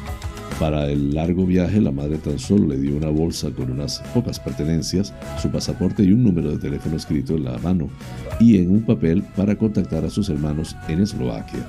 Para 0.59 0.91
el 0.91 1.15
largo 1.15 1.45
viaje, 1.47 1.81
la 1.81 1.91
madre 1.91 2.19
tan 2.19 2.37
solo 2.37 2.67
le 2.67 2.77
dio 2.77 2.95
una 2.95 3.09
bolsa 3.09 3.49
con 3.49 3.71
unas 3.71 3.99
pocas 4.13 4.39
pertenencias, 4.39 5.11
su 5.41 5.49
pasaporte 5.49 6.03
y 6.03 6.11
un 6.11 6.23
número 6.23 6.51
de 6.51 6.59
teléfono 6.59 6.97
escrito 6.97 7.35
en 7.35 7.45
la 7.45 7.57
mano, 7.57 7.89
y 8.39 8.59
en 8.59 8.69
un 8.69 8.83
papel 8.83 9.23
para 9.35 9.55
contactar 9.55 10.05
a 10.05 10.09
sus 10.11 10.29
hermanos 10.29 10.75
en 10.87 11.01
Eslovaquia. 11.01 11.65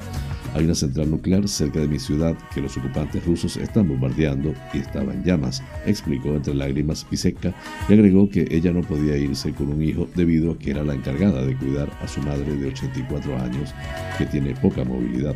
Hay 0.55 0.65
una 0.65 0.75
central 0.75 1.11
nuclear 1.11 1.49
cerca 1.49 1.81
de 1.81 1.89
mi 1.89 1.99
ciudad 1.99 2.37
que 2.55 2.61
los 2.61 2.77
ocupantes 2.77 3.25
rusos 3.25 3.57
están 3.57 3.89
bombardeando 3.89 4.55
y 4.75 4.79
estaba 4.79 5.15
en 5.15 5.25
llamas, 5.25 5.63
explicó 5.87 6.35
entre 6.35 6.55
lágrimas 6.55 7.05
Pisecka 7.05 7.55
y 7.89 7.93
agregó 7.93 8.29
que 8.29 8.47
ella 8.51 8.73
no 8.73 8.83
podía 8.83 9.17
irse 9.17 9.53
con 9.53 9.69
un 9.69 9.83
hijo 9.83 10.09
debido 10.15 10.53
a 10.53 10.59
que 10.59 10.73
era 10.73 10.85
la 10.85 10.95
encargada 10.95 11.45
de 11.45 11.57
cuidar 11.57 11.91
a 12.03 12.09
su 12.09 12.21
madre 12.21 12.55
de 12.55 12.69
84 12.69 13.39
años 13.39 13.75
que 14.19 14.27
tiene 14.27 14.55
poca 14.55 14.85
movilidad. 14.85 15.35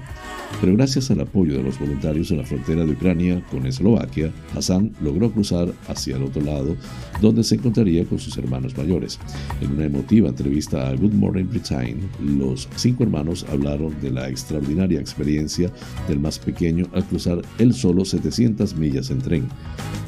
Pero 0.61 0.74
gracias 0.74 1.11
al 1.11 1.20
apoyo 1.20 1.57
de 1.57 1.62
los 1.62 1.78
voluntarios 1.78 2.30
en 2.30 2.38
la 2.38 2.44
frontera 2.44 2.84
de 2.84 2.92
Ucrania 2.92 3.42
con 3.51 3.66
Eslovaquia, 3.66 4.32
Hassan 4.55 4.92
logró 5.03 5.30
cruzar 5.30 5.72
hacia 5.86 6.16
el 6.16 6.22
otro 6.22 6.42
lado, 6.42 6.76
donde 7.20 7.44
se 7.44 7.57
encontraría 7.57 8.05
con 8.05 8.18
sus 8.18 8.36
hermanos 8.38 8.76
mayores. 8.76 9.18
En 9.61 9.72
una 9.72 9.84
emotiva 9.84 10.28
entrevista 10.28 10.88
a 10.88 10.97
Good 10.97 11.12
Morning 11.12 11.44
Britain, 11.44 12.09
los 12.24 12.68
cinco 12.76 13.03
hermanos 13.03 13.44
hablaron 13.51 14.01
de 14.01 14.11
la 14.11 14.28
extraordinaria 14.28 14.99
experiencia 14.99 15.70
del 16.09 16.20
más 16.20 16.38
pequeño 16.38 16.86
al 16.94 17.05
cruzar 17.05 17.42
él 17.59 17.74
solo 17.74 18.05
700 18.05 18.76
millas 18.76 19.11
en 19.11 19.18
tren. 19.18 19.49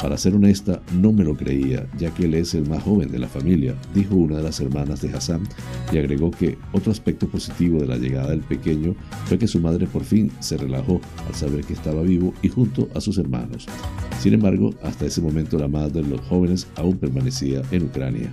Para 0.00 0.16
ser 0.16 0.34
honesta, 0.34 0.80
no 1.00 1.12
me 1.12 1.24
lo 1.24 1.36
creía, 1.36 1.86
ya 1.98 2.14
que 2.14 2.24
él 2.24 2.34
es 2.34 2.54
el 2.54 2.68
más 2.68 2.82
joven 2.82 3.10
de 3.10 3.18
la 3.18 3.28
familia, 3.28 3.74
dijo 3.94 4.14
una 4.14 4.36
de 4.36 4.44
las 4.44 4.60
hermanas 4.60 5.02
de 5.02 5.12
Hassan, 5.12 5.42
y 5.92 5.98
agregó 5.98 6.30
que 6.30 6.56
otro 6.72 6.92
aspecto 6.92 7.28
positivo 7.28 7.80
de 7.80 7.86
la 7.86 7.98
llegada 7.98 8.30
del 8.30 8.40
pequeño 8.40 8.94
fue 9.26 9.38
que 9.38 9.48
su 9.48 9.60
madre 9.60 9.86
por 9.86 10.04
fin 10.04 10.27
se 10.40 10.56
relajó 10.56 11.00
al 11.26 11.34
saber 11.34 11.64
que 11.64 11.72
estaba 11.72 12.02
vivo 12.02 12.34
y 12.42 12.48
junto 12.48 12.88
a 12.94 13.00
sus 13.00 13.18
hermanos. 13.18 13.66
Sin 14.20 14.34
embargo, 14.34 14.74
hasta 14.82 15.06
ese 15.06 15.20
momento 15.20 15.58
la 15.58 15.68
madre 15.68 16.02
de 16.02 16.08
los 16.08 16.20
jóvenes 16.22 16.66
aún 16.76 16.96
permanecía 16.96 17.62
en 17.70 17.84
Ucrania. 17.84 18.32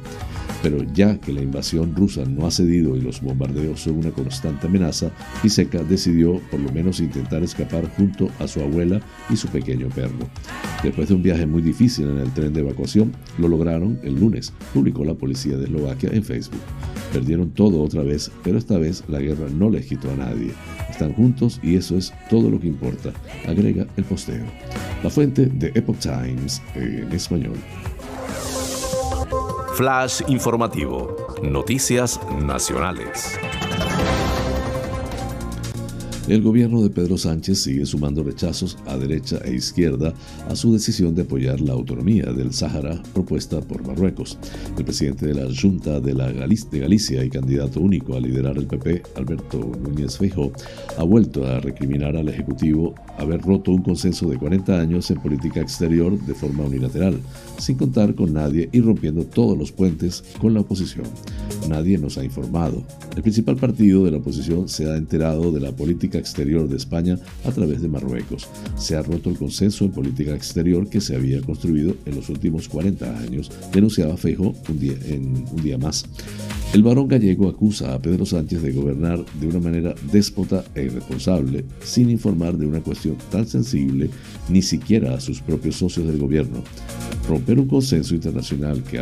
Pero 0.63 0.81
ya 0.93 1.19
que 1.19 1.31
la 1.31 1.43
invasión 1.43 1.95
rusa 1.95 2.25
no 2.25 2.47
ha 2.47 2.51
cedido 2.51 2.95
y 2.95 3.01
los 3.01 3.21
bombardeos 3.21 3.81
son 3.81 3.97
una 3.97 4.09
constante 4.09 4.65
amenaza, 4.65 5.11
Iseka 5.43 5.83
decidió 5.83 6.41
por 6.49 6.59
lo 6.59 6.71
menos 6.71 6.99
intentar 6.99 7.43
escapar 7.43 7.87
junto 7.95 8.29
a 8.39 8.47
su 8.47 8.61
abuela 8.61 8.99
y 9.29 9.35
su 9.35 9.47
pequeño 9.49 9.89
perro. 9.89 10.27
Después 10.81 11.09
de 11.09 11.13
un 11.13 11.21
viaje 11.21 11.45
muy 11.45 11.61
difícil 11.61 12.09
en 12.09 12.17
el 12.17 12.31
tren 12.33 12.51
de 12.53 12.61
evacuación, 12.61 13.11
lo 13.37 13.47
lograron 13.47 13.99
el 14.03 14.19
lunes, 14.19 14.53
publicó 14.73 15.05
la 15.05 15.13
policía 15.13 15.55
de 15.57 15.65
Eslovaquia 15.65 16.09
en 16.11 16.23
Facebook. 16.23 16.61
Perdieron 17.13 17.51
todo 17.51 17.83
otra 17.83 18.01
vez, 18.01 18.31
pero 18.43 18.57
esta 18.57 18.79
vez 18.79 19.03
la 19.07 19.19
guerra 19.19 19.47
no 19.55 19.69
les 19.69 19.85
quitó 19.85 20.09
a 20.09 20.15
nadie. 20.15 20.51
Están 20.95 21.13
juntos 21.13 21.59
y 21.61 21.75
eso 21.75 21.97
es 21.97 22.13
todo 22.29 22.49
lo 22.49 22.57
que 22.57 22.67
importa, 22.67 23.11
agrega 23.45 23.85
el 23.97 24.05
posteo. 24.05 24.45
La 25.03 25.09
fuente 25.09 25.47
de 25.47 25.67
Epoch 25.75 25.99
Times 25.99 26.61
en 26.73 27.11
español. 27.11 27.57
Flash 29.73 30.21
informativo. 30.29 31.35
Noticias 31.43 32.17
nacionales. 32.41 33.37
El 36.27 36.41
gobierno 36.41 36.81
de 36.81 36.89
Pedro 36.89 37.19
Sánchez 37.19 37.59
sigue 37.59 37.85
sumando 37.85 38.23
rechazos 38.23 38.79
a 38.87 38.97
derecha 38.97 39.37
e 39.45 39.53
izquierda 39.53 40.11
a 40.49 40.55
su 40.55 40.73
decisión 40.73 41.13
de 41.13 41.21
apoyar 41.21 41.61
la 41.61 41.73
autonomía 41.73 42.31
del 42.31 42.51
Sáhara 42.51 42.99
propuesta 43.13 43.61
por 43.61 43.85
Marruecos. 43.85 44.39
El 44.75 44.85
presidente 44.85 45.27
de 45.27 45.35
la 45.35 45.47
Junta 45.55 45.99
de, 45.99 46.15
la 46.15 46.31
de 46.31 46.79
Galicia 46.79 47.23
y 47.23 47.29
candidato 47.29 47.79
único 47.79 48.15
a 48.15 48.19
liderar 48.19 48.57
el 48.57 48.65
PP, 48.65 49.03
Alberto 49.15 49.59
Núñez 49.59 50.17
Feijóo, 50.17 50.51
ha 50.97 51.03
vuelto 51.03 51.45
a 51.45 51.59
recriminar 51.59 52.17
al 52.17 52.27
Ejecutivo 52.27 52.95
haber 53.19 53.41
roto 53.41 53.71
un 53.71 53.83
consenso 53.83 54.27
de 54.27 54.39
40 54.39 54.79
años 54.79 55.11
en 55.11 55.21
política 55.21 55.61
exterior 55.61 56.19
de 56.19 56.33
forma 56.33 56.63
unilateral, 56.63 57.19
sin 57.57 57.77
contar 57.77 58.15
con 58.15 58.33
nadie 58.33 58.69
y 58.71 58.81
rompiendo 58.81 59.25
todos 59.25 59.57
los 59.57 59.71
puentes 59.71 60.23
con 60.39 60.53
la 60.53 60.61
oposición. 60.61 61.05
Nadie 61.69 61.97
nos 61.97 62.17
ha 62.17 62.23
informado. 62.23 62.83
El 63.15 63.23
principal 63.23 63.55
partido 63.55 64.03
de 64.03 64.11
la 64.11 64.17
oposición 64.17 64.69
se 64.69 64.89
ha 64.89 64.97
enterado 64.97 65.51
de 65.51 65.59
la 65.59 65.71
política 65.71 66.17
exterior 66.17 66.67
de 66.67 66.77
España 66.77 67.17
a 67.43 67.51
través 67.51 67.81
de 67.81 67.87
Marruecos. 67.87 68.47
Se 68.77 68.95
ha 68.95 69.01
roto 69.01 69.29
el 69.29 69.37
consenso 69.37 69.85
en 69.85 69.91
política 69.91 70.35
exterior 70.35 70.87
que 70.89 71.01
se 71.01 71.15
había 71.15 71.41
construido 71.41 71.95
en 72.05 72.15
los 72.15 72.29
últimos 72.29 72.67
40 72.67 73.19
años, 73.19 73.51
denunciaba 73.73 74.17
Feijo 74.17 74.53
un 74.69 74.79
día, 74.79 74.95
en 75.07 75.45
un 75.51 75.63
día 75.63 75.77
más. 75.77 76.05
El 76.73 76.83
varón 76.83 77.07
gallego 77.07 77.47
acusa 77.47 77.93
a 77.93 77.99
Pedro 77.99 78.25
Sánchez 78.25 78.61
de 78.61 78.73
gobernar 78.73 79.23
de 79.39 79.47
una 79.47 79.59
manera 79.59 79.95
déspota 80.11 80.65
e 80.75 80.83
irresponsable, 80.83 81.63
sin 81.81 82.09
informar 82.09 82.57
de 82.57 82.65
una 82.65 82.81
cuestión 82.81 83.15
tan 83.31 83.47
sensible 83.47 84.09
ni 84.49 84.61
siquiera 84.61 85.15
a 85.15 85.21
sus 85.21 85.41
propios 85.41 85.77
socios 85.77 86.05
del 86.05 86.17
gobierno. 86.17 86.63
Romper 87.45 87.59
un 87.59 87.67
consenso 87.67 88.15
internacional 88.15 88.81
que, 88.83 88.97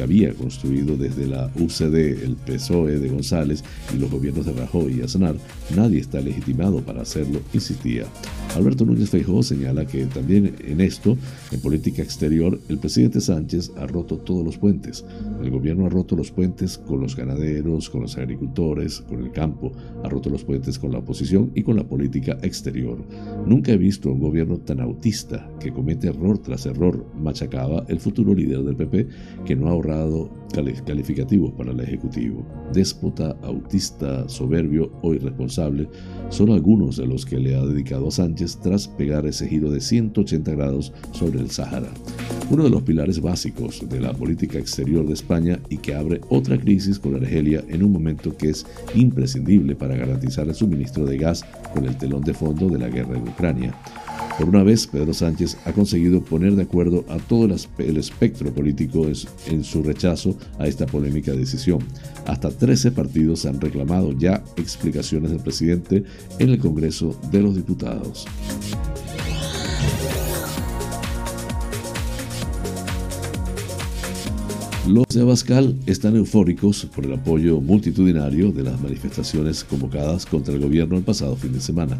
había 0.00 0.32
construido 0.32 0.96
desde 0.96 1.26
la 1.26 1.50
UCD, 1.56 2.22
el 2.22 2.36
PSOE 2.46 3.00
de 3.00 3.08
González 3.08 3.64
y 3.92 3.98
los 3.98 4.08
gobiernos 4.08 4.46
de 4.46 4.52
Rajoy 4.52 4.98
y 4.98 5.02
Aznar, 5.02 5.34
nadie 5.74 5.98
está 5.98 6.20
legitimado 6.20 6.80
para 6.80 7.02
hacerlo, 7.02 7.40
insistía. 7.52 8.04
Alberto 8.54 8.84
Núñez 8.84 9.10
Feijóo 9.10 9.42
señala 9.42 9.84
que 9.84 10.06
también 10.06 10.54
en 10.60 10.80
esto, 10.80 11.18
en 11.50 11.60
política 11.60 12.02
exterior, 12.02 12.58
el 12.68 12.78
presidente 12.78 13.20
Sánchez 13.20 13.72
ha 13.76 13.86
roto 13.86 14.18
todos 14.18 14.44
los 14.44 14.56
puentes. 14.56 15.04
El 15.42 15.50
gobierno 15.50 15.86
ha 15.86 15.88
roto 15.88 16.14
los 16.14 16.30
puentes 16.30 16.78
con 16.78 17.00
los 17.00 17.16
ganaderos, 17.16 17.90
con 17.90 18.02
los 18.02 18.16
agricultores, 18.16 19.00
con 19.08 19.24
el 19.24 19.32
campo, 19.32 19.72
ha 20.04 20.08
roto 20.08 20.30
los 20.30 20.44
puentes 20.44 20.78
con 20.78 20.92
la 20.92 20.98
oposición 20.98 21.50
y 21.54 21.62
con 21.62 21.76
la 21.76 21.84
política 21.84 22.38
exterior. 22.42 22.98
Nunca 23.46 23.72
he 23.72 23.76
visto 23.76 24.10
un 24.10 24.20
gobierno 24.20 24.58
tan 24.58 24.80
autista 24.80 25.50
que 25.60 25.72
comete 25.72 26.08
error 26.08 26.38
tras 26.38 26.64
error, 26.64 27.04
machacaba 27.20 27.84
el 27.88 28.00
futuro 28.00 28.34
líder 28.34 28.62
del 28.62 28.76
PP, 28.76 29.08
que 29.44 29.56
no 29.56 29.68
ha 29.68 29.70
ahorrado 29.70 30.30
calificativos 30.86 31.52
para 31.52 31.72
el 31.72 31.80
Ejecutivo. 31.80 32.46
Déspota, 32.72 33.36
autista, 33.42 34.28
soberbio 34.28 34.90
o 35.02 35.14
irresponsable 35.14 35.88
son 36.30 36.50
algunos 36.50 36.96
de 36.96 37.06
los 37.06 37.26
que 37.26 37.38
le 37.38 37.54
ha 37.54 37.64
dedicado 37.64 38.08
a 38.08 38.10
Sánchez 38.10 38.58
tras 38.62 38.88
pegar 38.88 39.26
ese 39.26 39.48
giro 39.48 39.70
de 39.70 39.80
180 39.80 40.50
grados 40.52 40.92
sobre 41.12 41.40
el 41.40 41.50
Sáhara. 41.50 41.90
Uno 42.50 42.64
de 42.64 42.70
los 42.70 42.82
pilares 42.82 43.20
básicos 43.20 43.86
de 43.88 44.00
la 44.00 44.12
política 44.12 44.58
exterior 44.58 45.06
de 45.06 45.12
España 45.12 45.60
y 45.68 45.78
que 45.78 45.94
abre 45.94 46.20
otra 46.30 46.58
crisis 46.58 46.98
con 46.98 47.14
Argelia 47.14 47.62
en 47.68 47.82
un 47.82 47.92
momento 47.92 48.36
que 48.36 48.50
es 48.50 48.66
imprescindible 48.94 49.76
para 49.76 49.96
garantizar 49.96 50.48
el 50.48 50.54
suministro 50.54 51.04
de 51.04 51.18
gas 51.18 51.44
con 51.74 51.84
el 51.84 51.96
telón 51.96 52.22
de 52.22 52.34
fondo 52.34 52.68
de 52.68 52.78
la 52.78 52.88
guerra 52.88 53.16
en 53.16 53.28
Ucrania. 53.28 53.74
Por 54.38 54.48
una 54.48 54.62
vez, 54.62 54.86
Pedro 54.86 55.12
Sánchez 55.12 55.56
ha 55.64 55.72
conseguido 55.72 56.22
poner 56.22 56.54
de 56.54 56.62
acuerdo 56.62 57.04
a 57.08 57.16
todo 57.16 57.46
el 57.78 57.96
espectro 57.96 58.52
político 58.52 59.06
en 59.46 59.64
su 59.64 59.82
rechazo 59.82 60.36
a 60.60 60.68
esta 60.68 60.86
polémica 60.86 61.32
decisión. 61.32 61.80
Hasta 62.24 62.50
13 62.50 62.92
partidos 62.92 63.46
han 63.46 63.60
reclamado 63.60 64.12
ya 64.12 64.44
explicaciones 64.56 65.32
del 65.32 65.40
presidente 65.40 66.04
en 66.38 66.50
el 66.50 66.58
Congreso 66.58 67.18
de 67.32 67.42
los 67.42 67.56
Diputados. 67.56 68.26
Los 74.88 75.06
de 75.08 75.20
Abascal 75.20 75.76
están 75.84 76.16
eufóricos 76.16 76.86
por 76.94 77.04
el 77.04 77.12
apoyo 77.12 77.60
multitudinario 77.60 78.52
de 78.52 78.62
las 78.62 78.80
manifestaciones 78.80 79.62
convocadas 79.62 80.24
contra 80.24 80.54
el 80.54 80.60
gobierno 80.60 80.96
el 80.96 81.02
pasado 81.02 81.36
fin 81.36 81.52
de 81.52 81.60
semana. 81.60 81.98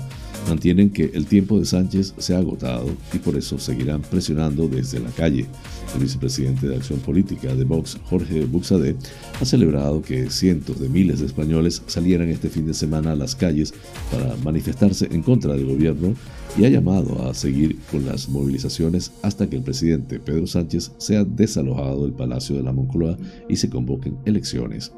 Mantienen 0.49 0.89
que 0.89 1.11
el 1.13 1.27
tiempo 1.27 1.59
de 1.59 1.67
Sánchez 1.67 2.15
se 2.17 2.35
ha 2.35 2.39
agotado 2.39 2.89
y 3.13 3.19
por 3.19 3.37
eso 3.37 3.59
seguirán 3.59 4.01
presionando 4.01 4.67
desde 4.67 4.99
la 4.99 5.11
calle. 5.11 5.47
El 5.95 6.01
vicepresidente 6.01 6.67
de 6.67 6.77
Acción 6.77 7.01
Política 7.01 7.55
de 7.55 7.65
Vox, 7.65 7.99
Jorge 8.09 8.47
Buxade, 8.47 8.97
ha 9.39 9.45
celebrado 9.45 10.01
que 10.01 10.31
cientos 10.31 10.81
de 10.81 10.89
miles 10.89 11.21
de 11.21 11.27
españoles 11.27 11.83
salieran 11.87 12.31
este 12.31 12.49
fin 12.49 12.67
de 12.67 12.73
semana 12.73 13.13
a 13.13 13.17
las 13.17 13.35
calles 13.35 13.75
para 14.11 14.37
manifestarse 14.37 15.09
en 15.11 15.23
contra 15.23 15.53
del 15.53 15.67
gobierno 15.67 16.15
y 16.57 16.65
ha 16.65 16.71
llamado 16.71 17.29
a 17.29 17.35
seguir 17.35 17.79
con 17.91 18.07
las 18.07 18.29
movilizaciones 18.29 19.13
hasta 19.23 19.49
que 19.49 19.57
el 19.57 19.63
presidente 19.63 20.19
Pedro 20.19 20.47
Sánchez 20.47 20.93
sea 20.97 21.25
desalojado 21.25 22.05
del 22.05 22.15
Palacio 22.15 22.57
de 22.57 22.63
la 22.63 22.73
Moncloa 22.73 23.19
y 23.51 23.57
se 23.57 23.69
convoquen 23.69 24.17
elecciones. 24.25 24.93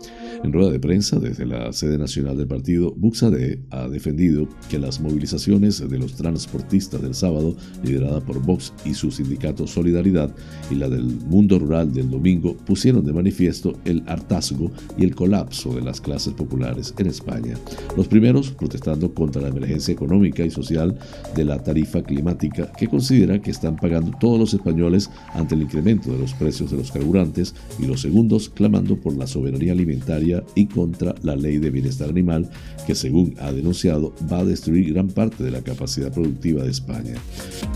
En 0.45 0.53
rueda 0.53 0.71
de 0.71 0.79
prensa 0.79 1.19
desde 1.19 1.45
la 1.45 1.73
sede 1.73 1.99
nacional 1.99 2.37
del 2.37 2.47
partido, 2.47 2.95
Buxade 2.97 3.61
ha 3.71 3.89
defendido 3.89 4.49
que 4.69 4.79
las 4.79 5.01
movilizaciones 5.01 5.40
de 5.47 5.99
los 5.99 6.15
transportistas 6.15 7.01
del 7.01 7.15
sábado, 7.15 7.57
liderada 7.83 8.21
por 8.21 8.43
Vox 8.43 8.75
y 8.85 8.93
su 8.93 9.11
sindicato 9.11 9.67
Solidaridad, 9.67 10.31
y 10.71 10.75
la 10.75 10.89
del 10.89 11.05
mundo 11.05 11.59
rural 11.59 11.93
del 11.93 12.11
domingo, 12.11 12.57
pusieron 12.57 13.05
de 13.05 13.13
manifiesto 13.13 13.73
el 13.87 14.03
hartazgo 14.07 14.71
y 14.99 15.05
el 15.05 15.15
colapso 15.15 15.75
de 15.75 15.81
las 15.81 16.01
clases 16.01 16.35
populares 16.35 16.93
en 16.99 17.07
España. 17.07 17.57
Los 17.97 18.07
primeros 18.07 18.51
protestando 18.51 19.15
contra 19.15 19.41
la 19.41 19.49
emergencia 19.49 19.93
económica 19.93 20.45
y 20.45 20.51
social 20.51 20.99
de 21.35 21.45
la 21.45 21.63
tarifa 21.63 22.03
climática 22.03 22.71
que 22.73 22.89
considera 22.89 23.41
que 23.41 23.51
están 23.51 23.77
pagando 23.77 24.13
todos 24.21 24.39
los 24.39 24.53
españoles 24.53 25.11
ante 25.33 25.55
el 25.55 25.63
incremento 25.63 26.13
de 26.13 26.19
los 26.19 26.35
precios 26.35 26.71
de 26.71 26.77
los 26.77 26.93
carburantes 26.93 27.55
y 27.79 27.87
los 27.87 28.03
segundos 28.03 28.51
clamando 28.51 28.97
por 28.97 29.17
la 29.17 29.27
soberanía 29.27 29.73
alimentaria 29.73 30.45
y 30.55 30.67
contra 30.67 31.15
la 31.23 31.35
ley 31.35 31.59
de 31.59 31.71
bienestar 31.71 32.11
animal 32.11 32.51
que 32.87 32.95
según 32.95 33.35
ha 33.41 33.53
denunciado 33.53 34.15
va 34.31 34.41
a 34.41 34.45
destruir 34.45 34.93
gran 34.93 35.09
parte 35.09 35.30
de 35.39 35.51
la 35.51 35.63
capacidad 35.63 36.13
productiva 36.13 36.65
de 36.65 36.71
España. 36.71 37.15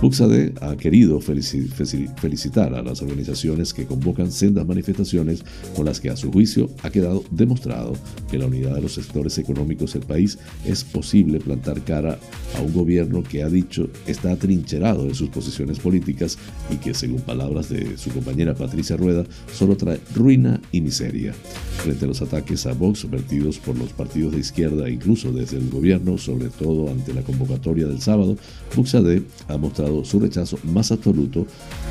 Buxade 0.01 0.55
ha 0.61 0.77
querido 0.77 1.21
felicitar 1.21 2.75
a 2.75 2.83
las 2.83 3.03
organizaciones 3.03 3.73
que 3.73 3.87
convocan 3.87 4.31
sendas 4.33 4.67
manifestaciones 4.67 5.43
con 5.75 5.87
las 5.87 6.01
que 6.01 6.11
a 6.11 6.17
su 6.17 6.31
juicio 6.31 6.71
ha 6.83 6.91
quedado 6.91 7.25
demostrado 7.31 7.95
que 8.31 8.39
la 8.39 8.47
unidad 8.47 8.75
de 8.75 8.83
los 8.83 8.93
sectores 8.93 9.39
económicos 9.39 9.95
del 9.95 10.03
país 10.03 10.39
es 10.67 10.85
posible 10.85 11.41
plantar 11.41 11.83
cara 11.83 12.19
a 12.57 12.63
un 12.63 12.73
gobierno 12.73 13.23
que 13.23 13.43
ha 13.43 13.49
dicho 13.49 13.89
está 14.07 14.33
atrincherado 14.33 15.05
en 15.05 15.15
sus 15.15 15.29
posiciones 15.31 15.79
políticas 15.79 16.39
y 16.71 16.77
que, 16.77 16.95
según 16.95 17.21
palabras 17.21 17.69
de 17.69 17.97
su 17.97 18.11
compañera 18.11 18.55
Patricia 18.55 18.97
Rueda, 18.97 19.25
solo 19.53 19.77
trae 19.77 20.01
ruina 20.15 20.61
y 20.73 20.81
miseria. 20.81 21.35
Frente 21.83 22.05
a 22.05 22.09
los 22.09 22.23
ataques 22.23 22.67
a 22.67 22.73
Vox 22.73 23.09
vertidos 23.11 23.59
por 23.59 23.77
los 23.77 23.93
partidos 23.93 24.33
de 24.33 24.41
izquierda, 24.41 24.89
incluso 24.89 25.33
desde 25.33 25.59
el 25.59 25.69
gobierno, 25.71 26.19
sobre 26.19 26.49
todo 26.49 26.91
ante 26.91 27.13
la 27.13 27.23
convocatoria 27.39 27.87
del 27.87 28.01
sábado, 28.01 28.37
Buxade 28.75 29.23
ha 29.49 29.57
mostrado 29.57 30.05
su 30.05 30.21
rechazo 30.21 30.59
más 30.65 30.93
absoluto, 30.93 31.47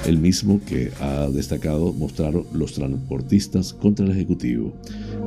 el 0.06 0.18
mismo 0.18 0.60
que 0.66 0.92
ha 1.00 1.28
destacado 1.28 1.94
mostraron 1.94 2.46
los 2.54 2.74
transportistas 2.74 3.74
contra 3.74 4.06
el 4.06 4.12
Ejecutivo. 4.12 4.74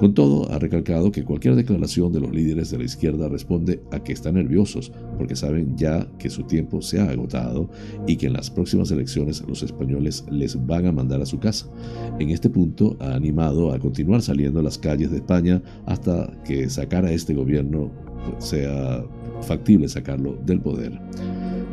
Con 0.01 0.13
todo, 0.13 0.53
ha 0.53 0.59
recalcado 0.59 1.11
que 1.11 1.25
cualquier 1.25 1.55
declaración 1.55 2.13
de 2.13 2.21
los 2.21 2.31
líderes 2.31 2.71
de 2.71 2.79
la 2.79 2.85
izquierda 2.85 3.29
responde 3.29 3.81
a 3.91 4.01
que 4.01 4.13
están 4.13 4.35
nerviosos, 4.35 4.93
porque 5.17 5.37
saben 5.37 5.77
ya 5.77 6.07
que 6.19 6.29
su 6.29 6.43
tiempo 6.43 6.83
se 6.83 7.01
ha 7.01 7.09
agotado 7.09 7.71
y 8.07 8.17
que 8.17 8.27
en 8.27 8.35
las 8.35 8.51
próximas 8.51 8.91
elecciones 8.91 9.43
los 9.49 9.63
españoles 9.63 10.25
les 10.31 10.67
van 10.67 10.87
a 10.87 10.93
mandar 10.93 11.23
a 11.23 11.27
su 11.27 11.39
casa. 11.39 11.67
En 12.19 12.29
este 12.31 12.51
punto 12.51 12.97
ha 13.01 13.15
animado 13.15 13.73
a 13.73 13.79
continuar 13.79 14.21
saliendo 14.21 14.61
a 14.61 14.63
las 14.63 14.77
calles 14.77 15.11
de 15.11 15.17
España 15.17 15.63
hasta 15.87 16.31
que 16.45 16.69
sacar 16.69 17.07
a 17.07 17.13
este 17.13 17.33
gobierno 17.33 17.91
sea 18.39 19.05
factible 19.43 19.89
sacarlo 19.89 20.37
del 20.45 20.61
poder. 20.61 20.99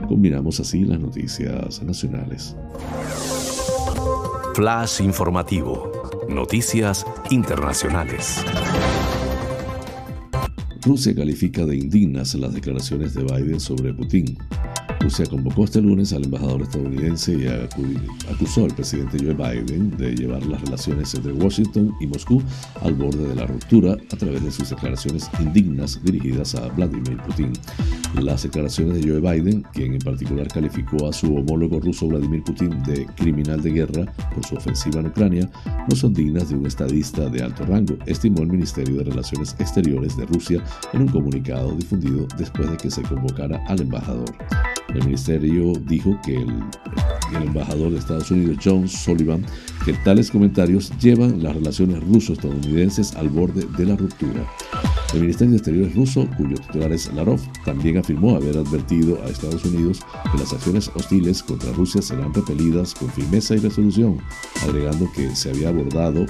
Combinamos 0.07 0.59
así 0.59 0.83
las 0.83 0.99
noticias 0.99 1.81
nacionales. 1.83 2.55
Flash 4.53 5.01
informativo. 5.01 5.91
Noticias 6.29 7.05
internacionales. 7.31 8.43
Rusia 10.85 11.15
califica 11.15 11.65
de 11.65 11.77
indignas 11.77 12.35
las 12.35 12.53
declaraciones 12.53 13.13
de 13.13 13.23
Biden 13.23 13.59
sobre 13.59 13.93
Putin. 13.93 14.37
Rusia 15.03 15.25
convocó 15.25 15.65
este 15.65 15.81
lunes 15.81 16.13
al 16.13 16.23
embajador 16.23 16.61
estadounidense 16.61 17.33
y 17.33 17.45
acusó 18.31 18.63
al 18.63 18.73
presidente 18.73 19.17
Joe 19.19 19.33
Biden 19.33 19.91
de 19.97 20.15
llevar 20.15 20.45
las 20.45 20.61
relaciones 20.61 21.13
entre 21.13 21.33
Washington 21.33 21.93
y 21.99 22.07
Moscú 22.07 22.41
al 22.81 22.93
borde 22.93 23.27
de 23.27 23.35
la 23.35 23.45
ruptura 23.45 23.97
a 24.13 24.15
través 24.15 24.41
de 24.41 24.49
sus 24.49 24.69
declaraciones 24.69 25.29
indignas 25.41 25.99
dirigidas 26.05 26.55
a 26.55 26.69
Vladimir 26.69 27.17
Putin. 27.27 27.51
Las 28.21 28.43
declaraciones 28.43 29.01
de 29.01 29.09
Joe 29.09 29.19
Biden, 29.19 29.65
quien 29.73 29.93
en 29.93 29.99
particular 29.99 30.47
calificó 30.47 31.09
a 31.09 31.13
su 31.13 31.35
homólogo 31.35 31.81
ruso 31.81 32.07
Vladimir 32.07 32.41
Putin 32.43 32.81
de 32.83 33.05
criminal 33.17 33.61
de 33.61 33.71
guerra 33.71 34.05
por 34.33 34.45
su 34.45 34.55
ofensiva 34.55 35.01
en 35.01 35.07
Ucrania, 35.07 35.51
no 35.89 35.95
son 35.97 36.13
dignas 36.13 36.47
de 36.47 36.55
un 36.55 36.65
estadista 36.65 37.27
de 37.27 37.43
alto 37.43 37.65
rango, 37.65 37.97
estimó 38.05 38.43
el 38.43 38.49
Ministerio 38.49 38.99
de 38.99 39.03
Relaciones 39.03 39.53
Exteriores 39.59 40.15
de 40.15 40.25
Rusia 40.27 40.63
en 40.93 41.01
un 41.01 41.07
comunicado 41.09 41.75
difundido 41.75 42.25
después 42.37 42.71
de 42.71 42.77
que 42.77 42.89
se 42.89 43.01
convocara 43.01 43.61
al 43.67 43.81
embajador. 43.81 44.33
El 44.93 45.05
ministerio 45.05 45.73
dijo 45.87 46.19
que 46.23 46.35
el, 46.35 46.53
embajador 47.35 47.91
de 47.91 47.97
Estados 47.97 48.29
Unidos, 48.29 48.57
John 48.63 48.87
Sullivan, 48.87 49.43
que 49.85 49.93
tales 49.93 50.31
comentarios 50.31 50.91
llevan 50.99 51.43
las 51.43 51.55
relaciones 51.55 52.01
ruso-estadounidenses 52.03 53.15
al 53.15 53.29
borde 53.29 53.65
de 53.77 53.85
la 53.85 53.95
ruptura. 53.95 54.47
El 55.13 55.21
Ministerio 55.21 55.51
de 55.51 55.57
Exteriores 55.57 55.95
ruso, 55.95 56.27
cuyo 56.37 56.55
titular 56.55 56.91
es 56.91 57.13
Larov, 57.13 57.39
también 57.65 57.97
afirmó 57.97 58.35
haber 58.35 58.57
advertido 58.57 59.21
a 59.23 59.29
Estados 59.29 59.63
Unidos 59.65 59.99
que 60.31 60.39
las 60.39 60.53
acciones 60.53 60.89
hostiles 60.95 61.43
contra 61.43 61.71
Rusia 61.73 62.01
serán 62.01 62.33
repelidas 62.33 62.93
con 62.95 63.09
firmeza 63.09 63.55
y 63.55 63.59
resolución, 63.59 64.17
agregando 64.63 65.11
que 65.15 65.35
se 65.35 65.51
había 65.51 65.69
abordado 65.69 66.25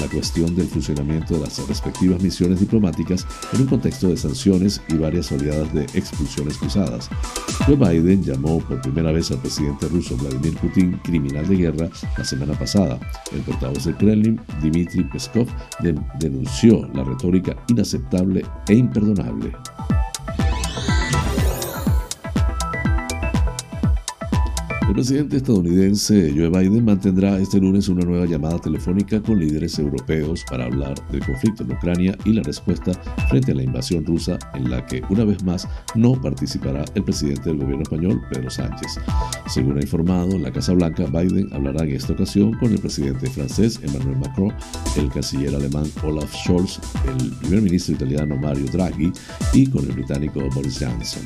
la 0.00 0.08
cuestión 0.08 0.54
del 0.54 0.68
funcionamiento 0.68 1.34
de 1.34 1.40
las 1.40 1.66
respectivas 1.66 2.22
misiones 2.22 2.60
diplomáticas 2.60 3.26
en 3.52 3.62
un 3.62 3.66
contexto 3.66 4.08
de 4.08 4.16
sanciones 4.16 4.80
y 4.88 4.94
varias 4.94 5.32
oleadas 5.32 5.72
de 5.74 5.82
expulsiones 5.94 6.58
cruzadas. 6.58 7.08
Joe 7.66 7.76
Biden 7.76 8.22
llamó 8.22 8.60
por 8.60 8.80
primera 8.82 9.12
vez 9.12 9.30
al 9.30 9.38
presidente 9.38 9.88
ruso 9.88 10.16
Vladimir 10.16 10.56
Putin 10.58 10.92
criminal 11.02 11.48
de 11.48 11.56
guerra 11.56 11.90
la 12.16 12.24
semana 12.24 12.54
pasada. 12.54 12.81
El 13.32 13.40
portavoz 13.42 13.84
del 13.84 13.96
Kremlin, 13.96 14.40
Dmitry 14.60 15.04
Peskov, 15.04 15.48
denunció 16.18 16.88
la 16.94 17.04
retórica 17.04 17.56
inaceptable 17.68 18.44
e 18.68 18.74
imperdonable. 18.74 19.52
Presidente 24.94 25.36
estadounidense 25.36 26.32
Joe 26.36 26.48
Biden 26.48 26.84
mantendrá 26.84 27.38
este 27.38 27.60
lunes 27.60 27.88
una 27.88 28.04
nueva 28.04 28.26
llamada 28.26 28.58
telefónica 28.58 29.22
con 29.22 29.38
líderes 29.38 29.78
europeos 29.78 30.44
para 30.50 30.64
hablar 30.64 30.94
del 31.10 31.24
conflicto 31.24 31.62
en 31.62 31.72
Ucrania 31.72 32.18
y 32.24 32.32
la 32.32 32.42
respuesta 32.42 32.92
frente 33.28 33.52
a 33.52 33.54
la 33.54 33.62
invasión 33.62 34.04
rusa 34.04 34.38
en 34.54 34.70
la 34.70 34.84
que 34.84 35.00
una 35.08 35.24
vez 35.24 35.44
más 35.44 35.68
no 35.94 36.20
participará 36.20 36.84
el 36.94 37.04
presidente 37.04 37.50
del 37.50 37.58
gobierno 37.58 37.82
español, 37.82 38.20
Pedro 38.30 38.50
Sánchez. 38.50 38.98
Según 39.46 39.78
ha 39.78 39.82
informado 39.82 40.36
la 40.38 40.52
Casa 40.52 40.72
Blanca, 40.72 41.06
Biden 41.06 41.48
hablará 41.52 41.84
en 41.84 41.92
esta 41.94 42.14
ocasión 42.14 42.52
con 42.58 42.72
el 42.72 42.80
presidente 42.80 43.30
francés 43.30 43.78
Emmanuel 43.82 44.18
Macron, 44.18 44.52
el 44.96 45.08
canciller 45.10 45.54
alemán 45.54 45.84
Olaf 46.02 46.34
Scholz, 46.34 46.80
el 47.06 47.30
primer 47.38 47.62
ministro 47.62 47.94
italiano 47.94 48.36
Mario 48.36 48.66
Draghi 48.72 49.12
y 49.52 49.66
con 49.68 49.84
el 49.84 49.92
británico 49.92 50.40
Boris 50.54 50.80
Johnson. 50.80 51.22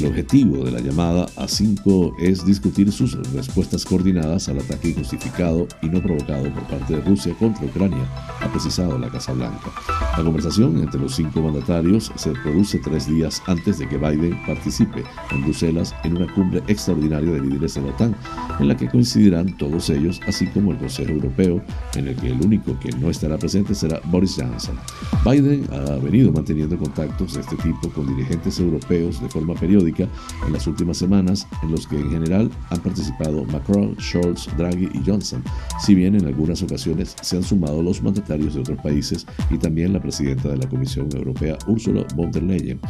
El 0.00 0.06
objetivo 0.06 0.64
de 0.64 0.70
la 0.70 0.80
llamada 0.80 1.26
a 1.36 1.46
5 1.46 2.14
es 2.20 2.46
discutir 2.46 2.90
sus 2.90 3.18
respuestas 3.34 3.84
coordinadas 3.84 4.48
al 4.48 4.58
ataque 4.58 4.88
injustificado 4.88 5.68
y 5.82 5.88
no 5.90 6.00
provocado 6.00 6.44
por 6.54 6.62
parte 6.68 6.96
de 6.96 7.02
Rusia 7.02 7.34
contra 7.38 7.66
Ucrania, 7.66 8.08
ha 8.40 8.50
precisado 8.50 8.98
la 8.98 9.10
Casa 9.10 9.34
Blanca. 9.34 9.70
La 10.16 10.24
conversación 10.24 10.78
entre 10.78 10.98
los 10.98 11.14
cinco 11.14 11.42
mandatarios 11.42 12.10
se 12.14 12.30
produce 12.30 12.78
tres 12.78 13.08
días 13.08 13.42
antes 13.46 13.78
de 13.78 13.88
que 13.88 13.98
Biden 13.98 14.38
participe 14.46 15.04
en 15.32 15.42
Bruselas 15.42 15.94
en 16.02 16.16
una 16.16 16.32
cumbre 16.32 16.62
extraordinaria 16.66 17.32
de 17.32 17.40
líderes 17.42 17.74
de 17.74 17.82
la 17.82 17.88
OTAN, 17.88 18.16
en 18.58 18.68
la 18.68 18.76
que 18.78 18.88
coincidirán 18.88 19.54
todos 19.58 19.90
ellos, 19.90 20.18
así 20.26 20.46
como 20.46 20.72
el 20.72 20.78
Consejo 20.78 21.12
Europeo, 21.12 21.62
en 21.94 22.08
el 22.08 22.16
que 22.16 22.28
el 22.28 22.40
único 22.40 22.78
que 22.80 22.90
no 22.92 23.10
estará 23.10 23.36
presente 23.36 23.74
será 23.74 24.00
Boris 24.06 24.36
Johnson. 24.38 24.78
Biden 25.26 25.66
ha 25.70 25.96
venido 25.96 26.32
manteniendo 26.32 26.78
contactos 26.78 27.34
de 27.34 27.40
este 27.42 27.56
tipo 27.56 27.90
con 27.90 28.06
dirigentes 28.06 28.58
europeos 28.58 29.20
de 29.20 29.28
forma 29.28 29.54
periódica 29.54 29.89
en 29.98 30.52
las 30.52 30.66
últimas 30.66 30.96
semanas, 30.96 31.46
en 31.62 31.72
los 31.72 31.86
que 31.86 31.96
en 31.96 32.10
general 32.10 32.50
han 32.70 32.80
participado 32.80 33.44
Macron, 33.44 33.96
Scholz, 34.00 34.48
Draghi 34.56 34.88
y 34.94 35.02
Johnson, 35.04 35.42
si 35.80 35.94
bien 35.94 36.14
en 36.14 36.26
algunas 36.26 36.62
ocasiones 36.62 37.16
se 37.20 37.36
han 37.36 37.42
sumado 37.42 37.82
los 37.82 38.02
mandatarios 38.02 38.54
de 38.54 38.60
otros 38.60 38.78
países 38.82 39.26
y 39.50 39.58
también 39.58 39.92
la 39.92 40.00
presidenta 40.00 40.48
de 40.48 40.58
la 40.58 40.68
Comisión 40.68 41.08
Europea, 41.14 41.58
Ursula 41.66 42.04
von 42.14 42.30
der 42.30 42.42
Leyen, 42.42 42.80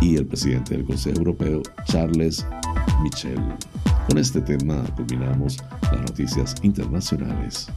y 0.00 0.16
el 0.16 0.26
presidente 0.26 0.76
del 0.76 0.84
Consejo 0.84 1.18
Europeo, 1.18 1.62
Charles 1.84 2.46
Michel. 3.02 3.40
Con 4.08 4.18
este 4.18 4.40
tema 4.40 4.82
culminamos 4.96 5.58
las 5.82 6.00
noticias 6.00 6.54
internacionales. 6.62 7.68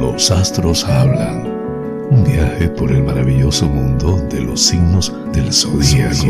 Los 0.00 0.30
astros 0.30 0.84
hablan. 0.84 1.53
Un 2.10 2.24
viaje 2.24 2.68
por 2.68 2.90
el 2.92 3.02
maravilloso 3.02 3.66
mundo 3.66 4.16
de 4.30 4.40
los 4.40 4.60
signos 4.60 5.12
del 5.32 5.52
zodíaco. 5.52 6.26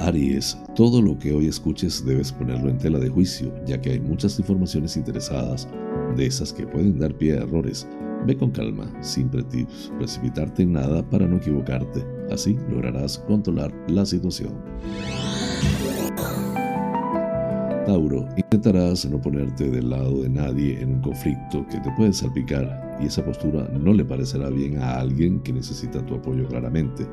Aries, 0.00 0.58
todo 0.74 1.02
lo 1.02 1.18
que 1.18 1.32
hoy 1.32 1.46
escuches 1.48 2.04
debes 2.04 2.32
ponerlo 2.32 2.70
en 2.70 2.78
tela 2.78 2.98
de 2.98 3.08
juicio, 3.08 3.52
ya 3.66 3.80
que 3.80 3.90
hay 3.90 4.00
muchas 4.00 4.38
informaciones 4.38 4.96
interesadas, 4.96 5.68
de 6.16 6.26
esas 6.26 6.52
que 6.52 6.66
pueden 6.66 6.98
dar 6.98 7.14
pie 7.14 7.34
a 7.34 7.42
errores. 7.42 7.86
Ve 8.26 8.36
con 8.36 8.50
calma, 8.50 8.92
sin 9.02 9.30
precipitarte 9.30 10.62
en 10.62 10.72
nada 10.72 11.02
para 11.08 11.26
no 11.26 11.36
equivocarte. 11.36 12.04
Así 12.30 12.58
lograrás 12.68 13.18
controlar 13.18 13.72
la 13.88 14.04
situación. 14.04 14.52
Tauro, 17.86 18.28
intentarás 18.60 19.06
no 19.06 19.18
ponerte 19.18 19.70
del 19.70 19.88
lado 19.88 20.20
de 20.20 20.28
nadie 20.28 20.78
en 20.82 20.96
un 20.96 21.00
conflicto 21.00 21.66
que 21.68 21.80
te 21.80 21.90
puede 21.92 22.12
salpicar 22.12 22.98
y 23.00 23.06
esa 23.06 23.24
postura 23.24 23.66
no 23.72 23.94
le 23.94 24.04
parecerá 24.04 24.50
bien 24.50 24.76
a 24.76 25.00
alguien 25.00 25.40
que 25.40 25.50
necesita 25.50 26.04
tu 26.04 26.16
apoyo 26.16 26.46
claramente, 26.46 27.06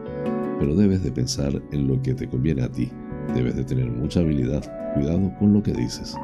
pero 0.60 0.76
debes 0.76 1.04
de 1.04 1.12
pensar 1.14 1.54
en 1.72 1.88
lo 1.88 2.02
que 2.02 2.14
te 2.14 2.28
conviene 2.28 2.64
a 2.64 2.70
ti, 2.70 2.92
debes 3.34 3.56
de 3.56 3.64
tener 3.64 3.90
mucha 3.90 4.20
habilidad, 4.20 4.62
cuidado 4.94 5.32
con 5.40 5.54
lo 5.54 5.64
que 5.64 5.72
dices. 5.72 6.16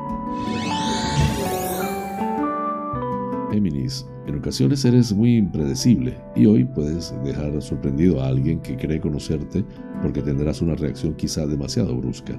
Géminis, 3.49 4.05
en 4.27 4.39
ocasiones 4.39 4.83
eres 4.83 5.13
muy 5.13 5.37
impredecible 5.37 6.17
y 6.35 6.47
hoy 6.47 6.65
puedes 6.65 7.15
dejar 7.23 7.61
sorprendido 7.61 8.21
a 8.21 8.27
alguien 8.27 8.59
que 8.59 8.75
cree 8.75 8.99
conocerte 8.99 9.63
porque 10.01 10.21
tendrás 10.21 10.61
una 10.61 10.75
reacción 10.75 11.13
quizá 11.13 11.47
demasiado 11.47 11.95
brusca. 11.95 12.37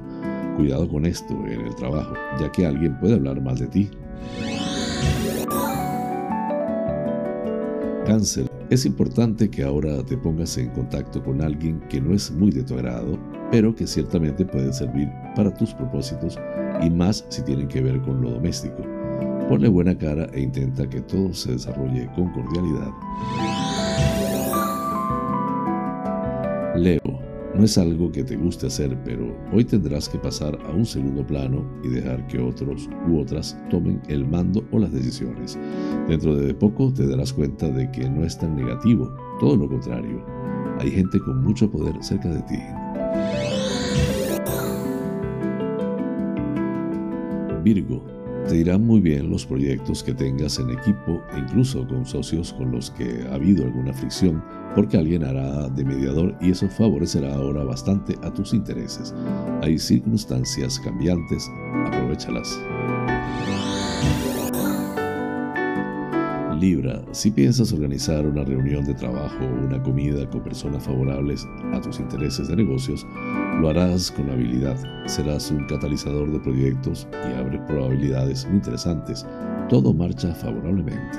Cuidado 0.57 0.89
con 0.89 1.05
esto 1.05 1.35
en 1.47 1.63
el 1.63 1.75
trabajo, 1.75 2.15
ya 2.41 2.51
que 2.53 2.67
alguien 2.67 2.99
puede 3.01 3.15
hablar 3.15 3.41
mal 3.41 3.57
de 3.57 3.67
ti. 3.67 3.91
Cáncer, 8.07 8.51
es 8.71 8.87
importante 8.87 9.51
que 9.51 9.65
ahora 9.65 10.03
te 10.05 10.17
pongas 10.17 10.57
en 10.59 10.71
contacto 10.71 11.23
con 11.23 11.43
alguien 11.43 11.81
que 11.89 12.01
no 12.01 12.15
es 12.15 12.31
muy 12.31 12.51
de 12.51 12.63
tu 12.63 12.75
agrado, 12.75 13.19
pero 13.51 13.75
que 13.75 13.87
ciertamente 13.87 14.45
puede 14.45 14.73
servir 14.73 15.09
para 15.35 15.53
tus 15.53 15.75
propósitos 15.75 16.39
y 16.83 16.91
más 16.91 17.25
si 17.29 17.43
tienen 17.43 17.69
que 17.69 17.81
ver 17.81 18.01
con 18.03 18.21
lo 18.21 18.31
doméstico. 18.31 18.83
Ponle 19.49 19.69
buena 19.69 19.97
cara 19.97 20.27
e 20.33 20.41
intenta 20.41 20.89
que 20.89 21.01
todo 21.03 21.33
se 21.35 21.53
desarrolle 21.53 22.09
con 22.15 22.33
cordialidad. 22.33 22.91
Leo, 26.77 27.01
no 27.57 27.65
es 27.65 27.79
algo 27.79 28.11
que 28.11 28.25
te 28.25 28.37
guste 28.37 28.67
hacer, 28.67 28.99
pero 29.05 29.37
hoy 29.53 29.65
tendrás 29.65 30.09
que 30.09 30.19
pasar 30.19 30.59
a 30.67 30.73
un 30.73 30.85
segundo 30.85 31.25
plano 31.27 31.65
y 31.85 31.89
dejar 31.89 32.27
que 32.27 32.41
otros 32.41 32.89
u 33.09 33.21
otras 33.21 33.57
tomen 33.71 34.03
el 34.09 34.27
mando 34.27 34.65
o 34.73 34.79
las 34.79 34.93
decisiones. 34.93 35.59
Dentro 36.09 36.35
de 36.35 36.53
poco 36.53 36.93
te 36.93 37.07
darás 37.07 37.33
cuenta 37.33 37.69
de 37.69 37.91
que 37.93 38.09
no 38.11 38.25
es 38.25 38.37
tan 38.39 38.57
negativo, 38.57 39.15
todo 39.39 39.57
lo 39.57 39.69
contrario. 39.69 40.25
Hay 40.81 40.91
gente 40.91 41.21
con 41.21 41.45
mucho 41.45 41.71
poder 41.71 41.95
cerca 42.03 42.29
de 42.29 42.43
ti. 42.43 42.59
Virgo, 47.63 48.05
te 48.49 48.57
irán 48.57 48.87
muy 48.87 49.01
bien 49.01 49.31
los 49.31 49.47
proyectos 49.47 50.03
que 50.03 50.15
tengas 50.15 50.59
en 50.59 50.71
equipo 50.71 51.23
incluso 51.37 51.87
con 51.87 52.05
socios 52.05 52.53
con 52.53 52.73
los 52.73 52.91
que 52.91 53.25
ha 53.31 53.35
habido 53.35 53.65
alguna 53.65 53.93
fricción 53.93 54.43
porque 54.75 54.99
alguien 54.99 55.25
hará 55.25 55.69
de 55.69 55.85
mediador 55.85 56.37
y 56.41 56.51
eso 56.51 56.69
favorecerá 56.69 57.35
ahora 57.35 57.65
bastante 57.65 58.17
a 58.23 58.33
tus 58.33 58.53
intereses. 58.53 59.15
Hay 59.63 59.79
circunstancias 59.79 60.81
cambiantes, 60.81 61.49
aprovechalas. 61.87 62.59
Libra, 66.65 67.03
si 67.13 67.31
piensas 67.31 67.75
organizar 67.75 68.27
una 68.27 68.43
reunión 68.43 68.87
de 68.87 68.95
trabajo 68.95 69.37
o 69.45 69.67
una 69.67 69.83
comida 69.83 70.27
con 70.31 70.43
personas 70.43 70.83
favorables 70.83 71.47
a 71.75 71.81
tus 71.83 72.01
intereses 72.01 72.49
de 72.49 72.57
negocios, 72.57 73.07
lo 73.61 73.69
harás 73.69 74.11
con 74.11 74.31
habilidad. 74.31 74.79
Serás 75.05 75.51
un 75.51 75.67
catalizador 75.67 76.33
de 76.33 76.41
proyectos 76.41 77.07
y 77.13 77.39
abre 77.39 77.59
probabilidades 77.67 78.47
muy 78.47 78.55
interesantes. 78.57 79.27
Todo 79.69 79.93
marcha 79.93 80.35
favorablemente. 80.35 81.19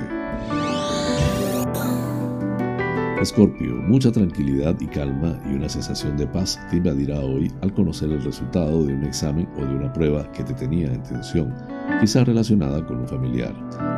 Escorpio, 3.20 3.76
mucha 3.76 4.12
tranquilidad 4.12 4.78
y 4.78 4.86
calma 4.86 5.40
y 5.50 5.54
una 5.54 5.70
sensación 5.70 6.18
de 6.18 6.26
paz 6.26 6.60
te 6.70 6.76
invadirá 6.76 7.18
hoy 7.18 7.50
al 7.62 7.72
conocer 7.72 8.10
el 8.10 8.22
resultado 8.22 8.84
de 8.84 8.92
un 8.92 9.04
examen 9.04 9.48
o 9.56 9.64
de 9.64 9.74
una 9.74 9.90
prueba 9.90 10.30
que 10.32 10.44
te 10.44 10.52
tenía 10.52 10.92
en 10.92 11.02
tensión, 11.02 11.54
quizá 11.98 12.24
relacionada 12.24 12.86
con 12.86 12.98
un 12.98 13.08
familiar. 13.08 13.54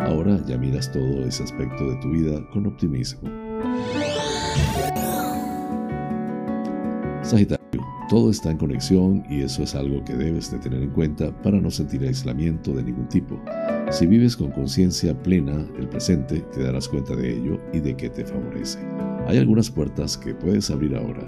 Ahora 0.07 0.39
ya 0.47 0.57
miras 0.57 0.93
todo 0.93 1.27
ese 1.27 1.43
aspecto 1.43 1.91
de 1.91 1.97
tu 1.97 2.11
vida 2.11 2.41
con 2.53 2.67
optimismo. 2.67 3.29
Sagitario, 7.23 7.59
todo 8.09 8.31
está 8.31 8.53
en 8.53 8.59
conexión 8.59 9.25
y 9.29 9.43
eso 9.43 9.65
es 9.65 9.75
algo 9.75 10.03
que 10.05 10.15
debes 10.15 10.53
de 10.53 10.59
tener 10.61 10.81
en 10.81 10.91
cuenta 10.91 11.33
para 11.43 11.61
no 11.61 11.73
sentir 11.73 12.03
aislamiento 12.05 12.73
de 12.73 12.85
ningún 12.85 13.09
tipo. 13.09 13.39
Si 13.91 14.07
vives 14.07 14.37
con 14.37 14.53
conciencia 14.53 15.21
plena 15.23 15.67
el 15.77 15.89
presente, 15.89 16.41
te 16.55 16.63
darás 16.63 16.89
cuenta 16.89 17.17
de 17.17 17.37
ello 17.37 17.59
y 17.73 17.81
de 17.81 17.97
que 17.97 18.09
te 18.09 18.25
favorece. 18.25 18.79
Hay 19.29 19.37
algunas 19.37 19.71
puertas 19.71 20.17
que 20.17 20.35
puedes 20.35 20.71
abrir 20.71 20.97
ahora. 20.97 21.21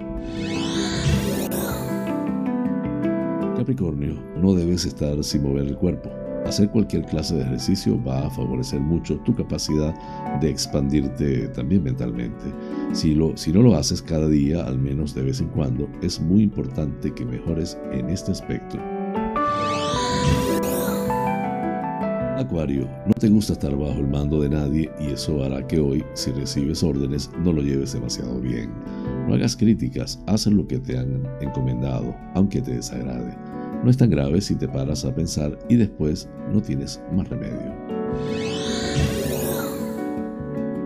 Capricornio, 3.58 4.14
no 4.38 4.54
debes 4.54 4.86
estar 4.86 5.22
sin 5.22 5.42
mover 5.42 5.66
el 5.66 5.76
cuerpo. 5.76 6.10
Hacer 6.46 6.70
cualquier 6.70 7.04
clase 7.04 7.34
de 7.34 7.42
ejercicio 7.42 8.02
va 8.02 8.26
a 8.26 8.30
favorecer 8.30 8.80
mucho 8.80 9.18
tu 9.18 9.34
capacidad 9.34 9.94
de 10.40 10.48
expandirte 10.48 11.48
también 11.48 11.82
mentalmente. 11.82 12.46
Si, 12.94 13.14
lo, 13.14 13.36
si 13.36 13.52
no 13.52 13.60
lo 13.60 13.76
haces 13.76 14.00
cada 14.00 14.28
día, 14.28 14.64
al 14.64 14.78
menos 14.78 15.14
de 15.14 15.22
vez 15.22 15.42
en 15.42 15.48
cuando, 15.48 15.86
es 16.00 16.18
muy 16.18 16.42
importante 16.44 17.12
que 17.12 17.26
mejores 17.26 17.78
en 17.92 18.08
este 18.08 18.32
aspecto. 18.32 18.78
No 22.50 23.14
te 23.18 23.28
gusta 23.28 23.52
estar 23.52 23.76
bajo 23.76 24.00
el 24.00 24.08
mando 24.08 24.40
de 24.40 24.48
nadie 24.48 24.90
y 25.00 25.12
eso 25.12 25.44
hará 25.44 25.64
que 25.66 25.78
hoy, 25.78 26.04
si 26.14 26.32
recibes 26.32 26.82
órdenes, 26.82 27.30
no 27.44 27.52
lo 27.52 27.62
lleves 27.62 27.92
demasiado 27.92 28.40
bien. 28.40 28.72
No 29.28 29.34
hagas 29.34 29.56
críticas, 29.56 30.20
haz 30.26 30.46
lo 30.48 30.66
que 30.66 30.80
te 30.80 30.98
han 30.98 31.22
encomendado, 31.40 32.14
aunque 32.34 32.60
te 32.60 32.74
desagrade. 32.74 33.36
No 33.84 33.90
es 33.90 33.96
tan 33.96 34.10
grave 34.10 34.40
si 34.40 34.56
te 34.56 34.66
paras 34.66 35.04
a 35.04 35.14
pensar 35.14 35.56
y 35.68 35.76
después 35.76 36.28
no 36.52 36.60
tienes 36.60 37.00
más 37.12 37.28
remedio. 37.28 37.72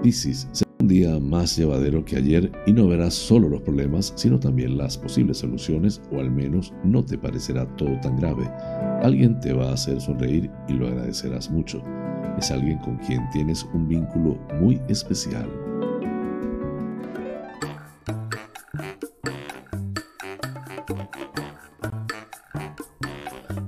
Piscis, 0.03 0.47
un 0.85 0.89
día 0.89 1.19
más 1.19 1.57
llevadero 1.57 2.05
que 2.05 2.17
ayer 2.17 2.53
y 2.67 2.73
no 2.75 2.87
verás 2.87 3.15
solo 3.15 3.49
los 3.49 3.63
problemas, 3.63 4.13
sino 4.17 4.39
también 4.39 4.77
las 4.77 4.99
posibles 4.99 5.39
soluciones 5.39 6.03
o 6.13 6.21
al 6.21 6.31
menos 6.31 6.75
no 6.85 7.03
te 7.03 7.17
parecerá 7.17 7.67
todo 7.77 7.99
tan 8.03 8.19
grave. 8.19 8.45
Alguien 9.03 9.41
te 9.41 9.55
va 9.55 9.71
a 9.71 9.73
hacer 9.73 9.99
sonreír 9.99 10.51
y 10.69 10.75
lo 10.75 10.89
agradecerás 10.89 11.51
mucho. 11.51 11.83
Es 12.39 12.51
alguien 12.51 12.79
con 12.81 12.99
quien 12.99 13.23
tienes 13.33 13.67
un 13.73 13.89
vínculo 13.89 14.39
muy 14.61 14.79
especial. 14.89 15.49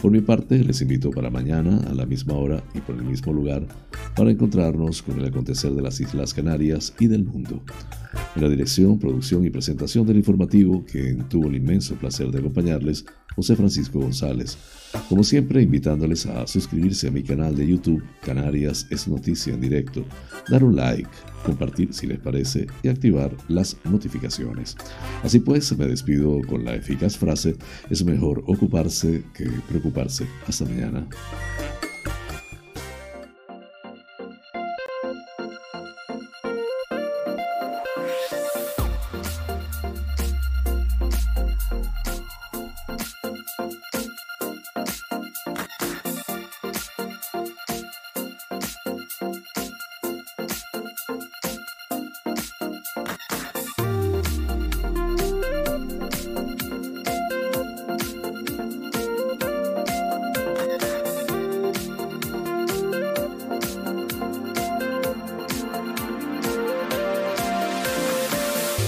por 0.00 0.10
mi 0.12 0.20
parte, 0.20 0.62
les 0.62 0.80
invito 0.80 1.10
para 1.10 1.30
mañana 1.30 1.78
a 1.88 1.94
la 1.94 2.06
misma 2.06 2.34
hora 2.34 2.62
y 2.74 2.80
por 2.80 2.94
el 2.94 3.02
mismo 3.02 3.32
lugar 3.32 3.66
para 4.16 4.30
encontrarnos 4.30 5.02
con 5.02 5.18
el 5.18 5.26
acontecer 5.26 5.72
de 5.72 5.82
las 5.82 6.00
Islas 6.00 6.34
Canarias 6.34 6.94
y 6.98 7.06
del 7.06 7.24
mundo. 7.24 7.62
En 8.36 8.42
la 8.42 8.48
dirección, 8.48 8.98
producción 8.98 9.44
y 9.44 9.50
presentación 9.50 10.06
del 10.06 10.18
informativo, 10.18 10.84
que 10.84 11.16
tuvo 11.28 11.48
el 11.48 11.56
inmenso 11.56 11.94
placer 11.96 12.30
de 12.30 12.38
acompañarles, 12.38 13.04
José 13.34 13.56
Francisco 13.56 14.00
González. 14.00 14.56
Como 15.08 15.24
siempre, 15.24 15.62
invitándoles 15.62 16.26
a 16.26 16.46
suscribirse 16.46 17.08
a 17.08 17.10
mi 17.10 17.22
canal 17.22 17.54
de 17.54 17.66
YouTube, 17.66 18.02
Canarias 18.22 18.86
es 18.90 19.08
Noticia 19.08 19.54
en 19.54 19.60
Directo, 19.60 20.04
dar 20.48 20.64
un 20.64 20.76
like, 20.76 21.08
compartir 21.44 21.92
si 21.92 22.06
les 22.06 22.18
parece 22.18 22.66
y 22.82 22.88
activar 22.88 23.34
las 23.48 23.76
notificaciones. 23.84 24.76
Así 25.22 25.40
pues, 25.40 25.76
me 25.76 25.86
despido 25.86 26.40
con 26.48 26.64
la 26.64 26.74
eficaz 26.74 27.16
frase, 27.16 27.56
es 27.90 28.04
mejor 28.04 28.42
ocuparse 28.46 29.24
que 29.34 29.48
preocuparse. 29.68 30.26
Hasta 30.46 30.64
mañana. 30.64 31.06